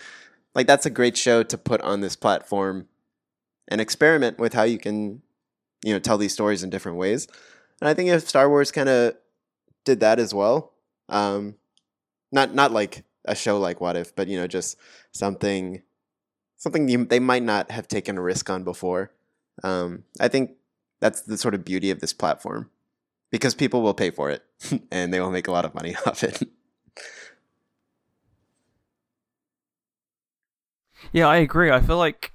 Like 0.54 0.66
that's 0.66 0.84
a 0.84 0.90
great 0.90 1.16
show 1.16 1.42
to 1.42 1.56
put 1.56 1.80
on 1.80 2.02
this 2.02 2.14
platform 2.14 2.88
and 3.68 3.80
experiment 3.80 4.38
with 4.38 4.52
how 4.52 4.64
you 4.64 4.76
can 4.76 5.22
you 5.82 5.92
know 5.92 5.98
tell 5.98 6.18
these 6.18 6.32
stories 6.32 6.62
in 6.62 6.70
different 6.70 6.98
ways. 6.98 7.28
And 7.80 7.88
I 7.88 7.94
think 7.94 8.10
if 8.10 8.28
Star 8.28 8.48
Wars 8.48 8.70
kind 8.70 8.88
of 8.88 9.14
did 9.84 10.00
that 10.00 10.18
as 10.18 10.32
well, 10.32 10.72
um, 11.08 11.56
not 12.30 12.54
not 12.54 12.72
like 12.72 13.04
a 13.24 13.34
show 13.34 13.58
like 13.58 13.80
What 13.80 13.96
If, 13.96 14.14
but 14.14 14.28
you 14.28 14.38
know 14.38 14.46
just 14.46 14.76
something 15.12 15.82
something 16.56 17.08
they 17.08 17.18
might 17.18 17.42
not 17.42 17.70
have 17.70 17.88
taken 17.88 18.18
a 18.18 18.22
risk 18.22 18.48
on 18.48 18.64
before. 18.64 19.12
Um, 19.64 20.04
I 20.20 20.28
think 20.28 20.52
that's 21.00 21.22
the 21.22 21.36
sort 21.36 21.54
of 21.54 21.64
beauty 21.64 21.90
of 21.90 22.00
this 22.00 22.12
platform 22.12 22.70
because 23.30 23.54
people 23.54 23.82
will 23.82 23.94
pay 23.94 24.10
for 24.10 24.30
it 24.30 24.44
and 24.92 25.12
they 25.12 25.20
will 25.20 25.30
make 25.30 25.48
a 25.48 25.52
lot 25.52 25.64
of 25.64 25.74
money 25.74 25.96
off 26.06 26.22
it. 26.22 26.42
Yeah, 31.10 31.26
I 31.26 31.38
agree. 31.38 31.70
I 31.70 31.80
feel 31.80 31.98
like 31.98 32.32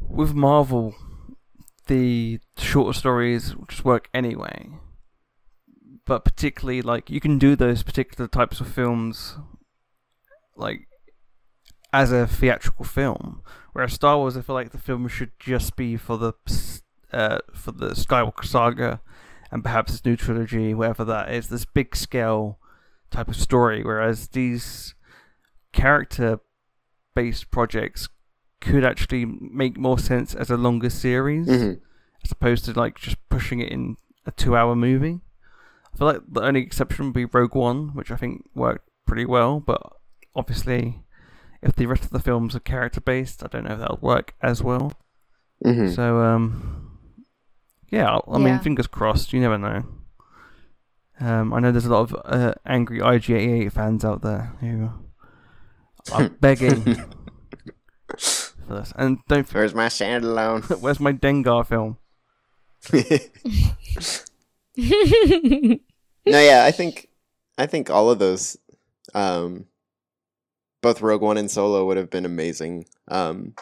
with 0.00 0.34
Marvel, 0.34 0.94
the 1.88 2.40
shorter 2.56 2.96
stories 2.96 3.54
just 3.68 3.84
work 3.84 4.08
anyway. 4.14 4.68
But 6.04 6.24
particularly, 6.24 6.80
like 6.80 7.10
you 7.10 7.20
can 7.20 7.38
do 7.38 7.56
those 7.56 7.82
particular 7.82 8.28
types 8.28 8.60
of 8.60 8.68
films, 8.68 9.36
like 10.56 10.88
as 11.92 12.12
a 12.12 12.26
theatrical 12.26 12.84
film. 12.84 13.42
Whereas 13.72 13.92
Star 13.92 14.16
Wars, 14.16 14.36
I 14.36 14.42
feel 14.42 14.54
like 14.54 14.70
the 14.70 14.78
film 14.78 15.06
should 15.08 15.32
just 15.38 15.76
be 15.76 15.96
for 15.96 16.16
the 16.16 16.32
uh, 17.12 17.38
for 17.52 17.72
the 17.72 17.90
Skywalker 17.90 18.44
saga, 18.44 19.00
and 19.50 19.62
perhaps 19.62 19.92
this 19.92 20.04
new 20.04 20.16
trilogy, 20.16 20.72
whatever 20.74 21.04
that 21.04 21.32
is, 21.32 21.48
this 21.48 21.64
big 21.64 21.94
scale 21.94 22.58
type 23.10 23.28
of 23.28 23.36
story. 23.36 23.82
Whereas 23.82 24.28
these 24.28 24.94
character 25.72 26.40
based 27.14 27.50
projects 27.50 28.08
could 28.60 28.84
actually 28.84 29.24
make 29.24 29.76
more 29.78 29.98
sense 29.98 30.34
as 30.34 30.50
a 30.50 30.56
longer 30.56 30.90
series 30.90 31.46
Mhm. 31.48 31.80
as 32.24 32.32
opposed 32.32 32.64
to 32.64 32.72
like 32.72 32.98
just 32.98 33.16
pushing 33.28 33.60
it 33.60 33.70
in 33.70 33.96
a 34.26 34.32
two 34.32 34.56
hour 34.56 34.74
movie. 34.74 35.20
I 35.94 35.96
feel 35.96 36.06
like 36.08 36.20
the 36.28 36.42
only 36.42 36.60
exception 36.60 37.06
would 37.06 37.14
be 37.14 37.24
Rogue 37.24 37.54
One, 37.54 37.88
which 37.94 38.10
I 38.10 38.16
think 38.16 38.44
worked 38.54 38.88
pretty 39.06 39.24
well, 39.24 39.60
but 39.60 39.80
obviously 40.34 41.02
if 41.62 41.74
the 41.74 41.86
rest 41.86 42.04
of 42.04 42.10
the 42.10 42.20
films 42.20 42.54
are 42.54 42.60
character 42.60 43.00
based, 43.00 43.42
I 43.42 43.48
don't 43.48 43.64
know 43.64 43.74
if 43.74 43.80
that'll 43.80 43.98
work 44.00 44.34
as 44.42 44.62
well. 44.62 44.92
Mm-hmm. 45.64 45.88
So 45.88 46.20
um 46.22 46.98
yeah, 47.90 48.16
I 48.16 48.20
I 48.34 48.38
mean 48.38 48.46
Yeah. 48.48 48.58
fingers 48.58 48.86
crossed, 48.86 49.32
you 49.32 49.40
never 49.40 49.58
know. 49.58 49.84
Um, 51.20 51.52
I 51.52 51.58
know 51.58 51.72
there's 51.72 51.86
a 51.86 51.90
lot 51.92 52.12
of 52.12 52.16
uh, 52.24 52.54
angry 52.64 53.00
IG88 53.00 53.72
fans 53.72 54.04
out 54.04 54.22
there 54.22 54.52
who 54.60 54.90
are 56.12 56.28
begging 56.40 56.84
for 58.68 58.74
this. 58.74 58.92
And 58.94 59.18
don't 59.26 59.40
f- 59.40 59.54
Where's 59.54 59.74
my 59.74 59.86
standalone? 59.86 60.80
where's 60.80 61.00
my 61.00 61.12
Dengar 61.12 61.66
film? 61.66 61.96
no, 66.26 66.28
yeah, 66.40 66.64
I 66.64 66.70
think 66.70 67.08
I 67.56 67.66
think 67.66 67.90
all 67.90 68.08
of 68.08 68.20
those, 68.20 68.56
um, 69.14 69.66
both 70.80 71.02
Rogue 71.02 71.22
One 71.22 71.38
and 71.38 71.50
Solo 71.50 71.84
would 71.86 71.96
have 71.96 72.10
been 72.10 72.24
amazing 72.24 72.84
um, 73.08 73.54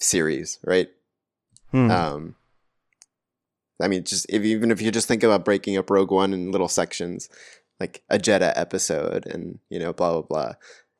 series, 0.00 0.58
right? 0.64 0.88
Hmm. 1.70 1.90
Um, 1.90 2.34
I 3.80 3.86
mean, 3.86 4.02
just 4.02 4.26
if 4.28 4.42
even 4.42 4.72
if 4.72 4.82
you 4.82 4.90
just 4.90 5.06
think 5.06 5.22
about 5.22 5.44
breaking 5.44 5.76
up 5.76 5.88
Rogue 5.88 6.10
One 6.10 6.32
in 6.32 6.50
little 6.50 6.68
sections, 6.68 7.28
like 7.78 8.02
a 8.08 8.18
Jedha 8.18 8.52
episode, 8.56 9.26
and 9.26 9.60
you 9.68 9.78
know, 9.78 9.92
blah 9.92 10.20
blah 10.20 10.22
blah. 10.22 10.54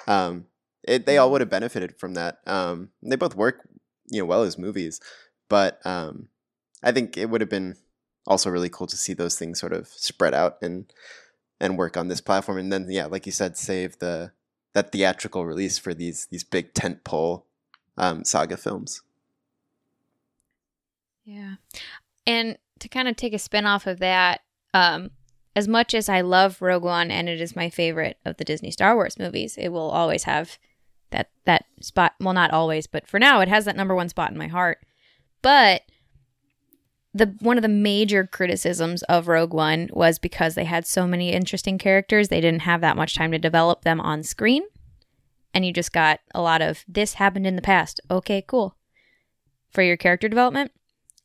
Um, 0.07 0.47
it, 0.85 1.07
they 1.07 1.19
all 1.19 1.31
would 1.31 1.41
have 1.41 1.51
benefited 1.51 1.99
from 1.99 2.15
that. 2.15 2.39
Um, 2.47 2.91
they 3.03 3.17
both 3.17 3.37
work, 3.37 3.69
you 4.11 4.21
know, 4.21 4.27
well 4.27 4.43
as 4.43 4.59
movies, 4.59 5.01
but 5.49 5.85
um, 5.87 6.29
I 6.83 6.93
think 6.93 7.17
it 7.17 7.31
would 7.31 7.41
have 7.41 7.51
been 7.51 7.77
also 8.27 8.51
really 8.51 8.69
cool 8.69 8.87
to 8.87 8.97
see 8.97 9.13
those 9.13 9.39
things 9.39 9.61
sort 9.61 9.73
of 9.73 9.89
spread 9.89 10.35
out 10.35 10.59
and 10.63 10.93
and 11.61 11.79
work 11.79 11.97
on 11.97 12.09
this 12.09 12.21
platform, 12.21 12.59
and 12.59 12.73
then 12.73 12.87
yeah, 12.91 13.07
like 13.07 13.27
you 13.27 13.33
said, 13.33 13.57
save 13.57 13.99
the 13.99 14.33
that 14.75 14.91
theatrical 14.93 15.47
release 15.47 15.79
for 15.79 15.95
these 15.95 16.27
these 16.27 16.45
big 16.45 16.75
tentpole 16.75 17.45
um, 17.97 18.25
saga 18.25 18.57
films. 18.57 19.03
Yeah. 21.25 21.55
And 22.27 22.59
to 22.81 22.89
kind 22.89 23.09
of 23.09 23.17
take 23.17 23.33
a 23.33 23.39
spin 23.39 23.67
off 23.67 23.87
of 23.87 23.99
that, 24.01 24.41
um, 24.75 25.11
as 25.55 25.69
much 25.69 25.95
as 25.95 26.09
I 26.09 26.23
love 26.23 26.63
Rogue 26.63 26.83
One 26.83 27.11
and 27.11 27.29
it 27.29 27.41
is 27.41 27.55
my 27.55 27.71
favorite 27.71 28.19
of 28.25 28.37
the 28.39 28.45
Disney 28.45 28.71
Star 28.71 28.95
Wars 28.95 29.19
movies, 29.19 29.57
it 29.57 29.69
will 29.69 29.91
always 29.91 30.25
have 30.25 30.59
that 31.13 31.31
that 31.45 31.65
spot. 31.81 32.13
Well, 32.21 32.35
not 32.35 32.51
always, 32.51 32.87
but 32.87 33.07
for 33.07 33.19
now, 33.19 33.41
it 33.41 33.49
has 33.49 33.65
that 33.65 33.77
number 33.77 33.95
one 33.95 34.09
spot 34.09 34.31
in 34.31 34.39
my 34.39 34.49
heart. 34.49 34.79
But 35.41 35.83
the 37.15 37.37
one 37.41 37.59
of 37.59 37.63
the 37.63 37.69
major 37.69 38.27
criticisms 38.27 39.03
of 39.05 39.29
Rogue 39.29 39.53
One 39.55 39.89
was 39.93 40.19
because 40.19 40.55
they 40.55 40.65
had 40.65 40.87
so 40.87 41.07
many 41.07 41.33
interesting 41.33 41.79
characters, 41.79 42.29
they 42.29 42.41
didn't 42.41 42.63
have 42.63 42.81
that 42.81 42.97
much 42.97 43.15
time 43.15 43.33
to 43.33 43.39
develop 43.39 43.83
them 43.83 44.01
on 44.01 44.23
screen. 44.23 44.63
And 45.55 45.67
you 45.67 45.73
just 45.73 45.93
got 45.93 46.21
a 46.35 46.41
lot 46.41 46.63
of 46.63 46.85
this 46.89 47.15
happened 47.15 47.47
in 47.47 47.57
the 47.57 47.63
past. 47.63 48.01
Okay, 48.11 48.43
cool. 48.47 48.77
For 49.71 49.83
your 49.83 49.99
character 49.99 50.29
development. 50.29 50.73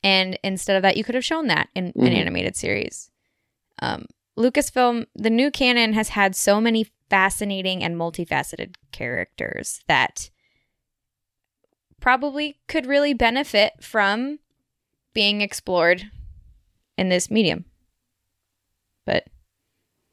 And 0.03 0.37
instead 0.43 0.75
of 0.75 0.81
that, 0.83 0.97
you 0.97 1.03
could 1.03 1.15
have 1.15 1.25
shown 1.25 1.47
that 1.47 1.69
in 1.73 1.87
an 1.87 1.93
Mhm. 1.95 2.15
animated 2.15 2.55
series. 2.55 3.09
Um, 3.79 4.05
Lucasfilm, 4.37 5.07
the 5.15 5.29
new 5.29 5.49
canon 5.49 5.93
has 5.93 6.09
had 6.09 6.35
so 6.35 6.61
many 6.61 6.87
fascinating 7.09 7.83
and 7.83 7.95
multifaceted 7.95 8.75
characters 8.91 9.81
that 9.87 10.29
probably 11.99 12.59
could 12.67 12.85
really 12.85 13.13
benefit 13.13 13.73
from 13.81 14.39
being 15.13 15.41
explored 15.41 16.11
in 16.97 17.09
this 17.09 17.31
medium. 17.31 17.65
But 19.05 19.25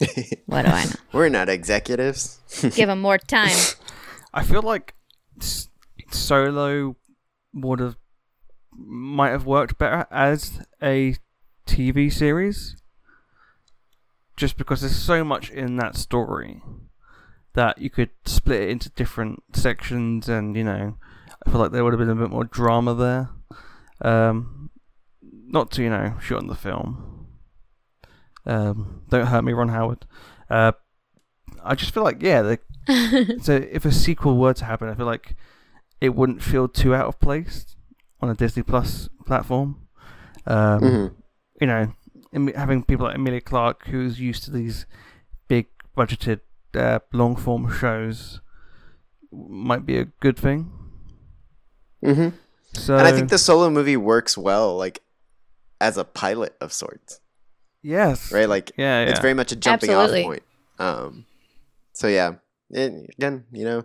what 0.46 0.64
do 0.64 0.72
I 0.72 0.84
know? 0.84 0.92
We're 1.12 1.28
not 1.28 1.48
executives. 1.48 2.40
Give 2.74 2.88
them 2.88 3.00
more 3.00 3.18
time. 3.18 3.56
I 4.32 4.42
feel 4.44 4.62
like 4.62 4.94
S- 5.40 5.68
Solo 6.10 6.96
would 7.52 7.80
have 7.80 7.96
might 8.76 9.30
have 9.30 9.46
worked 9.46 9.78
better 9.78 10.06
as 10.10 10.60
a 10.82 11.16
TV 11.66 12.12
series, 12.12 12.76
just 14.36 14.56
because 14.56 14.80
there's 14.80 14.96
so 14.96 15.22
much 15.22 15.50
in 15.50 15.76
that 15.76 15.96
story 15.96 16.60
that 17.54 17.78
you 17.78 17.90
could 17.90 18.10
split 18.24 18.62
it 18.62 18.68
into 18.68 18.90
different 18.90 19.42
sections, 19.52 20.28
and 20.28 20.56
you 20.56 20.64
know, 20.64 20.96
I 21.46 21.50
feel 21.50 21.60
like 21.60 21.72
there 21.72 21.82
would 21.84 21.92
have 21.92 22.00
been 22.00 22.10
a 22.10 22.14
bit 22.14 22.30
more 22.30 22.44
drama 22.44 22.94
there. 22.94 23.30
Um, 24.00 24.70
not 25.22 25.70
to 25.72 25.82
you 25.82 25.90
know 25.90 26.14
shorten 26.20 26.48
the 26.48 26.54
film. 26.54 27.26
Um, 28.46 29.02
don't 29.08 29.26
hurt 29.26 29.42
me, 29.44 29.52
Ron 29.52 29.68
Howard. 29.68 30.06
Uh, 30.50 30.72
I 31.62 31.74
just 31.74 31.94
feel 31.94 32.02
like 32.02 32.22
yeah, 32.22 32.42
the 32.42 32.58
so 33.42 33.54
if 33.54 33.84
a 33.84 33.92
sequel 33.92 34.36
were 34.36 34.54
to 34.54 34.64
happen, 34.64 34.88
I 34.88 34.94
feel 34.94 35.06
like 35.06 35.36
it 36.00 36.14
wouldn't 36.14 36.42
feel 36.42 36.68
too 36.68 36.94
out 36.94 37.06
of 37.06 37.20
place 37.20 37.76
on 38.20 38.28
a 38.28 38.34
Disney 38.34 38.62
Plus 38.62 39.08
platform. 39.26 39.86
Um, 40.46 40.80
Mhm. 40.80 41.14
You 41.60 41.66
know, 41.68 42.52
having 42.56 42.82
people 42.82 43.06
like 43.06 43.14
Emilia 43.14 43.40
Clarke, 43.40 43.86
who's 43.86 44.18
used 44.20 44.42
to 44.44 44.50
these 44.50 44.86
big 45.48 45.66
budgeted 45.96 46.40
uh, 46.76 47.00
long 47.12 47.36
form 47.36 47.70
shows, 47.72 48.40
might 49.32 49.86
be 49.86 49.98
a 49.98 50.06
good 50.20 50.38
thing. 50.38 50.72
hmm 52.02 52.28
So 52.72 52.96
and 52.96 53.06
I 53.06 53.12
think 53.12 53.30
the 53.30 53.38
solo 53.38 53.70
movie 53.70 53.96
works 53.96 54.36
well, 54.36 54.76
like 54.76 55.02
as 55.80 55.96
a 55.96 56.04
pilot 56.04 56.56
of 56.60 56.72
sorts, 56.72 57.20
yes, 57.82 58.32
right? 58.32 58.48
Like 58.48 58.72
yeah, 58.76 59.04
yeah. 59.04 59.10
it's 59.10 59.20
very 59.20 59.34
much 59.34 59.52
a 59.52 59.56
jumping 59.56 59.90
Absolutely. 59.90 60.20
off 60.22 60.26
point. 60.26 60.42
Um, 60.78 61.26
so 61.92 62.08
yeah, 62.08 62.34
and 62.72 63.08
again, 63.16 63.44
you 63.52 63.64
know, 63.64 63.84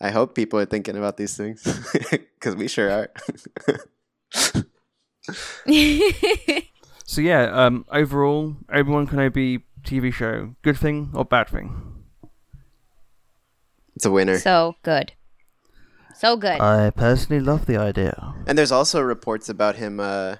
I 0.00 0.10
hope 0.10 0.34
people 0.34 0.58
are 0.58 0.66
thinking 0.66 0.96
about 0.96 1.16
these 1.16 1.36
things 1.36 1.62
because 2.10 2.56
we 2.56 2.68
sure 2.68 2.90
are. 2.90 3.10
So 7.10 7.20
yeah, 7.20 7.50
um, 7.50 7.84
overall, 7.90 8.54
Obi 8.72 8.88
Wan 8.88 9.04
Kenobi 9.04 9.62
TV 9.82 10.12
show, 10.12 10.54
good 10.62 10.76
thing 10.78 11.10
or 11.12 11.24
bad 11.24 11.48
thing? 11.48 11.99
It's 14.00 14.06
a 14.06 14.10
winner. 14.10 14.38
so 14.38 14.76
good. 14.82 15.12
So 16.16 16.36
good. 16.38 16.58
I 16.58 16.88
personally 16.88 17.40
love 17.42 17.66
the 17.66 17.76
idea. 17.76 18.34
and 18.46 18.56
there's 18.56 18.72
also 18.72 19.02
reports 19.02 19.50
about 19.50 19.76
him, 19.76 20.00
uh, 20.00 20.36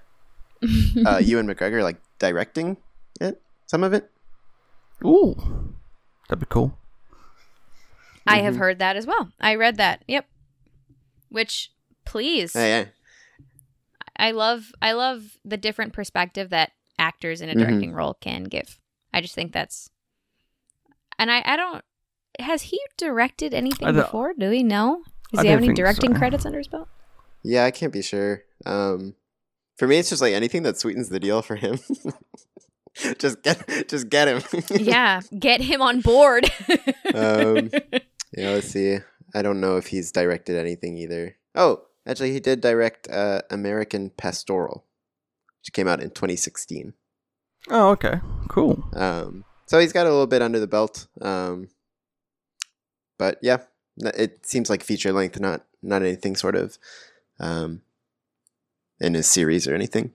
uh, 1.07 1.19
Ewan 1.23 1.47
McGregor, 1.47 1.83
like 1.83 2.01
directing 2.19 2.79
it, 3.21 3.41
some 3.67 3.85
of 3.85 3.93
it. 3.93 4.11
Ooh, 5.05 5.35
that'd 6.29 6.41
be 6.41 6.47
cool. 6.49 6.73
I 8.27 8.39
have 8.41 8.57
heard 8.57 8.79
that 8.79 8.97
as 8.97 9.07
well. 9.07 9.31
I 9.41 9.55
read 9.57 9.77
that. 9.77 10.05
Yep. 10.09 10.27
Which 11.29 11.71
please. 12.07 12.55
Yeah, 12.55 12.67
yeah. 12.67 12.85
I 14.17 14.31
love 14.31 14.73
I 14.81 14.93
love 14.93 15.37
the 15.45 15.57
different 15.59 15.93
perspective 15.93 16.49
that 16.51 16.73
actors 16.99 17.41
in 17.43 17.49
a 17.51 17.55
Mhm. 17.55 17.59
directing 17.59 17.93
role 17.93 18.15
can 18.15 18.45
give. 18.45 18.79
I 19.13 19.21
just 19.21 19.35
think 19.35 19.53
that's 19.53 19.91
and 21.19 21.31
I 21.31 21.43
I 21.45 21.57
don't 21.57 21.85
has 22.43 22.63
he 22.63 22.81
directed 22.97 23.55
anything 23.55 23.93
before? 23.95 24.33
Do 24.39 24.51
we 24.51 24.63
know? 24.63 25.03
Does 25.33 25.41
I 25.41 25.43
he 25.45 25.49
have 25.51 25.63
any 25.63 25.75
directing 25.75 26.13
so. 26.13 26.19
credits 26.19 26.47
under 26.47 26.59
his 26.59 26.69
belt? 26.69 26.89
Yeah, 27.43 27.65
I 27.65 27.71
can't 27.71 27.93
be 27.93 28.03
sure. 28.03 28.43
Um, 28.67 29.15
for 29.79 29.87
me, 29.87 29.99
it's 29.99 30.11
just 30.11 30.21
like 30.21 30.35
anything 30.35 30.63
that 30.65 30.79
sweetens 30.79 31.09
the 31.09 31.21
deal 31.21 31.41
for 31.43 31.57
him. 31.57 31.79
just 33.19 33.43
get, 33.43 33.89
just 33.89 34.09
get 34.09 34.29
him. 34.29 34.43
yeah, 34.71 35.21
get 35.39 35.61
him 35.63 35.81
on 35.81 36.01
board. 36.01 36.51
Um, 37.15 37.71
Yeah, 38.37 38.51
let's 38.51 38.69
see. 38.69 38.99
I 39.35 39.43
don't 39.43 39.61
know 39.61 39.77
if 39.77 39.89
he's 39.89 40.13
directed 40.13 40.57
anything 40.57 40.97
either. 40.97 41.37
Oh, 41.55 41.83
actually, 42.07 42.33
he 42.33 42.41
did 42.41 42.61
direct 42.61 43.09
uh, 43.11 43.43
American 43.51 44.11
Pastoral, 44.11 44.85
which 45.61 45.73
came 45.73 45.89
out 45.89 46.01
in 46.01 46.11
2016. 46.11 46.95
Oh, 47.69 47.91
okay, 47.91 48.21
cool. 48.49 48.85
Um, 48.95 49.45
so 49.67 49.79
he's 49.79 49.93
got 49.93 50.07
a 50.07 50.11
little 50.11 50.27
bit 50.27 50.43
under 50.43 50.61
the 50.61 50.67
belt. 50.67 51.09
Um, 51.21 51.69
but 53.21 53.39
yeah, 53.43 53.59
it 53.99 54.47
seems 54.47 54.71
like 54.71 54.83
feature 54.83 55.13
length, 55.13 55.39
not 55.39 55.67
not 55.83 56.01
anything 56.01 56.35
sort 56.35 56.57
of 56.57 56.79
um, 57.39 57.83
in 58.99 59.15
a 59.15 59.23
series 59.23 59.69
or 59.69 59.75
anything. 59.75 60.13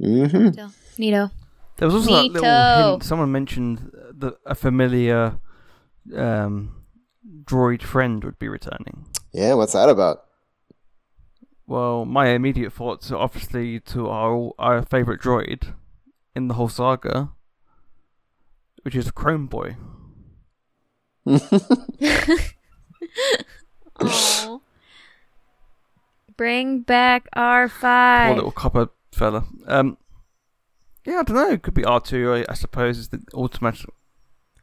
Mm-hmm. 0.00 0.52
Still, 0.52 0.72
Neato. 0.98 1.32
There 1.78 1.88
was 1.88 1.96
also 1.96 2.14
that 2.14 2.30
little 2.30 2.92
hint. 2.92 3.02
Someone 3.02 3.32
mentioned 3.32 3.90
that 4.18 4.34
a 4.46 4.54
familiar 4.54 5.40
um, 6.14 6.84
droid 7.42 7.82
friend 7.82 8.22
would 8.22 8.38
be 8.38 8.48
returning. 8.48 9.06
Yeah, 9.32 9.54
what's 9.54 9.72
that 9.72 9.88
about? 9.88 10.26
Well, 11.66 12.04
my 12.04 12.28
immediate 12.28 12.72
thoughts 12.72 13.10
are 13.10 13.18
obviously 13.18 13.80
to 13.80 14.08
our 14.08 14.52
our 14.60 14.82
favorite 14.82 15.20
droid 15.20 15.74
in 16.36 16.46
the 16.46 16.54
whole 16.54 16.68
saga, 16.68 17.30
which 18.82 18.94
is 18.94 19.08
a 19.08 19.12
Chrome 19.12 19.46
Boy. 19.46 19.76
Aw. 24.00 24.58
Bring 26.36 26.80
back 26.80 27.28
our 27.34 27.68
Poor 27.68 27.78
five. 27.80 28.36
little 28.36 28.50
copper 28.50 28.88
fella. 29.12 29.44
Um, 29.66 29.98
yeah, 31.04 31.18
I 31.18 31.22
don't 31.22 31.36
know. 31.36 31.50
It 31.50 31.62
could 31.62 31.74
be 31.74 31.84
R 31.84 32.00
two. 32.00 32.32
I, 32.32 32.44
I 32.48 32.54
suppose 32.54 32.96
is 32.98 33.08
the 33.08 33.20
automatic 33.34 33.90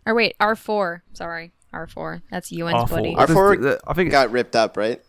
Or 0.05 0.15
wait, 0.15 0.36
R 0.39 0.55
four. 0.55 1.03
Sorry, 1.13 1.51
R 1.72 1.86
four. 1.88 2.24
That's 2.32 2.51
Ewan's 2.51 2.76
R 2.76 2.88
buddy. 2.88 3.13
four. 3.15 3.28
R4 3.55 3.80
I 3.88 3.93
think 3.93 4.07
it's, 4.07 4.11
Got 4.13 4.32
ripped 4.32 4.55
up, 4.55 4.76
right? 4.78 5.01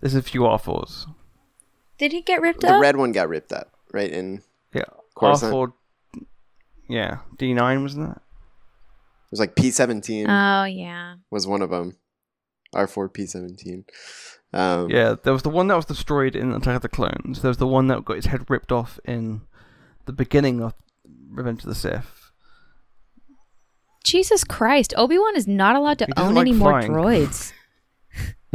there's 0.00 0.14
a 0.14 0.22
few 0.22 0.44
R 0.46 0.58
fours. 0.58 1.06
Did 1.98 2.12
he 2.12 2.20
get 2.22 2.40
ripped 2.40 2.60
The 2.60 2.68
up? 2.68 2.74
The 2.74 2.80
red 2.80 2.96
one 2.96 3.12
got 3.12 3.28
ripped 3.28 3.52
up, 3.52 3.70
right? 3.92 4.10
In 4.10 4.42
Yeah, 4.72 4.82
R 4.90 5.00
Coruscant. 5.16 5.50
four. 5.52 5.72
Yeah, 6.88 7.18
D 7.38 7.54
nine 7.54 7.82
wasn't 7.82 8.10
it? 8.10 8.16
it 8.16 9.30
was 9.30 9.40
like 9.40 9.56
P 9.56 9.70
seventeen. 9.70 10.28
Oh 10.28 10.64
yeah. 10.64 11.16
was 11.30 11.46
one 11.46 11.62
of 11.62 11.70
them. 11.70 11.96
R 12.74 12.86
four 12.86 13.08
P 13.08 13.26
seventeen. 13.26 13.84
Um, 14.52 14.88
Yeah, 14.90 15.16
there 15.22 15.32
was 15.32 15.42
the 15.42 15.50
one 15.50 15.66
that 15.68 15.76
was 15.76 15.86
destroyed 15.86 16.36
in 16.36 16.52
Attack 16.52 16.76
of 16.76 16.82
the 16.82 16.88
Clones. 16.88 17.42
There 17.42 17.48
was 17.48 17.56
the 17.56 17.66
one 17.66 17.88
that 17.88 18.04
got 18.04 18.16
his 18.16 18.26
head 18.26 18.48
ripped 18.48 18.70
off 18.70 19.00
in 19.04 19.42
the 20.06 20.12
beginning 20.12 20.62
of 20.62 20.74
Revenge 21.30 21.62
of 21.62 21.68
the 21.68 21.74
Sith. 21.74 22.30
Jesus 24.04 24.44
Christ, 24.44 24.92
Obi 24.96 25.18
Wan 25.18 25.34
is 25.34 25.48
not 25.48 25.76
allowed 25.76 25.98
to 25.98 26.20
own 26.20 26.34
like 26.34 26.42
any 26.42 26.52
more 26.52 26.80
droids. 26.82 27.52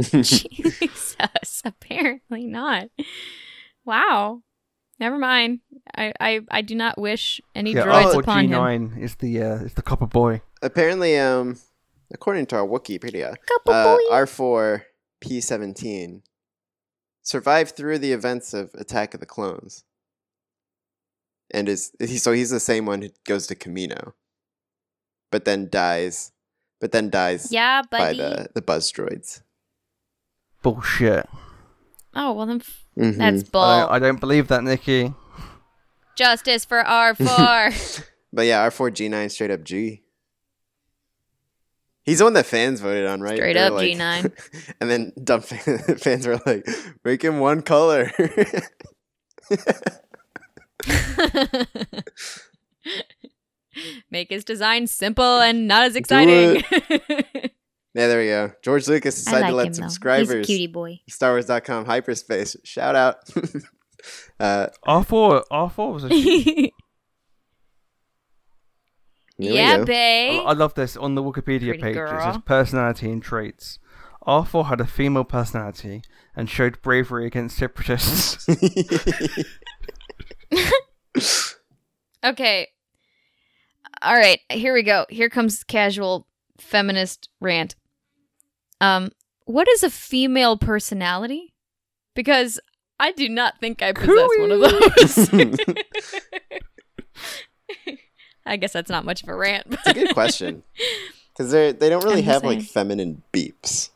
Jesus, 0.00 1.16
apparently 1.64 2.46
not. 2.46 2.88
Wow. 3.84 4.42
Never 5.00 5.18
mind. 5.18 5.60
I, 5.96 6.12
I, 6.20 6.40
I 6.50 6.60
do 6.62 6.74
not 6.74 6.98
wish 6.98 7.40
any 7.54 7.72
Yeah, 7.72 7.86
droids 7.86 8.04
R 8.04 8.12
four 8.12 8.20
upon 8.20 8.40
G 8.40 8.44
him. 8.44 8.50
nine 8.52 8.96
is 9.00 9.14
the 9.16 9.42
uh, 9.42 9.54
is 9.64 9.74
the 9.74 9.82
copper 9.82 10.06
boy. 10.06 10.42
Apparently, 10.62 11.18
um, 11.18 11.58
according 12.12 12.46
to 12.46 12.56
our 12.56 12.66
Wikipedia, 12.66 13.34
Couple 13.46 13.72
uh, 13.72 13.96
boy. 13.96 14.02
R 14.10 14.26
four 14.26 14.84
P 15.20 15.40
seventeen 15.40 16.22
survived 17.22 17.76
through 17.76 17.98
the 17.98 18.12
events 18.12 18.52
of 18.54 18.74
Attack 18.74 19.14
of 19.14 19.20
the 19.20 19.26
Clones, 19.26 19.84
and 21.50 21.68
is 21.68 21.92
he, 21.98 22.18
so 22.18 22.32
he's 22.32 22.50
the 22.50 22.60
same 22.60 22.84
one 22.84 23.00
who 23.02 23.08
goes 23.26 23.46
to 23.46 23.54
Kamino, 23.54 24.12
but 25.32 25.44
then 25.46 25.68
dies, 25.70 26.32
but 26.78 26.92
then 26.92 27.08
dies 27.10 27.50
yeah, 27.50 27.82
by 27.90 27.98
buddy. 27.98 28.18
the 28.18 28.48
the 28.54 28.62
buzz 28.62 28.92
droids. 28.92 29.40
Bullshit. 30.62 31.26
Oh 32.14 32.32
well, 32.32 32.46
then 32.46 32.60
f- 32.60 32.84
Mhm. 32.98 33.16
that's 33.16 33.42
bull. 33.44 33.62
I 33.62 33.80
don't, 33.80 33.92
I 33.92 33.98
don't 33.98 34.20
believe 34.20 34.48
that, 34.48 34.64
Nikki. 34.64 35.14
Justice 36.16 36.64
for 36.64 36.80
R 36.80 37.14
four. 37.14 37.70
But 38.32 38.42
yeah, 38.46 38.60
R 38.60 38.70
four 38.70 38.90
G 38.90 39.08
nine 39.08 39.28
straight 39.28 39.50
up 39.50 39.64
G. 39.64 40.02
He's 42.04 42.18
the 42.18 42.24
one 42.24 42.32
that 42.34 42.46
fans 42.46 42.80
voted 42.80 43.06
on, 43.06 43.20
right? 43.20 43.36
Straight 43.36 43.54
They 43.54 43.60
were 43.60 43.66
up 43.66 43.72
like- 43.72 43.90
G9. 43.92 44.74
and 44.80 44.88
then 44.90 45.12
dumb 45.22 45.40
fan- 45.40 45.78
fans 45.98 46.26
were 46.28 46.40
like, 46.46 46.66
"Make 47.04 47.22
him 47.22 47.40
one 47.40 47.62
color." 47.62 48.10
Make 54.10 54.30
his 54.30 54.44
design 54.44 54.88
simple 54.88 55.38
and 55.40 55.68
not 55.68 55.84
as 55.84 55.94
exciting. 55.96 56.62
Yeah, 58.00 58.06
there 58.06 58.20
we 58.20 58.26
go. 58.26 58.52
George 58.62 58.88
Lucas 58.88 59.16
decided 59.16 59.42
like 59.42 59.50
to 59.50 59.56
let 59.56 59.66
him 59.66 59.72
though. 59.72 59.76
He's 59.76 59.78
a 59.78 59.90
subscribers 59.90 60.46
cutie 60.46 60.66
boy. 60.66 61.00
StarWars.com 61.10 61.84
hyperspace 61.84 62.56
shout 62.64 62.96
out. 62.96 63.16
uh, 64.40 64.68
R4 64.86 65.42
R4 65.50 65.92
was 65.92 66.04
a 66.04 66.08
here 66.14 66.70
yeah, 69.38 69.76
go. 69.76 69.82
I 69.82 69.84
babe. 69.84 70.42
I 70.46 70.52
love 70.52 70.74
this 70.74 70.96
on 70.96 71.14
the 71.14 71.22
Wikipedia 71.22 71.78
Pretty 71.78 71.82
page. 71.82 71.96
It 71.96 72.22
says 72.22 72.38
personality 72.44 73.10
and 73.10 73.22
traits. 73.22 73.78
R4 74.26 74.66
had 74.66 74.80
a 74.80 74.86
female 74.86 75.24
personality 75.24 76.02
and 76.36 76.48
showed 76.48 76.80
bravery 76.82 77.26
against 77.26 77.56
separatists. 77.56 78.46
Okay. 82.22 82.68
All 84.02 84.14
right, 84.14 84.40
here 84.50 84.74
we 84.74 84.82
go. 84.82 85.06
Here 85.08 85.30
comes 85.30 85.64
casual 85.64 86.26
feminist 86.58 87.28
rant. 87.40 87.76
Um, 88.80 89.10
what 89.44 89.68
is 89.68 89.82
a 89.82 89.90
female 89.90 90.56
personality? 90.56 91.52
Because 92.14 92.58
I 92.98 93.12
do 93.12 93.28
not 93.28 93.58
think 93.60 93.82
I 93.82 93.92
possess 93.92 94.28
one 94.38 94.50
of 94.52 94.60
those. 94.60 95.30
I 98.46 98.56
guess 98.56 98.72
that's 98.72 98.90
not 98.90 99.04
much 99.04 99.22
of 99.22 99.28
a 99.28 99.34
rant. 99.36 99.66
It's 99.70 99.86
a 99.86 99.94
good 99.94 100.14
question 100.14 100.62
because 101.32 101.52
they 101.52 101.72
they 101.72 101.88
don't 101.88 102.02
really 102.04 102.18
I'm 102.20 102.24
just 102.24 102.32
have 102.34 102.44
like 102.44 102.62
feminine 102.62 103.22
beeps. 103.32 103.90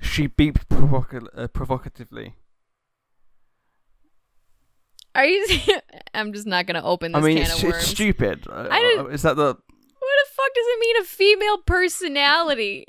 she 0.00 0.28
beeped 0.28 0.66
provoca- 0.68 1.28
uh, 1.36 1.48
provocatively. 1.48 2.34
Are 5.14 5.24
you? 5.26 5.44
I'm 6.14 6.32
just 6.32 6.46
not 6.46 6.66
gonna 6.66 6.84
open 6.84 7.12
This 7.12 7.18
I 7.18 7.20
this 7.20 7.26
mean, 7.26 7.36
can 7.38 7.46
it's, 7.46 7.54
of 7.62 7.64
it's 7.68 7.72
worms. 7.78 7.86
stupid. 7.86 8.46
I 8.50 8.80
didn't- 8.80 9.06
uh, 9.06 9.08
Is 9.08 9.22
that 9.22 9.36
the 9.36 9.44
What 9.46 9.56
the 9.56 10.30
fuck 10.34 10.54
does 10.54 10.66
it 10.66 10.80
mean 10.80 10.96
a 11.00 11.04
female 11.04 11.58
personality? 11.58 12.86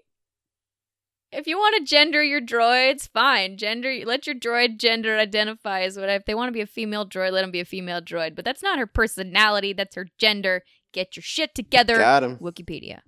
If 1.35 1.47
you 1.47 1.57
want 1.57 1.75
to 1.77 1.83
gender 1.89 2.23
your 2.23 2.41
droids, 2.41 3.09
fine. 3.09 3.57
Gender, 3.57 3.93
let 4.05 4.27
your 4.27 4.35
droid 4.35 4.77
gender 4.77 5.17
identify 5.17 5.81
as 5.81 5.97
whatever. 5.97 6.17
If 6.19 6.25
they 6.25 6.35
want 6.35 6.49
to 6.49 6.53
be 6.53 6.61
a 6.61 6.67
female 6.67 7.07
droid, 7.07 7.31
let 7.31 7.41
them 7.41 7.51
be 7.51 7.59
a 7.59 7.65
female 7.65 8.01
droid. 8.01 8.35
But 8.35 8.45
that's 8.45 8.61
not 8.61 8.77
her 8.77 8.85
personality. 8.87 9.73
That's 9.73 9.95
her 9.95 10.07
gender. 10.19 10.63
Get 10.91 11.15
your 11.15 11.23
shit 11.23 11.55
together. 11.55 11.97
Got 11.97 12.23
him 12.23 12.37
Wikipedia. 12.37 12.99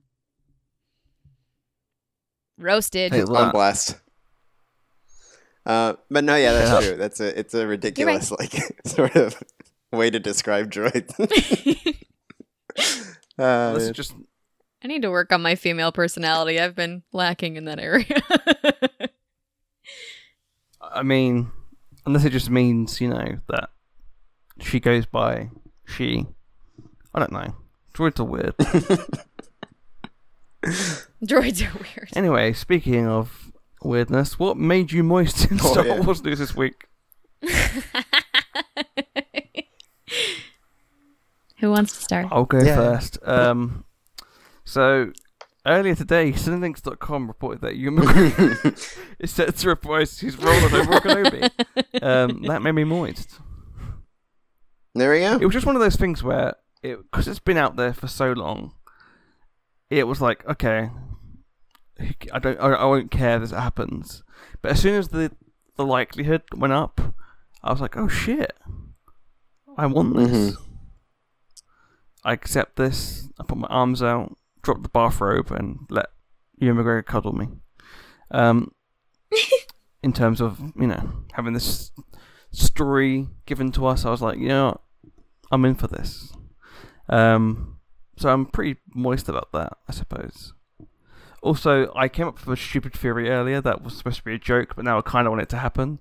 Roasted. 2.57 3.13
Hey, 3.13 3.21
on 3.21 3.51
blast. 3.51 3.97
Uh, 5.65 5.93
but 6.09 6.23
no, 6.23 6.35
yeah, 6.35 6.53
that's 6.53 6.71
Yeah. 6.71 6.89
true. 6.89 6.97
That's 6.97 7.19
a 7.19 7.39
it's 7.39 7.53
a 7.53 7.67
ridiculous 7.67 8.31
like 8.31 8.53
sort 8.85 9.15
of 9.15 9.41
way 9.91 10.09
to 10.09 10.19
describe 10.19 10.71
droids. 10.71 11.11
uh, 13.39 13.73
This 13.73 13.83
is 13.83 13.91
just 13.91 14.13
I 14.85 14.87
need 14.87 15.01
to 15.01 15.09
work 15.09 15.31
on 15.33 15.41
my 15.41 15.55
female 15.55 15.91
personality. 15.91 16.59
I've 16.59 16.75
been 16.75 17.01
lacking 17.11 17.55
in 17.55 17.65
that 17.65 17.79
area. 17.79 18.21
I 20.79 21.01
mean, 21.01 21.49
unless 22.05 22.23
it 22.23 22.29
just 22.29 22.51
means 22.51 23.01
you 23.01 23.07
know 23.09 23.39
that 23.49 23.71
she 24.61 24.79
goes 24.79 25.07
by 25.07 25.49
she. 25.87 26.27
I 27.15 27.19
don't 27.19 27.31
know. 27.31 27.55
Droids 27.95 28.19
are 28.19 28.25
weird. 28.25 28.55
Droids 31.25 31.65
are 31.67 31.73
weird. 31.79 32.09
anyway, 32.15 32.53
speaking 32.53 33.07
of 33.07 33.51
weirdness, 33.81 34.37
what 34.37 34.55
made 34.55 34.91
you 34.91 35.01
moist 35.03 35.49
in 35.49 35.59
Oh, 35.63 35.71
Star 35.71 35.83
yeah. 35.87 35.99
Wars 36.01 36.23
news 36.23 36.37
this 36.37 36.55
week? 36.55 36.85
Who 41.59 41.71
wants 41.71 41.93
to 41.97 42.03
start? 42.03 42.27
I'll 42.31 42.45
go 42.45 42.59
Yeah. 42.61 42.75
first. 42.75 43.17
Um, 43.23 43.84
so 44.75 45.11
earlier 45.65 45.95
today, 45.95 46.33
Cinelinx.com 46.33 47.27
reported 47.27 47.61
that 47.61 47.75
McGregor 47.77 49.07
is 49.19 49.31
set 49.31 49.55
to 49.55 49.69
reprise 49.69 50.19
his 50.19 50.37
role 50.37 50.53
as 50.53 50.73
Obi-Wan 50.73 51.01
Kenobi. 51.01 52.03
Um, 52.03 52.41
that 52.43 52.61
made 52.61 52.73
me 52.73 52.83
moist. 52.83 53.39
there 54.93 55.11
we 55.11 55.19
go. 55.21 55.37
It 55.37 55.45
was 55.45 55.53
just 55.53 55.65
one 55.65 55.75
of 55.77 55.81
those 55.81 55.95
things 55.95 56.21
where, 56.21 56.55
because 56.81 57.29
it's 57.29 57.39
been 57.39 57.57
out 57.57 57.77
there 57.77 57.93
for 57.93 58.07
so 58.07 58.33
long, 58.33 58.73
it 59.89 60.07
was 60.07 60.19
like, 60.21 60.45
okay, 60.49 60.89
I 62.33 62.39
don't, 62.39 62.59
I, 62.59 62.67
I 62.73 62.85
won't 62.85 63.11
care 63.11 63.35
if 63.37 63.41
this 63.43 63.51
happens. 63.51 64.23
But 64.61 64.71
as 64.73 64.81
soon 64.81 64.95
as 64.95 65.07
the 65.09 65.31
the 65.77 65.85
likelihood 65.85 66.43
went 66.55 66.73
up, 66.73 66.99
I 67.63 67.71
was 67.71 67.79
like, 67.81 67.95
oh 67.97 68.07
shit, 68.09 68.53
I 69.77 69.85
want 69.87 70.15
this. 70.15 70.29
Mhm. 70.51 70.57
I 72.23 72.33
accept 72.33 72.75
this. 72.75 73.29
I 73.39 73.43
put 73.43 73.57
my 73.57 73.67
arms 73.67 74.01
out, 74.01 74.35
drop 74.65 74.83
the 74.83 74.89
bathrobe, 74.89 75.51
and 75.51 75.79
let 75.89 76.07
Ewan 76.57 76.77
McGregor 76.77 77.05
cuddle 77.05 77.33
me. 77.33 77.47
Um, 78.31 78.73
in 80.03 80.11
terms 80.11 80.41
of 80.41 80.59
you 80.75 80.87
know 80.87 81.23
having 81.33 81.53
this 81.53 81.91
story 82.51 83.27
given 83.45 83.71
to 83.73 83.85
us, 83.85 84.05
I 84.05 84.09
was 84.09 84.21
like, 84.21 84.37
you 84.39 84.49
know, 84.49 84.67
what? 84.67 84.81
I'm 85.51 85.65
in 85.65 85.75
for 85.75 85.87
this. 85.87 86.33
Um, 87.07 87.77
so 88.17 88.29
I'm 88.29 88.45
pretty 88.45 88.79
moist 88.93 89.29
about 89.29 89.51
that, 89.53 89.77
I 89.87 89.91
suppose. 89.91 90.53
Also, 91.41 91.91
I 91.95 92.07
came 92.07 92.27
up 92.27 92.43
with 92.43 92.57
a 92.57 92.61
stupid 92.61 92.93
theory 92.93 93.29
earlier 93.29 93.61
that 93.61 93.83
was 93.83 93.95
supposed 93.95 94.17
to 94.17 94.23
be 94.23 94.33
a 94.33 94.39
joke, 94.39 94.75
but 94.75 94.83
now 94.83 94.97
I 94.97 95.01
kind 95.01 95.27
of 95.27 95.31
want 95.31 95.43
it 95.43 95.49
to 95.49 95.57
happen, 95.57 95.99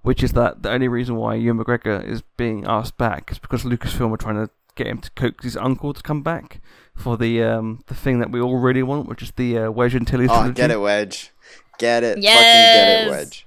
which 0.00 0.22
is 0.22 0.32
that 0.32 0.62
the 0.62 0.70
only 0.70 0.88
reason 0.88 1.16
why 1.16 1.34
Ewan 1.34 1.62
McGregor 1.62 2.02
is 2.02 2.22
being 2.38 2.64
asked 2.66 2.96
back 2.96 3.30
is 3.30 3.38
because 3.38 3.64
Lucasfilm 3.64 4.12
are 4.12 4.16
trying 4.16 4.46
to 4.46 4.50
get 4.76 4.86
him 4.86 4.98
to 5.00 5.10
coax 5.12 5.42
his 5.44 5.56
uncle 5.56 5.92
to 5.92 6.02
come 6.02 6.22
back 6.22 6.60
for 6.94 7.16
the 7.16 7.42
um 7.42 7.80
the 7.88 7.94
thing 7.94 8.20
that 8.20 8.30
we 8.30 8.40
all 8.40 8.58
really 8.58 8.82
want, 8.84 9.08
which 9.08 9.22
is 9.22 9.32
the 9.32 9.58
uh, 9.58 9.70
Wedge 9.70 9.94
Antilles 9.96 10.28
Oh, 10.30 10.34
trilogy. 10.36 10.54
get 10.54 10.70
it, 10.70 10.80
Wedge. 10.80 11.32
Get 11.78 12.04
it. 12.04 12.08
Fucking 12.14 12.22
get 12.22 12.32
Yes. 12.32 13.06
it, 13.06 13.10
Wedge. 13.10 13.46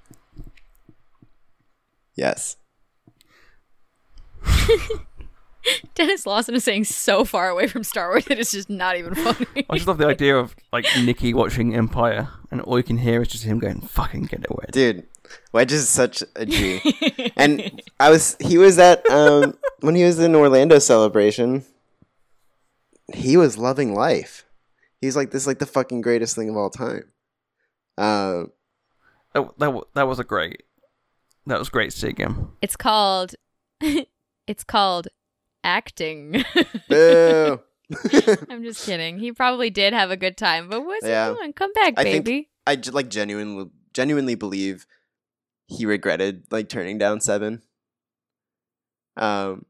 Yes. 2.16 2.58
Denis 5.94 6.26
Lawson 6.26 6.56
is 6.56 6.64
saying 6.64 6.86
so 6.86 7.26
far 7.26 7.50
away 7.50 7.68
from 7.68 7.84
Star 7.84 8.10
Wars 8.10 8.26
that 8.26 8.40
it's 8.40 8.52
just 8.52 8.70
not 8.70 8.96
even 8.98 9.14
funny. 9.14 9.46
I 9.70 9.76
just 9.76 9.88
love 9.88 9.98
the 9.98 10.08
idea 10.08 10.36
of 10.38 10.56
like 10.72 10.86
Nikki 11.04 11.34
watching 11.34 11.76
Empire, 11.76 12.30
and 12.50 12.62
all 12.62 12.78
you 12.78 12.84
can 12.84 12.98
hear 12.98 13.22
is 13.22 13.28
just 13.28 13.44
him 13.44 13.60
going, 13.60 13.82
"Fucking 13.82 14.24
get 14.24 14.42
it, 14.44 14.50
Wedge." 14.50 14.72
Dude, 14.72 15.06
Wedge 15.54 15.72
is 15.72 15.90
such 15.90 16.24
a 16.36 16.46
G. 16.46 16.82
and 17.36 17.82
I 18.00 18.10
was 18.10 18.36
he 18.40 18.58
was 18.58 18.78
at 18.80 19.08
um 19.10 19.58
when 19.82 19.96
he 19.96 20.04
was 20.04 20.20
in 20.20 20.36
Orlando 20.36 20.80
celebration, 20.80 21.66
he 23.14 23.38
was 23.38 23.58
loving 23.58 23.94
life. 23.94 24.46
He's 25.02 25.16
like 25.16 25.32
this 25.32 25.44
is 25.44 25.48
like 25.48 25.60
the 25.60 25.66
fucking 25.66 26.02
greatest 26.02 26.36
thing 26.36 26.50
of 26.50 26.58
all 26.58 26.70
time. 26.70 27.04
Um 27.98 28.52
That 29.34 29.58
that, 29.60 29.84
that 29.96 30.08
was 30.08 30.20
a 30.20 30.24
great. 30.24 30.64
That 31.46 31.60
was 31.60 31.70
great 31.70 31.94
seeing 31.94 32.16
him. 32.18 32.52
it's 32.62 32.76
called. 32.76 33.34
it's 34.48 34.64
called 34.64 35.08
acting. 35.64 36.44
boo. 36.90 37.60
I'm 38.50 38.62
just 38.64 38.86
kidding. 38.86 39.18
He 39.18 39.32
probably 39.32 39.70
did 39.72 39.94
have 39.94 40.12
a 40.12 40.18
good 40.18 40.38
time, 40.38 40.70
but 40.70 40.86
what's 40.86 41.08
Yeah. 41.08 41.30
he 41.30 41.36
doing? 41.36 41.54
Come 41.54 41.74
back, 41.74 41.94
I 41.98 42.04
think- 42.04 42.26
baby. 42.26 42.50
I 42.68 42.76
j- 42.76 42.92
like 42.92 43.10
genuinely 43.10 43.72
genuinely 43.94 44.36
believe 44.36 44.86
he 45.70 45.86
regretted 45.86 46.44
like 46.52 46.68
turning 46.68 46.98
down 46.98 47.22
seven. 47.22 47.62
Um, 49.16 49.66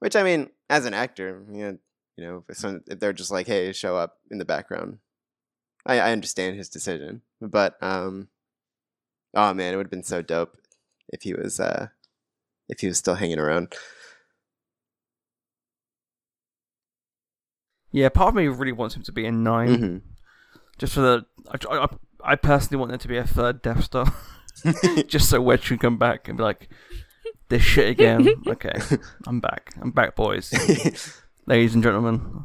which 0.00 0.16
I 0.16 0.22
mean, 0.22 0.50
as 0.68 0.84
an 0.84 0.94
actor, 0.94 1.44
yeah, 1.52 1.72
you 2.16 2.24
know, 2.24 2.44
if, 2.48 2.56
some, 2.56 2.82
if 2.86 2.98
they're 2.98 3.12
just 3.12 3.30
like, 3.30 3.46
"Hey, 3.46 3.72
show 3.72 3.96
up 3.96 4.18
in 4.30 4.38
the 4.38 4.44
background," 4.44 4.98
I, 5.86 5.98
I 6.00 6.12
understand 6.12 6.56
his 6.56 6.68
decision. 6.68 7.22
But 7.40 7.76
um, 7.82 8.28
oh 9.34 9.54
man, 9.54 9.72
it 9.72 9.76
would 9.76 9.86
have 9.86 9.90
been 9.90 10.02
so 10.02 10.22
dope 10.22 10.56
if 11.10 11.22
he 11.22 11.34
was 11.34 11.60
uh, 11.60 11.88
if 12.68 12.80
he 12.80 12.86
was 12.86 12.98
still 12.98 13.14
hanging 13.16 13.38
around. 13.38 13.74
Yeah, 17.90 18.08
part 18.10 18.28
of 18.28 18.34
me 18.34 18.48
really 18.48 18.72
wants 18.72 18.94
him 18.96 19.02
to 19.04 19.12
be 19.12 19.24
in 19.24 19.42
9 19.42 19.68
Mhm. 19.68 20.02
just 20.78 20.92
for 20.94 21.00
the. 21.00 21.26
I, 21.50 21.74
I, 21.74 21.88
I 22.32 22.36
personally 22.36 22.78
want 22.78 22.90
there 22.90 22.98
to 22.98 23.08
be 23.08 23.16
a 23.16 23.26
third 23.26 23.62
Death 23.62 23.84
Star, 23.84 24.12
just 25.06 25.28
so 25.28 25.40
Wedge 25.40 25.66
can 25.68 25.78
come 25.78 25.96
back 25.98 26.28
and 26.28 26.36
be 26.36 26.44
like, 26.44 26.68
"This 27.48 27.62
shit 27.62 27.88
again." 27.88 28.28
okay, 28.46 28.72
I'm 29.26 29.40
back. 29.40 29.72
I'm 29.80 29.90
back, 29.90 30.16
boys, 30.16 30.52
ladies 31.46 31.74
and 31.74 31.82
gentlemen. 31.82 32.44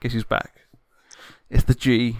Guess 0.00 0.12
who's 0.12 0.24
back? 0.24 0.62
It's 1.50 1.64
the 1.64 1.74
G, 1.74 2.16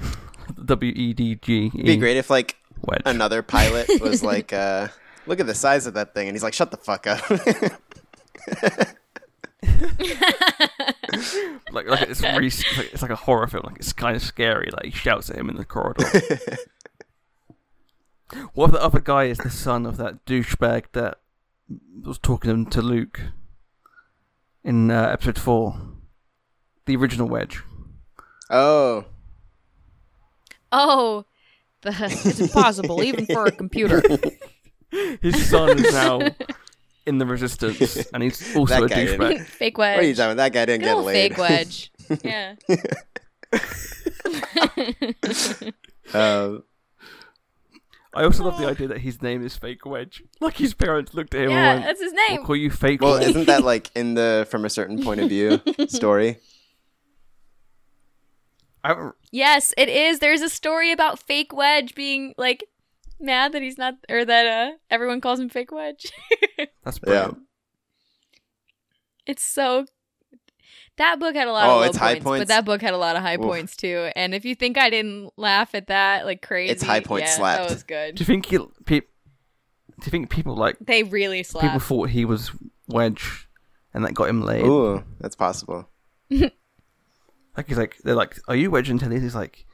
the 0.56 0.64
W 0.64 0.92
E 0.94 1.12
D 1.12 1.36
G. 1.36 1.66
It'd 1.66 1.86
be 1.86 1.96
great 1.96 2.16
if 2.16 2.30
like 2.30 2.56
Wedge. 2.82 3.02
another 3.06 3.42
pilot 3.42 3.88
was 4.00 4.22
like, 4.22 4.52
uh, 4.52 4.88
"Look 5.26 5.40
at 5.40 5.46
the 5.46 5.54
size 5.54 5.86
of 5.86 5.94
that 5.94 6.14
thing," 6.14 6.28
and 6.28 6.36
he's 6.36 6.42
like, 6.42 6.54
"Shut 6.54 6.70
the 6.70 6.76
fuck 6.76 7.06
up." 7.06 7.20
like 11.72 11.86
like 11.86 12.08
it's 12.08 12.22
really 12.22 12.46
it's 12.46 12.76
like, 12.76 12.92
it's 12.92 13.02
like 13.02 13.10
a 13.10 13.16
horror 13.16 13.46
film. 13.46 13.64
Like 13.66 13.76
it's 13.76 13.92
kind 13.92 14.16
of 14.16 14.22
scary. 14.22 14.70
Like 14.72 14.86
he 14.86 14.90
shouts 14.90 15.30
at 15.30 15.36
him 15.36 15.48
in 15.50 15.56
the 15.56 15.64
corridor. 15.64 16.04
What 18.54 18.66
if 18.66 18.72
the 18.72 18.82
other 18.82 19.00
guy 19.00 19.24
is 19.24 19.38
the 19.38 19.50
son 19.50 19.86
of 19.86 19.96
that 19.98 20.24
douchebag 20.26 20.84
that 20.92 21.18
was 22.02 22.18
talking 22.18 22.66
to 22.66 22.82
Luke 22.82 23.20
in 24.64 24.90
uh, 24.90 25.08
episode 25.12 25.38
four, 25.38 25.80
the 26.86 26.96
original 26.96 27.28
Wedge? 27.28 27.62
oh, 28.50 29.04
Oh, 30.72 31.24
the, 31.82 31.90
it's 32.24 32.40
impossible 32.40 33.02
even 33.02 33.26
for 33.26 33.46
a 33.46 33.50
computer. 33.50 34.02
His 35.20 35.48
son 35.50 35.78
is 35.84 35.92
now 35.92 36.20
in 37.06 37.18
the 37.18 37.26
Resistance, 37.26 37.96
and 38.12 38.22
he's 38.22 38.54
also 38.56 38.86
That 38.86 38.92
a 38.92 38.94
douchebag. 38.94 39.40
fake 39.46 39.78
wedge. 39.78 39.96
what 39.96 40.04
are 40.04 40.06
you 40.08 40.14
talking 40.14 40.32
about? 40.32 40.36
That 40.36 40.52
guy 40.52 40.64
didn't 40.66 40.80
Good 40.80 40.86
get 40.86 40.96
old 40.96 41.06
laid. 41.06 41.34
fake 41.34 41.38
wedge. 41.38 41.92
yeah. 42.24 42.54
Um, 46.12 46.64
I 48.12 48.24
also 48.24 48.44
love 48.44 48.58
the 48.58 48.66
idea 48.66 48.88
that 48.88 48.98
his 48.98 49.22
name 49.22 49.44
is 49.44 49.56
Fake 49.56 49.86
Wedge. 49.86 50.24
Like 50.40 50.56
his 50.56 50.74
parents 50.74 51.14
looked 51.14 51.34
at 51.34 51.42
him 51.42 51.50
yeah, 51.50 51.72
and 51.72 51.80
went, 51.80 51.86
that's 51.86 52.02
his 52.02 52.12
name. 52.12 52.22
"We'll 52.28 52.36
name. 52.38 52.46
call 52.46 52.56
you 52.56 52.70
Fake 52.70 53.00
well, 53.00 53.14
Wedge." 53.14 53.28
isn't 53.28 53.46
that 53.46 53.62
like 53.62 53.90
in 53.94 54.14
the 54.14 54.46
from 54.50 54.64
a 54.64 54.70
certain 54.70 55.02
point 55.02 55.20
of 55.20 55.28
view 55.28 55.60
story? 55.88 56.38
I 58.82 59.10
Yes, 59.30 59.72
it 59.76 59.88
is. 59.88 60.18
There's 60.18 60.40
a 60.40 60.48
story 60.48 60.90
about 60.90 61.18
fake 61.18 61.52
wedge 61.52 61.94
being 61.94 62.34
like 62.36 62.64
mad 63.20 63.52
that 63.52 63.62
he's 63.62 63.78
not, 63.78 63.94
or 64.08 64.24
that 64.24 64.46
uh 64.46 64.76
everyone 64.90 65.20
calls 65.20 65.38
him 65.38 65.48
fake 65.48 65.70
wedge. 65.70 66.06
That's 66.84 66.98
brilliant. 66.98 67.38
it's 69.26 69.42
so. 69.42 69.86
That 70.96 71.18
book 71.18 71.34
had 71.34 71.48
a 71.48 71.52
lot 71.52 71.66
Oh, 71.68 71.70
of 71.72 71.76
low 71.80 71.82
it's 71.84 71.96
high 71.96 72.12
points, 72.14 72.24
points? 72.24 72.40
but 72.42 72.48
that 72.48 72.64
book 72.66 72.82
had 72.82 72.92
a 72.92 72.98
lot 72.98 73.16
of 73.16 73.22
high 73.22 73.36
Oof. 73.36 73.40
points 73.40 73.74
too. 73.76 74.10
And 74.16 74.34
if 74.34 74.44
you 74.44 74.54
think 74.54 74.76
I 74.76 74.90
didn't 74.90 75.30
laugh 75.38 75.74
at 75.74 75.86
that 75.86 76.26
like 76.26 76.42
crazy, 76.42 76.72
It's 76.72 76.82
high 76.82 77.00
point 77.00 77.24
yeah, 77.24 77.36
slapped. 77.36 77.68
That 77.68 77.74
was 77.74 77.82
good. 77.84 78.14
Do 78.16 78.20
you 78.22 78.26
think 78.26 78.46
he, 78.46 78.58
pe- 78.84 79.00
Do 79.00 79.06
you 80.04 80.10
think 80.10 80.28
people 80.30 80.54
like 80.56 80.76
They 80.80 81.02
really 81.02 81.42
slapped? 81.42 81.66
people 81.66 81.80
thought 81.80 82.10
he 82.10 82.24
was 82.26 82.50
Wedge, 82.88 83.48
and 83.94 84.04
that 84.04 84.12
got 84.14 84.28
him 84.28 84.42
laid? 84.42 84.64
Ooh, 84.66 85.02
that's 85.20 85.36
possible. 85.36 85.88
Like 87.56 87.66
he's 87.68 87.78
like, 87.78 87.96
they're 88.04 88.14
like, 88.14 88.38
"Are 88.48 88.54
you 88.54 88.70
Wedge?" 88.70 88.88
And 88.90 89.02
he's 89.12 89.34
like, 89.34 89.66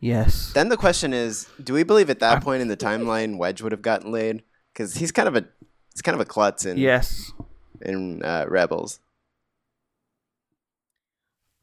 "Yes." 0.00 0.52
Then 0.52 0.68
the 0.68 0.76
question 0.76 1.14
is, 1.14 1.46
do 1.62 1.72
we 1.72 1.84
believe 1.84 2.10
at 2.10 2.18
that 2.18 2.38
I- 2.38 2.40
point 2.40 2.60
in 2.60 2.68
the 2.68 2.76
timeline 2.76 3.38
Wedge 3.38 3.62
would 3.62 3.72
have 3.72 3.82
gotten 3.82 4.10
laid? 4.10 4.42
Because 4.72 4.94
he's 4.94 5.12
kind 5.12 5.28
of 5.28 5.36
a 5.36 5.44
he's 5.94 6.02
kind 6.02 6.14
of 6.14 6.20
a 6.20 6.24
klutz 6.24 6.64
in 6.66 6.76
yes. 6.76 7.32
in 7.80 8.22
uh, 8.24 8.46
Rebels. 8.48 8.98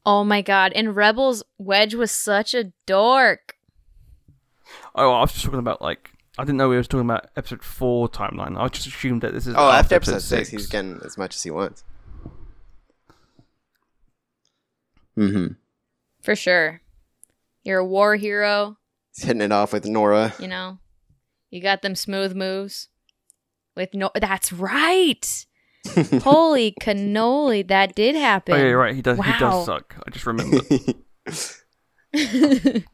Oh 0.08 0.24
my 0.24 0.42
god! 0.42 0.72
In 0.72 0.94
Rebels, 0.94 1.44
Wedge 1.58 1.94
was 1.94 2.12
such 2.12 2.54
a 2.54 2.72
dork. 2.86 3.56
Oh, 4.96 5.12
I 5.12 5.20
was 5.20 5.34
just 5.34 5.44
talking 5.44 5.60
about 5.60 5.82
like 5.82 6.12
I 6.38 6.44
didn't 6.46 6.56
know 6.56 6.70
we 6.70 6.78
were 6.78 6.84
talking 6.84 7.02
about 7.02 7.30
episode 7.36 7.62
four 7.62 8.08
timeline. 8.08 8.58
I 8.58 8.70
just 8.70 8.88
assumed 8.88 9.22
that 9.24 9.34
this 9.34 9.48
is 9.48 9.56
Oh, 9.58 9.70
after 9.70 9.96
episode 9.96 10.22
six, 10.22 10.48
he's 10.48 10.68
getting 10.68 11.02
as 11.04 11.18
much 11.18 11.36
as 11.36 11.44
he 11.44 11.52
wants. 11.52 11.84
Mm-hmm. 15.18 15.54
For 16.22 16.36
sure. 16.38 16.82
You're 17.66 17.80
a 17.80 17.86
war 17.86 18.16
hero, 18.16 18.78
He's 19.14 19.26
hitting 19.26 19.42
it 19.42 19.52
off 19.52 19.74
with 19.74 19.84
Norra. 19.84 20.40
you 20.40 20.48
know. 20.48 20.80
You 21.50 21.62
got 21.62 21.82
them 21.82 21.96
smooth 21.96 22.34
moves. 22.34 22.88
With 23.76 23.94
no 23.94 24.10
that's 24.16 24.54
right. 24.54 25.46
Holy 26.24 26.74
cannoli, 26.82 27.68
that 27.68 27.96
did 27.96 28.16
happen. 28.16 28.56
Oh 28.56 28.58
yeah, 28.58 28.68
you're 28.68 28.80
right. 28.80 28.96
He 28.96 29.02
does. 29.02 29.18
He 29.18 29.32
does 29.40 29.66
suck. 29.66 29.96
I 30.06 30.10
just 30.12 30.26
remembered. 30.26 30.64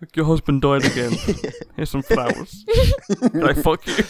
Look, 0.00 0.16
your 0.16 0.26
husband 0.26 0.62
died 0.62 0.84
again. 0.84 1.12
Here's 1.76 1.90
some 1.90 2.02
flowers. 2.02 2.64
Can 3.30 3.44
I 3.44 3.52
fuck 3.52 3.86
you? 3.86 4.04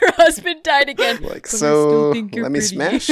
Your 0.00 0.12
husband 0.12 0.62
died 0.62 0.88
again. 0.88 1.22
like 1.22 1.42
But 1.42 1.54
I 1.54 1.56
still 1.56 1.58
so, 1.58 2.12
think 2.12 2.34
you're 2.34 2.44
let 2.44 2.52
me 2.52 2.60
smash. 2.60 3.08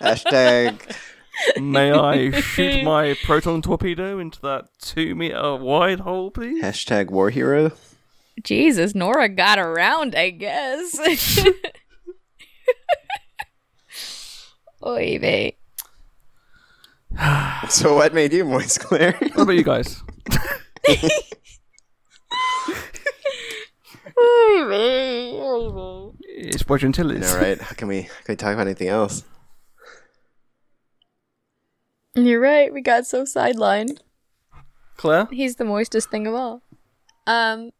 Hashtag 0.00 0.96
May 1.60 1.92
I 1.92 2.30
shoot 2.40 2.82
my 2.84 3.14
proton 3.24 3.62
torpedo 3.62 4.18
into 4.18 4.40
that 4.42 4.66
two 4.80 5.14
meter 5.14 5.56
wide 5.56 6.00
hole, 6.00 6.30
please? 6.30 6.62
hashtag 6.62 7.10
war 7.10 7.30
hero. 7.30 7.72
Jesus, 8.42 8.92
Norra 8.92 9.34
got 9.34 9.58
around, 9.58 10.14
I 10.14 10.30
guess. 10.30 10.98
Oy 14.84 15.18
vey. 15.18 15.56
So 17.70 17.94
what 17.96 18.12
made 18.14 18.32
you 18.32 18.44
moist, 18.44 18.80
Claire? 18.80 19.12
What 19.12 19.38
about 19.38 19.52
you 19.52 19.64
guys? 19.64 20.02
Oy 24.18 24.64
vey. 24.68 25.32
Oy 25.40 25.70
vey. 25.70 26.12
It's 26.28 26.68
Wedge 26.68 26.84
Antilles. 26.84 27.32
All 27.34 27.40
right, 27.40 27.60
how 27.60 27.74
can 27.74 27.88
we 27.88 28.02
can 28.02 28.10
we 28.28 28.36
talk 28.36 28.52
about 28.52 28.66
anything 28.66 28.88
else? 28.88 29.24
You're 32.14 32.40
right. 32.40 32.72
We 32.72 32.80
got 32.82 33.06
so 33.06 33.24
sidelined. 33.24 33.98
Claire? 34.96 35.26
He's 35.30 35.56
the 35.56 35.64
moistest 35.64 36.08
thing 36.10 36.26
of 36.26 36.34
all. 36.34 36.62
Um. 37.26 37.70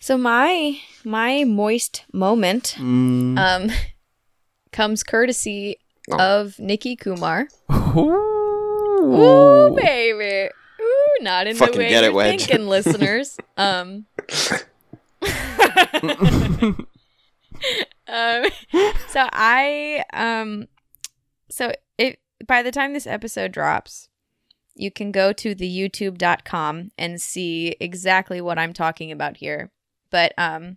So 0.00 0.16
my 0.16 0.78
my 1.04 1.44
moist 1.44 2.04
moment 2.12 2.74
Mm. 2.78 3.38
um 3.38 3.70
comes 4.72 5.02
courtesy 5.02 5.76
Oh. 6.12 6.18
of 6.18 6.58
Nikki 6.58 6.96
Kumar. 6.96 7.46
Ooh. 7.70 8.10
Ooh, 9.02 9.76
baby. 9.76 10.50
Ooh, 10.80 11.16
not 11.22 11.46
in 11.46 11.54
Fucking 11.56 11.72
the 11.74 11.78
way 11.84 12.02
you're 12.02 12.12
Wedge. 12.12 12.46
thinking, 12.46 12.66
listeners. 12.76 13.36
Um. 13.56 14.06
um. 18.08 18.44
So 19.08 19.28
I 19.32 20.02
um. 20.12 20.66
So 21.50 21.72
it 21.98 22.18
by 22.46 22.62
the 22.62 22.70
time 22.72 22.92
this 22.92 23.06
episode 23.06 23.52
drops, 23.52 24.08
you 24.74 24.90
can 24.90 25.12
go 25.12 25.32
to 25.34 25.54
the 25.54 25.68
YouTube.com 25.68 26.90
and 26.98 27.20
see 27.20 27.76
exactly 27.78 28.40
what 28.40 28.58
I'm 28.58 28.72
talking 28.72 29.12
about 29.12 29.36
here. 29.36 29.70
But 30.10 30.32
um. 30.38 30.76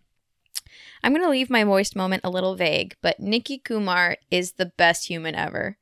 I'm 1.06 1.12
going 1.12 1.22
to 1.22 1.30
leave 1.30 1.50
my 1.50 1.66
moist 1.66 1.98
moment 1.98 2.22
a 2.24 2.30
little 2.30 2.56
vague, 2.56 2.96
but 3.02 3.20
Nikki 3.20 3.58
Kumar 3.58 4.16
is 4.32 4.54
the 4.54 4.68
best 4.68 5.08
human 5.08 5.36
ever 5.36 5.78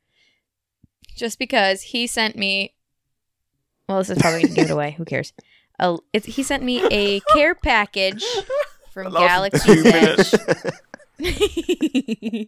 just 1.15 1.39
because 1.39 1.81
he 1.83 2.07
sent 2.07 2.35
me. 2.35 2.73
Well, 3.87 3.99
this 3.99 4.09
is 4.09 4.17
probably 4.17 4.43
gonna 4.43 4.55
give 4.55 4.65
it 4.69 4.73
away. 4.73 4.95
Who 4.97 5.05
cares? 5.05 5.33
It's, 6.13 6.25
he 6.25 6.43
sent 6.43 6.63
me 6.63 6.83
a 6.91 7.19
care 7.33 7.55
package 7.55 8.23
from 8.91 9.11
That 9.11 9.19
lasted 9.19 9.83
Galaxy's 9.83 9.83
two 9.83 10.39
Edge. 11.19 12.47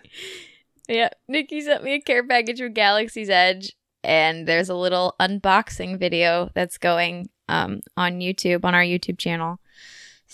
yeah, 0.88 1.08
Nikki 1.28 1.60
sent 1.60 1.82
me 1.84 1.94
a 1.94 2.00
care 2.00 2.26
package 2.26 2.58
from 2.58 2.72
Galaxy's 2.72 3.30
Edge, 3.30 3.74
and 4.04 4.46
there's 4.46 4.68
a 4.68 4.74
little 4.74 5.14
unboxing 5.20 5.98
video 5.98 6.50
that's 6.54 6.78
going 6.78 7.28
um, 7.48 7.80
on 7.96 8.20
YouTube 8.20 8.64
on 8.64 8.74
our 8.74 8.82
YouTube 8.82 9.18
channel. 9.18 9.58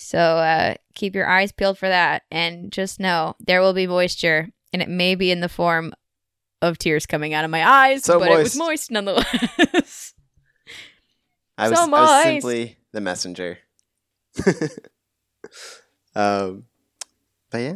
So 0.01 0.19
uh, 0.19 0.75
keep 0.95 1.15
your 1.15 1.29
eyes 1.29 1.51
peeled 1.53 1.77
for 1.79 1.89
that, 1.89 2.23
and 2.31 2.71
just 2.73 3.01
know 3.01 3.35
there 3.41 3.61
will 3.61 3.73
be 3.75 3.87
moisture, 3.87 4.49
and 4.73 4.81
it 4.81 4.89
may 4.89 5.15
be 5.17 5.31
in 5.31 5.41
the 5.41 5.49
form 5.49 5.93
of 6.63 6.79
tears 6.79 7.05
coming 7.07 7.35
out 7.35 7.45
of 7.45 7.51
my 7.51 7.67
eyes, 7.69 8.05
So 8.05 8.19
but 8.19 8.31
it 8.31 8.37
was 8.39 8.57
moist. 8.57 8.91
moist 8.91 8.91
nonetheless. 8.91 10.15
I 11.57 11.69
was, 11.69 11.79
So 11.79 11.85
I 11.85 12.01
was 12.01 12.23
simply 12.23 12.79
the 12.93 13.01
messenger. 13.01 13.59
um, 16.15 16.65
but 17.51 17.59
yeah, 17.59 17.75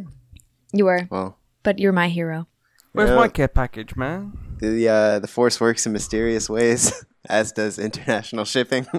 you 0.71 0.85
were, 0.85 1.07
well, 1.09 1.37
but 1.63 1.79
you're 1.79 1.91
my 1.93 2.09
hero. 2.09 2.47
Where's 2.93 3.09
Yeah. 3.09 3.15
my 3.15 3.27
care 3.27 3.47
package, 3.47 3.95
man? 3.95 4.33
the 4.59 4.87
uh, 4.87 5.19
the 5.19 5.27
force 5.27 5.59
works 5.59 5.85
in 5.85 5.91
mysterious 5.91 6.49
ways, 6.49 7.05
as 7.29 7.51
does 7.51 7.77
international 7.79 8.45
shipping. 8.45 8.87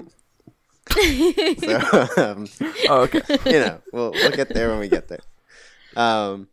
so, 1.59 2.07
um, 2.17 2.47
Oh, 2.89 3.01
okay. 3.01 3.21
you 3.45 3.59
know, 3.59 3.81
we'll 3.91 4.11
we'll 4.11 4.31
get 4.31 4.49
there 4.53 4.69
when 4.69 4.79
we 4.79 4.87
get 4.87 5.07
there. 5.07 5.19
Um, 5.95 6.47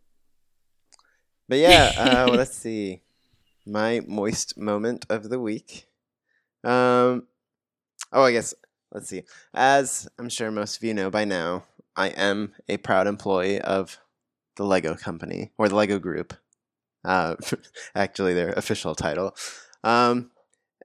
but 1.47 1.59
yeah, 1.59 1.91
uh, 1.97 2.25
well, 2.27 2.35
let's 2.37 2.55
see. 2.57 3.01
My 3.65 4.01
moist 4.07 4.57
moment 4.57 5.05
of 5.09 5.29
the 5.29 5.39
week. 5.39 5.87
Um, 6.63 7.27
oh, 8.11 8.23
I 8.23 8.31
guess 8.31 8.53
let's 8.91 9.09
see. 9.09 9.23
As 9.53 10.07
I'm 10.17 10.29
sure 10.29 10.51
most 10.51 10.77
of 10.77 10.83
you 10.83 10.93
know 10.93 11.09
by 11.09 11.25
now, 11.25 11.63
I 11.95 12.07
am 12.09 12.53
a 12.67 12.77
proud 12.77 13.07
employee 13.07 13.61
of 13.61 13.99
the 14.55 14.65
Lego 14.65 14.95
Company 14.95 15.51
or 15.57 15.69
the 15.69 15.75
Lego 15.75 15.99
Group. 15.99 16.33
Uh, 17.05 17.35
actually, 17.95 18.33
their 18.33 18.51
official 18.53 18.95
title. 18.95 19.35
Um, 19.83 20.31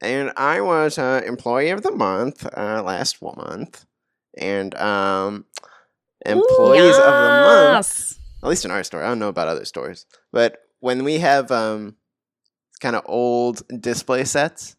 and 0.01 0.33
I 0.37 0.61
was 0.61 0.99
uh, 0.99 1.23
employee 1.27 1.71
of 1.71 1.83
the 1.83 1.91
month 1.91 2.47
uh, 2.57 2.83
last 2.83 3.21
month, 3.23 3.85
and 4.37 4.75
um, 4.77 5.45
employees 6.25 6.97
of 6.97 7.05
the 7.05 7.29
month. 7.47 7.75
At 8.43 8.49
least 8.49 8.65
in 8.65 8.71
our 8.71 8.85
store. 8.85 9.03
I 9.03 9.09
don't 9.09 9.19
know 9.19 9.29
about 9.29 9.49
other 9.49 9.65
stores. 9.65 10.07
But 10.33 10.59
when 10.81 11.03
we 11.03 11.19
have 11.19 11.51
um, 11.51 11.97
kind 12.81 12.95
of 12.95 13.03
old 13.07 13.63
display 13.81 14.25
sets, 14.25 14.77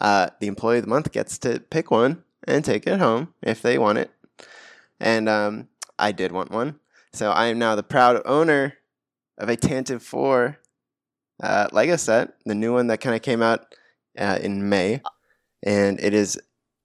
uh, 0.00 0.30
the 0.40 0.48
employee 0.48 0.78
of 0.78 0.84
the 0.84 0.90
month 0.90 1.12
gets 1.12 1.38
to 1.38 1.60
pick 1.60 1.90
one 1.90 2.24
and 2.46 2.64
take 2.64 2.86
it 2.86 2.98
home 2.98 3.34
if 3.42 3.62
they 3.62 3.78
want 3.78 3.98
it. 3.98 4.10
And 4.98 5.28
um, 5.28 5.68
I 5.98 6.10
did 6.12 6.32
want 6.32 6.50
one. 6.50 6.80
So 7.12 7.30
I 7.30 7.46
am 7.46 7.58
now 7.58 7.74
the 7.76 7.82
proud 7.82 8.20
owner 8.24 8.74
of 9.38 9.48
a 9.48 9.56
Tantive 9.56 10.02
4 10.02 10.58
uh, 11.40 11.68
Lego 11.72 11.96
set, 11.96 12.34
the 12.44 12.54
new 12.54 12.72
one 12.72 12.88
that 12.88 13.00
kind 13.00 13.14
of 13.14 13.22
came 13.22 13.42
out 13.42 13.74
uh, 14.18 14.38
in 14.40 14.68
May. 14.68 15.00
And 15.62 15.98
it 16.00 16.14
is 16.14 16.38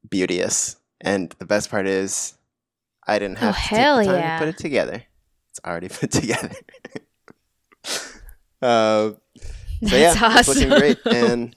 beauteous. 0.09 0.77
And 1.01 1.33
the 1.39 1.45
best 1.45 1.69
part 1.69 1.87
is, 1.87 2.35
I 3.05 3.19
didn't 3.19 3.37
Oh, 3.43 3.51
have 3.51 3.55
to 3.55 3.61
take 3.61 3.69
the 3.69 4.05
time 4.05 4.19
yeah. 4.19 4.39
to 4.39 4.45
put 4.45 4.55
it 4.55 4.57
together. 4.57 5.03
It's 5.49 5.59
already 5.65 5.89
put 5.99 6.11
together. 6.11 6.51
uh, 8.61 9.11
so 9.85 9.95
yeah, 9.97 10.13
That's 10.13 10.47
it's 10.47 10.59
looking 10.59 10.69
great. 10.69 10.99
And 11.05 11.55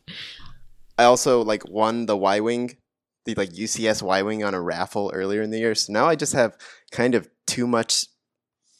I 0.98 1.04
also 1.04 1.42
like 1.42 1.68
won 1.68 2.06
the 2.06 2.16
Y 2.16 2.40
wing, 2.40 2.76
the 3.24 3.34
like 3.34 3.50
UCS 3.50 4.02
Y 4.02 4.22
wing 4.22 4.42
on 4.44 4.54
a 4.54 4.60
raffle 4.60 5.10
earlier 5.14 5.42
in 5.42 5.50
the 5.50 5.58
year. 5.58 5.74
So 5.74 5.92
now 5.92 6.06
I 6.06 6.16
just 6.16 6.32
have 6.32 6.56
kind 6.90 7.14
of 7.14 7.28
too 7.46 7.66
much 7.66 8.06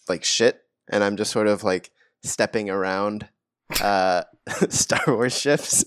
like 0.09 0.25
shit, 0.25 0.63
and 0.89 1.05
I'm 1.05 1.17
just 1.17 1.31
sort 1.31 1.47
of 1.47 1.63
like 1.63 1.91
stepping 2.25 2.69
around 2.71 3.29
uh, 3.81 4.25
Star 4.69 5.01
Wars 5.07 5.39
ships. 5.39 5.85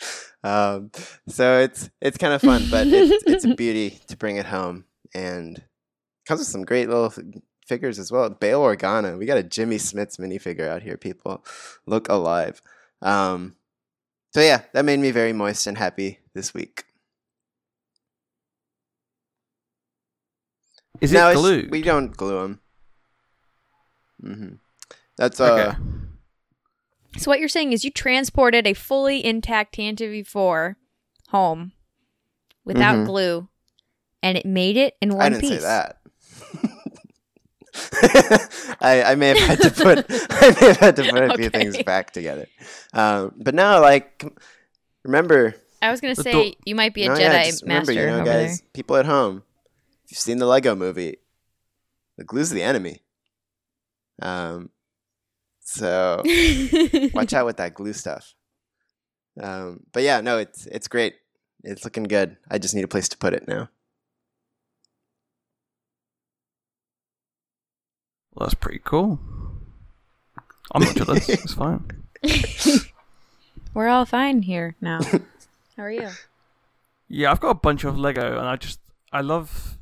um, 0.44 0.90
so 1.28 1.58
it's 1.60 1.90
it's 2.00 2.18
kind 2.18 2.32
of 2.34 2.42
fun, 2.42 2.68
but 2.70 2.86
it's 2.86 3.24
it's 3.26 3.44
a 3.44 3.54
beauty 3.54 3.98
to 4.08 4.16
bring 4.16 4.36
it 4.36 4.46
home, 4.46 4.84
and 5.14 5.62
comes 6.26 6.40
with 6.40 6.48
some 6.48 6.64
great 6.64 6.88
little 6.88 7.12
figures 7.66 7.98
as 7.98 8.10
well. 8.12 8.28
Bail 8.30 8.60
Organa, 8.62 9.18
we 9.18 9.26
got 9.26 9.38
a 9.38 9.42
Jimmy 9.42 9.76
Smits 9.76 10.18
minifigure 10.18 10.68
out 10.68 10.82
here. 10.82 10.96
People 10.96 11.44
look 11.86 12.08
alive. 12.08 12.60
Um, 13.02 13.56
so 14.34 14.40
yeah, 14.40 14.62
that 14.72 14.84
made 14.84 15.00
me 15.00 15.10
very 15.10 15.32
moist 15.32 15.66
and 15.66 15.78
happy 15.78 16.18
this 16.34 16.52
week. 16.54 16.84
Is 21.00 21.12
No, 21.12 21.30
it 21.30 21.34
glued? 21.34 21.70
We 21.70 21.82
don't 21.82 22.16
glue 22.16 22.40
them. 22.42 22.60
hmm 24.20 24.54
That's 25.16 25.40
uh, 25.40 25.74
Okay. 25.74 25.78
So 27.18 27.30
what 27.30 27.40
you're 27.40 27.48
saying 27.48 27.72
is 27.72 27.84
you 27.84 27.90
transported 27.90 28.66
a 28.66 28.74
fully 28.74 29.24
intact 29.24 29.76
Tantive 29.76 30.26
4 30.26 30.76
home 31.28 31.72
without 32.64 32.96
Mhm. 32.96 33.06
glue, 33.06 33.48
and 34.22 34.38
it 34.38 34.46
made 34.46 34.76
it 34.76 34.96
in 35.02 35.14
one 35.16 35.18
piece. 35.18 35.26
I 35.26 35.28
didn't 35.28 35.40
piece. 35.50 35.50
say 35.50 35.64
that. 35.66 35.94
I, 38.80 39.02
I 39.02 39.14
may 39.14 39.28
have 39.28 39.38
had 39.38 39.60
to 39.62 39.70
put 39.70 40.06
I 40.30 40.48
may 40.60 40.66
have 40.68 40.76
had 40.78 40.96
to 40.96 41.04
put 41.10 41.22
a 41.30 41.36
few 41.36 41.50
things 41.50 41.80
back 41.82 42.12
together, 42.12 42.46
um, 42.92 43.32
but 43.36 43.54
now 43.54 43.80
like 43.80 44.24
remember, 45.04 45.54
I 45.82 45.90
was 45.90 46.00
gonna 46.00 46.16
say 46.16 46.32
door- 46.32 46.52
you 46.64 46.74
might 46.74 46.94
be 46.94 47.04
a 47.04 47.08
no, 47.08 47.14
Jedi 47.14 47.20
yeah, 47.20 47.44
just 47.44 47.66
master 47.66 47.92
remember, 47.92 47.92
you 47.92 48.06
know, 48.06 48.14
over 48.32 48.46
guys, 48.46 48.62
people 48.74 48.96
at 48.96 49.06
home, 49.06 49.42
if 50.04 50.12
you've 50.12 50.18
seen 50.18 50.38
the 50.38 50.46
Lego 50.46 50.74
Movie, 50.74 51.18
the 52.16 52.24
glue's 52.24 52.50
the 52.50 52.62
enemy. 52.62 53.02
Um, 54.20 54.70
so 55.68 56.22
watch 57.12 57.34
out 57.34 57.44
with 57.44 57.58
that 57.58 57.74
glue 57.74 57.92
stuff. 57.92 58.32
Um, 59.38 59.80
but 59.92 60.02
yeah, 60.02 60.22
no, 60.22 60.38
it's 60.38 60.64
it's 60.66 60.88
great. 60.88 61.16
It's 61.62 61.84
looking 61.84 62.04
good. 62.04 62.38
I 62.50 62.56
just 62.56 62.74
need 62.74 62.84
a 62.84 62.88
place 62.88 63.06
to 63.10 63.18
put 63.18 63.34
it 63.34 63.46
now. 63.46 63.68
Well, 68.34 68.46
that's 68.46 68.54
pretty 68.54 68.80
cool. 68.82 69.20
I'm 70.72 70.82
not 70.82 70.96
jealous. 70.96 71.28
It's 71.28 71.52
fine. 71.52 71.84
We're 73.74 73.88
all 73.88 74.06
fine 74.06 74.42
here 74.42 74.74
now. 74.80 75.00
How 75.76 75.82
are 75.82 75.90
you? 75.90 76.08
Yeah, 77.08 77.30
I've 77.30 77.40
got 77.40 77.50
a 77.50 77.54
bunch 77.54 77.84
of 77.84 77.98
Lego, 77.98 78.38
and 78.38 78.48
I 78.48 78.56
just 78.56 78.80
I 79.12 79.20
love 79.20 79.76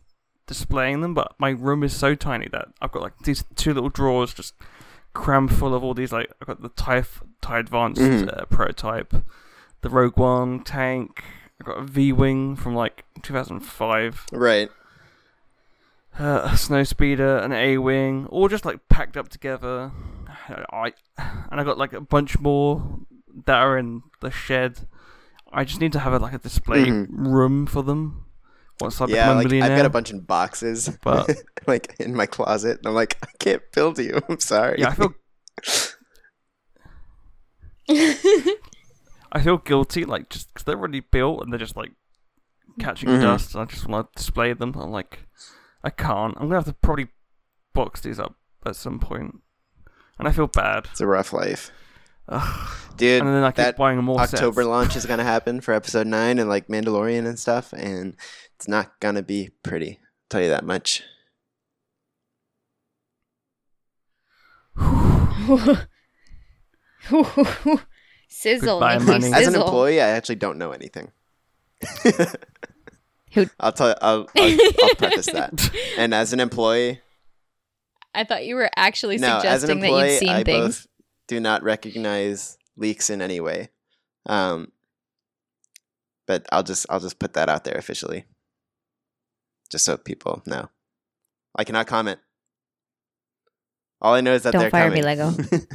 displaying 0.48 1.00
them. 1.00 1.14
But 1.14 1.34
my 1.38 1.50
room 1.50 1.84
is 1.84 1.94
so 1.94 2.16
tiny 2.16 2.48
that 2.48 2.68
I've 2.82 2.90
got 2.90 3.02
like 3.02 3.18
these 3.20 3.44
two 3.54 3.72
little 3.72 3.88
drawers 3.88 4.34
just 4.34 4.54
crammed 5.16 5.52
full 5.52 5.74
of 5.74 5.82
all 5.82 5.94
these. 5.94 6.12
Like 6.12 6.30
I've 6.40 6.46
got 6.48 6.62
the 6.62 6.68
Tie 6.70 7.04
Tie 7.40 7.58
Advanced 7.58 8.00
Mhm. 8.00 8.36
uh, 8.42 8.44
prototype, 8.46 9.12
the 9.80 9.88
Rogue 9.88 10.16
One 10.18 10.62
tank. 10.62 11.24
I've 11.60 11.66
got 11.66 11.78
a 11.78 11.82
V 11.84 12.12
Wing 12.12 12.54
from 12.56 12.74
like 12.74 13.04
2005. 13.22 14.26
Right. 14.32 14.70
uh, 16.18 16.48
a 16.52 16.56
snow 16.56 16.82
speeder, 16.82 17.36
an 17.38 17.52
A 17.52 17.76
wing, 17.78 18.26
all 18.30 18.48
just 18.48 18.64
like 18.64 18.88
packed 18.88 19.16
up 19.16 19.28
together. 19.28 19.90
I 20.72 20.92
and 21.18 21.60
I 21.60 21.64
got 21.64 21.78
like 21.78 21.92
a 21.92 22.00
bunch 22.00 22.38
more 22.38 23.00
that 23.46 23.56
are 23.56 23.76
in 23.78 24.02
the 24.20 24.30
shed. 24.30 24.86
I 25.52 25.64
just 25.64 25.80
need 25.80 25.92
to 25.92 25.98
have 26.00 26.12
a, 26.12 26.18
like 26.18 26.32
a 26.34 26.38
display 26.38 26.86
Mhm. 26.86 27.06
room 27.10 27.66
for 27.66 27.82
them 27.82 28.25
once 28.80 29.00
I 29.00 29.06
yeah, 29.06 29.14
become 29.24 29.30
a 29.30 29.34
like 29.38 29.44
millionaire. 29.46 29.70
I've 29.72 29.76
got 29.78 29.86
a 29.86 29.90
bunch 29.90 30.10
of 30.12 30.26
boxes, 30.26 30.90
But- 31.02 31.30
like 31.66 31.94
in 31.98 32.14
my 32.14 32.26
closet. 32.26 32.78
And 32.78 32.86
I'm 32.88 32.94
like, 32.94 33.16
I 33.22 33.28
can't 33.38 33.62
build 33.72 33.98
you. 33.98 34.20
I'm 34.28 34.40
sorry. 34.40 34.80
yeah, 34.80 34.88
I 34.88 34.94
feel 34.94 35.14
I 39.32 39.40
feel 39.42 39.58
guilty 39.58 40.04
like 40.04 40.28
just 40.30 40.52
because 40.52 40.64
they're 40.64 40.76
already 40.78 41.00
built 41.00 41.42
and 41.42 41.52
they're 41.52 41.58
just 41.58 41.76
like 41.76 41.92
catching 42.80 43.08
Mhm. 43.08 43.20
dust. 43.22 43.54
And 43.54 43.62
I 43.62 43.64
just 43.66 43.86
want 43.86 44.12
to 44.12 44.16
display 44.16 44.52
them. 44.52 44.74
I'm 44.76 44.90
like, 44.90 45.20
I 45.84 45.90
can't. 45.90 46.34
I'm 46.36 46.44
gonna 46.48 46.56
have 46.56 46.64
to 46.66 46.72
probably 46.74 47.08
box 47.74 48.00
these 48.00 48.18
up 48.18 48.34
at 48.64 48.76
some 48.76 48.98
point, 48.98 49.36
and 50.18 50.26
I 50.26 50.32
feel 50.32 50.46
bad. 50.48 50.86
It's 50.90 51.00
a 51.00 51.06
rough 51.06 51.32
life, 51.32 51.70
Ugh. 52.28 52.70
dude. 52.96 53.22
and 53.22 53.28
then 53.30 53.42
I 53.44 53.50
keep 53.50 53.56
that 53.56 53.76
buying 53.76 53.98
more 53.98 54.20
October 54.20 54.62
sets. 54.62 54.68
launch 54.68 54.96
is 54.96 55.06
gonna 55.06 55.22
happen 55.24 55.60
for 55.60 55.72
episode 55.74 56.06
nine 56.06 56.38
and 56.38 56.48
like 56.48 56.68
Mandalorian 56.68 57.26
and 57.26 57.38
stuff, 57.38 57.72
and 57.72 58.16
it's 58.56 58.66
not 58.68 58.98
gonna 59.00 59.22
be 59.22 59.50
pretty. 59.62 59.98
I'll 60.00 60.28
tell 60.30 60.40
you 60.42 60.48
that 60.48 60.64
much. 60.64 61.02
sizzle, 68.28 68.80
Goodbye, 68.80 68.98
money. 68.98 69.20
sizzle. 69.22 69.34
As 69.34 69.46
an 69.48 69.54
employee, 69.54 70.00
I 70.00 70.08
actually 70.08 70.36
don't 70.36 70.58
know 70.58 70.72
anything. 70.72 71.10
Who- 73.32 73.46
I'll 73.60 73.72
tell. 73.72 73.94
I'll, 74.00 74.26
I'll, 74.36 74.58
I'll 74.82 74.94
preface 74.96 75.26
that. 75.26 75.70
And 75.98 76.12
as 76.14 76.32
an 76.32 76.40
employee, 76.40 77.00
I 78.14 78.24
thought 78.24 78.44
you 78.46 78.54
were 78.54 78.70
actually 78.76 79.18
no, 79.18 79.38
as 79.38 79.62
an 79.64 79.68
suggesting 79.68 79.80
that 79.80 80.10
you'd 80.10 80.18
seen 80.18 80.28
I 80.28 80.44
things. 80.44 80.66
both 80.82 80.86
do 81.26 81.40
not 81.40 81.62
recognize 81.62 82.56
leaks 82.76 83.10
in 83.10 83.20
any 83.22 83.40
way. 83.40 83.70
Um, 84.26 84.72
but 86.26 86.46
I'll 86.52 86.62
just 86.62 86.86
I'll 86.90 87.00
just 87.00 87.18
put 87.18 87.34
that 87.34 87.48
out 87.48 87.64
there 87.64 87.76
officially, 87.76 88.24
just 89.70 89.84
so 89.84 89.96
people 89.96 90.42
know. 90.46 90.68
I 91.54 91.64
cannot 91.64 91.86
comment. 91.86 92.20
All 94.00 94.14
I 94.14 94.20
know 94.20 94.34
is 94.34 94.42
that 94.42 94.52
Don't 94.52 94.60
they're 94.62 94.70
fire 94.70 94.88
coming. 94.90 94.98
me, 95.00 95.04
Lego. 95.04 95.32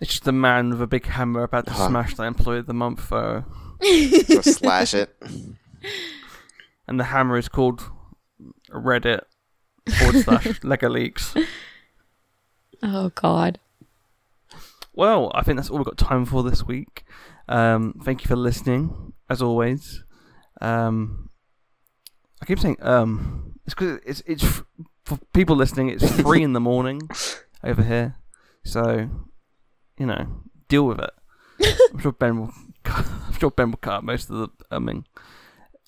It's 0.00 0.10
just 0.12 0.26
a 0.26 0.32
man 0.32 0.70
with 0.70 0.82
a 0.82 0.86
big 0.86 1.06
hammer 1.06 1.42
about 1.44 1.66
to 1.66 1.72
Uh-huh. 1.72 1.88
smash 1.88 2.14
the 2.16 2.24
employee 2.24 2.58
of 2.58 2.66
the 2.66 2.74
month 2.74 3.00
photo. 3.00 3.44
so 4.26 4.40
slash 4.42 4.94
it. 4.94 5.16
And 6.88 6.98
the 6.98 7.04
hammer 7.04 7.38
is 7.38 7.48
called 7.48 7.82
Reddit 8.70 9.22
forward 9.98 10.22
slash 10.22 10.60
Lego 10.62 10.88
Leaks. 10.88 11.34
oh 12.82 13.10
God. 13.14 13.58
Well, 14.94 15.32
I 15.34 15.42
think 15.42 15.56
that's 15.56 15.70
all 15.70 15.78
we've 15.78 15.86
got 15.86 15.96
time 15.96 16.24
for 16.26 16.42
this 16.42 16.64
week. 16.64 17.04
Um, 17.48 18.00
thank 18.04 18.22
you 18.22 18.28
for 18.28 18.36
listening, 18.36 19.14
as 19.30 19.40
always. 19.40 20.04
Um, 20.60 21.30
I 22.40 22.44
keep 22.46 22.58
saying 22.58 22.76
um, 22.82 23.58
it's 23.64 23.74
because 23.74 24.00
it's 24.04 24.22
it's 24.26 24.62
for 25.04 25.18
people 25.32 25.56
listening. 25.56 25.88
It's 25.88 26.10
three 26.16 26.42
in 26.42 26.52
the 26.52 26.60
morning 26.60 27.08
over 27.64 27.82
here, 27.82 28.16
so 28.64 29.08
you 29.98 30.06
know, 30.06 30.26
deal 30.68 30.86
with 30.86 31.00
it. 31.00 31.10
I'm 31.92 31.98
sure 32.00 32.12
Ben 32.12 32.38
will. 32.40 32.52
I'm 32.84 33.32
sure 33.38 33.50
Ben 33.50 33.70
will 33.70 33.78
cut 33.78 34.04
most 34.04 34.28
of 34.28 34.36
the 34.36 34.48
umming. 34.70 35.04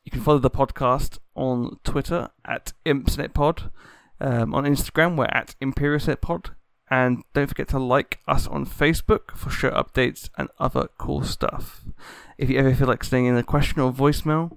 You 0.05 0.11
can 0.13 0.21
follow 0.21 0.39
the 0.39 0.51
podcast 0.51 1.19
on 1.35 1.79
Twitter 1.83 2.31
at 2.45 2.73
ImpsNetPod. 2.85 3.71
Um, 4.21 4.55
on 4.55 4.65
Instagram, 4.65 5.17
we're 5.17 5.25
at 5.27 5.55
ImperialSetPod. 5.63 6.51
And 6.91 7.25
don't 7.33 7.47
forget 7.47 7.69
to 7.69 7.79
like 7.79 8.21
us 8.29 8.47
on 8.47 8.67
Facebook 8.67 9.37
for 9.37 9.51
show 9.51 9.71
updates 9.71 10.29
and 10.37 10.51
other 10.59 10.89
cool 10.99 11.25
stuff. 11.25 11.85
If 12.37 12.51
you 12.51 12.59
ever 12.59 12.75
feel 12.75 12.87
like 12.87 13.03
sending 13.03 13.27
in 13.27 13.37
a 13.37 13.43
question 13.43 13.81
or 13.81 13.93
voicemail, 13.93 14.57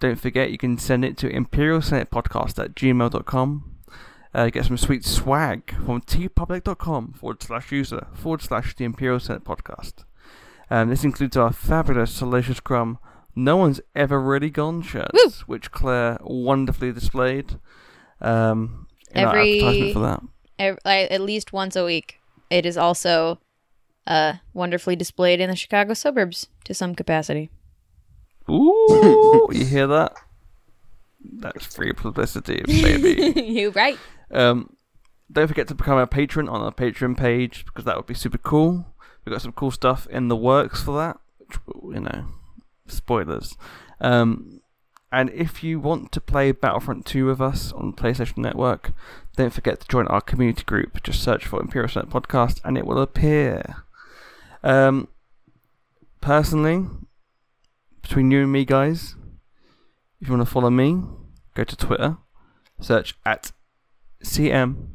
don't 0.00 0.20
forget 0.20 0.50
you 0.50 0.58
can 0.58 0.76
send 0.78 1.04
it 1.04 1.16
to 1.18 1.30
imperialsenatepodcast 1.30 2.62
at 2.62 2.74
gmail.com. 2.74 3.72
Uh, 4.34 4.48
get 4.48 4.64
some 4.64 4.76
sweet 4.76 5.04
swag 5.04 5.72
from 5.84 6.00
teepublic.com 6.00 7.12
forward 7.12 7.42
slash 7.42 7.70
user 7.70 8.06
forward 8.12 8.42
slash 8.42 8.74
the 8.74 8.84
Imperial 8.84 9.20
Senate 9.20 9.44
podcast. 9.44 10.04
Um, 10.70 10.88
this 10.88 11.04
includes 11.04 11.36
our 11.36 11.52
fabulous 11.52 12.10
Salacious 12.10 12.58
Crumb 12.58 12.98
No 13.34 13.56
One's 13.56 13.80
Ever 13.94 14.20
Really 14.20 14.50
Gone 14.50 14.82
shirts, 14.82 15.12
Woo! 15.14 15.30
which 15.46 15.70
Claire 15.70 16.18
wonderfully 16.22 16.92
displayed. 16.92 17.58
Um, 18.20 18.86
Every- 19.14 19.58
advertisement 19.60 19.92
for 19.94 19.98
that. 20.00 20.22
Ev- 20.58 20.78
at 20.84 21.20
least 21.20 21.52
once 21.52 21.74
a 21.76 21.84
week. 21.84 22.20
It 22.50 22.66
is 22.66 22.76
also 22.76 23.38
uh, 24.06 24.34
wonderfully 24.52 24.94
displayed 24.96 25.40
in 25.40 25.48
the 25.50 25.56
Chicago 25.56 25.94
suburbs 25.94 26.48
to 26.64 26.74
some 26.74 26.94
capacity. 26.94 27.50
Ooh, 28.50 29.48
you 29.52 29.64
hear 29.64 29.86
that? 29.86 30.12
That's 31.24 31.64
free 31.74 31.92
publicity, 31.92 32.62
baby. 32.66 33.40
you 33.40 33.70
right. 33.70 33.98
Um, 34.30 34.76
don't 35.30 35.48
forget 35.48 35.68
to 35.68 35.74
become 35.74 35.98
a 35.98 36.06
patron 36.06 36.48
on 36.48 36.60
our 36.60 36.72
Patreon 36.72 37.16
page 37.16 37.64
because 37.64 37.84
that 37.84 37.96
would 37.96 38.06
be 38.06 38.14
super 38.14 38.38
cool. 38.38 38.86
We've 39.24 39.32
got 39.32 39.40
some 39.42 39.52
cool 39.52 39.70
stuff 39.70 40.06
in 40.08 40.28
the 40.28 40.36
works 40.36 40.82
for 40.82 40.96
that, 40.98 41.18
which, 41.38 41.58
you 41.94 42.00
know, 42.00 42.24
spoilers. 42.86 43.56
Um, 44.00 44.60
and 45.10 45.30
if 45.30 45.62
you 45.62 45.78
want 45.78 46.10
to 46.12 46.20
play 46.20 46.52
Battlefront 46.52 47.04
2 47.04 47.26
with 47.26 47.40
us 47.40 47.70
on 47.72 47.92
PlayStation 47.92 48.38
Network, 48.38 48.92
don't 49.36 49.52
forget 49.52 49.80
to 49.80 49.88
join 49.88 50.06
our 50.06 50.22
community 50.22 50.64
group. 50.64 51.02
Just 51.02 51.22
search 51.22 51.46
for 51.46 51.60
Imperial 51.60 51.88
Senate 51.88 52.08
Podcast 52.08 52.60
and 52.64 52.78
it 52.78 52.86
will 52.86 52.98
appear. 52.98 53.84
Um, 54.62 55.08
personally, 56.22 56.86
between 58.00 58.30
you 58.30 58.42
and 58.42 58.52
me, 58.52 58.64
guys, 58.64 59.16
if 60.20 60.28
you 60.28 60.34
want 60.34 60.46
to 60.46 60.52
follow 60.52 60.70
me, 60.70 61.02
go 61.54 61.64
to 61.64 61.76
Twitter, 61.76 62.16
search 62.80 63.14
at 63.26 63.52
CMWASHBY. 64.24 64.88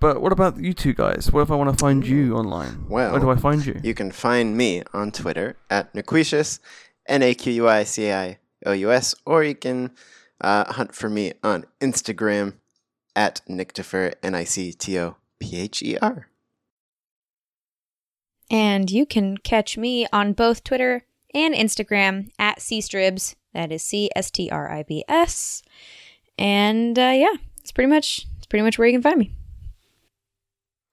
But 0.00 0.22
what 0.22 0.32
about 0.32 0.58
you 0.58 0.72
two 0.72 0.94
guys? 0.94 1.32
What 1.32 1.42
if 1.42 1.50
I 1.50 1.56
want 1.56 1.70
to 1.70 1.76
find 1.76 2.06
you 2.06 2.36
online? 2.36 2.86
Well, 2.88 3.10
Where 3.12 3.20
do 3.20 3.30
I 3.30 3.36
find 3.36 3.64
you? 3.66 3.80
You 3.82 3.94
can 3.94 4.12
find 4.12 4.56
me 4.56 4.82
on 4.92 5.10
Twitter 5.10 5.56
at 5.68 5.92
Naquicious, 5.92 6.60
N 7.06 7.22
A 7.22 7.34
Q 7.34 7.52
U 7.52 7.68
I 7.68 7.82
C 7.82 8.12
I 8.12 8.38
O 8.64 8.72
U 8.72 8.92
S, 8.92 9.16
or 9.26 9.42
you 9.42 9.56
can 9.56 9.90
uh, 10.40 10.72
hunt 10.72 10.94
for 10.94 11.08
me 11.08 11.32
on 11.42 11.66
Instagram 11.80 12.54
at 13.16 13.40
Nictopher, 13.48 14.14
N 14.22 14.36
I 14.36 14.44
C 14.44 14.72
T 14.72 14.98
O 15.00 15.16
P 15.40 15.56
H 15.58 15.82
E 15.82 15.98
R. 15.98 16.28
And 18.50 18.90
you 18.90 19.04
can 19.04 19.38
catch 19.38 19.76
me 19.76 20.06
on 20.12 20.32
both 20.32 20.62
Twitter 20.62 21.04
and 21.34 21.54
Instagram 21.54 22.30
at 22.38 22.60
cstribs. 22.60 23.34
That 23.52 23.72
is 23.72 23.82
C 23.82 24.10
S 24.14 24.30
T 24.30 24.48
R 24.48 24.70
I 24.70 24.84
B 24.84 25.04
S. 25.08 25.62
And 26.38 26.96
uh, 26.96 27.12
yeah, 27.14 27.34
it's 27.60 27.72
pretty 27.72 27.90
much 27.90 28.28
it's 28.36 28.46
pretty 28.46 28.62
much 28.62 28.78
where 28.78 28.86
you 28.86 28.94
can 28.94 29.02
find 29.02 29.18
me. 29.18 29.34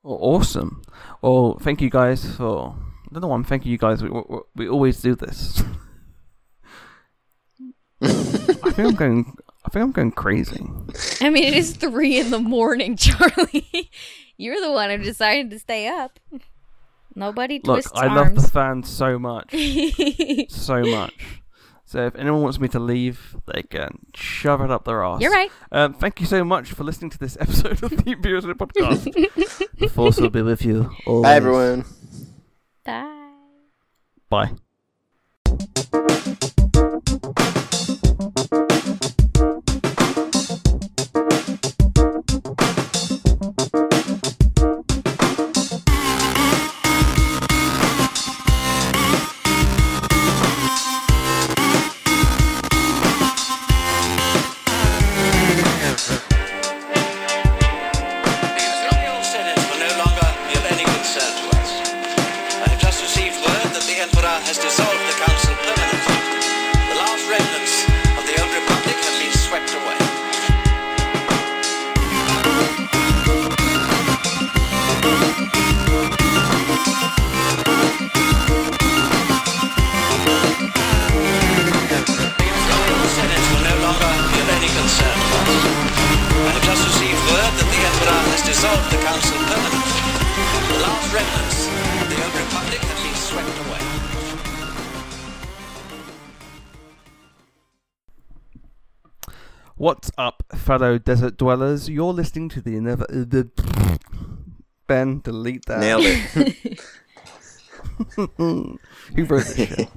Oh, 0.06 0.18
awesome. 0.36 0.84
Well, 1.24 1.58
thank 1.60 1.82
you 1.82 1.89
guys 1.89 2.36
for. 2.36 2.76
I 2.78 3.14
don't 3.14 3.22
know 3.22 3.30
why 3.30 3.36
I'm 3.36 3.43
thanking 3.43 3.72
you 3.72 3.80
guys. 3.80 4.03
We, 4.03 4.10
we, 4.10 4.39
we 4.56 4.70
always 4.70 5.01
do 5.01 5.16
this. 5.16 5.64
I 8.01 8.08
think 8.08 8.80
I'm 8.80 8.95
going. 8.95 9.34
I 9.66 9.70
think 9.70 9.84
I'm 9.84 9.91
going 9.91 10.12
crazy. 10.12 10.64
I 11.22 11.32
mean, 11.32 11.43
it 11.43 11.56
is 11.56 11.76
three 11.76 12.20
in 12.20 12.30
the 12.30 12.39
morning, 12.39 12.97
Charlie. 12.97 13.89
You're 14.38 14.62
the 14.62 14.72
one 14.72 14.91
who 14.91 14.97
decided 14.97 15.49
to 15.49 15.58
stay 15.60 15.88
up. 15.88 16.20
Nobody 17.16 17.56
Look, 17.64 17.78
twists 17.78 17.91
I 17.95 18.14
love 18.14 18.36
the 18.36 18.47
fans 18.47 18.89
so 18.89 19.18
much, 19.18 19.56
so 20.49 20.84
much. 20.84 21.14
So 21.96 22.08
if 22.08 22.16
anyone 22.18 22.41
wants 22.41 22.60
me 22.60 22.68
to 22.68 22.80
leave, 22.80 23.38
they 23.46 23.64
can 23.64 24.00
shove 24.14 24.60
it 24.60 24.70
up 24.70 24.84
their 24.84 25.02
ass. 25.02 25.22
You're 25.22 25.32
right. 25.32 25.50
Um, 25.72 25.93
thank 25.93 26.20
you 26.20 26.26
so 26.26 26.43
much 26.43 26.74
for 26.74 26.84
listening 26.84 27.10
to 27.12 27.18
this 27.18 27.38
episode 27.39 27.82
of 27.82 28.04
the 28.04 28.12
Imperial 28.12 28.41
Senate 28.41 28.58
Podcast. 28.58 29.06
the 29.80 29.88
force 29.88 30.20
will 30.20 30.30
be 30.30 30.41
with 30.41 30.66
you. 30.66 30.91
Always. 31.06 31.24
Bye, 31.24 31.36
everyone. 31.36 31.86
Bye. 32.84 33.32
Bye. 34.30 34.52
Up, 100.76 100.82
fellow 100.82 100.97
desert 100.97 101.38
dwellers? 101.38 101.89
You're 101.89 102.13
listening 102.13 102.49
to 102.49 102.61
the 102.61 102.80
never. 102.80 103.03
Uh, 103.03 103.26
the 103.28 103.49
ben, 104.88 105.21
delete 105.23 105.65
that. 105.67 105.80
Nailed 105.80 106.03
it. 106.05 106.80
Who 108.17 108.78
wrote 109.15 109.45
this 109.45 109.55
shit? 109.55 109.89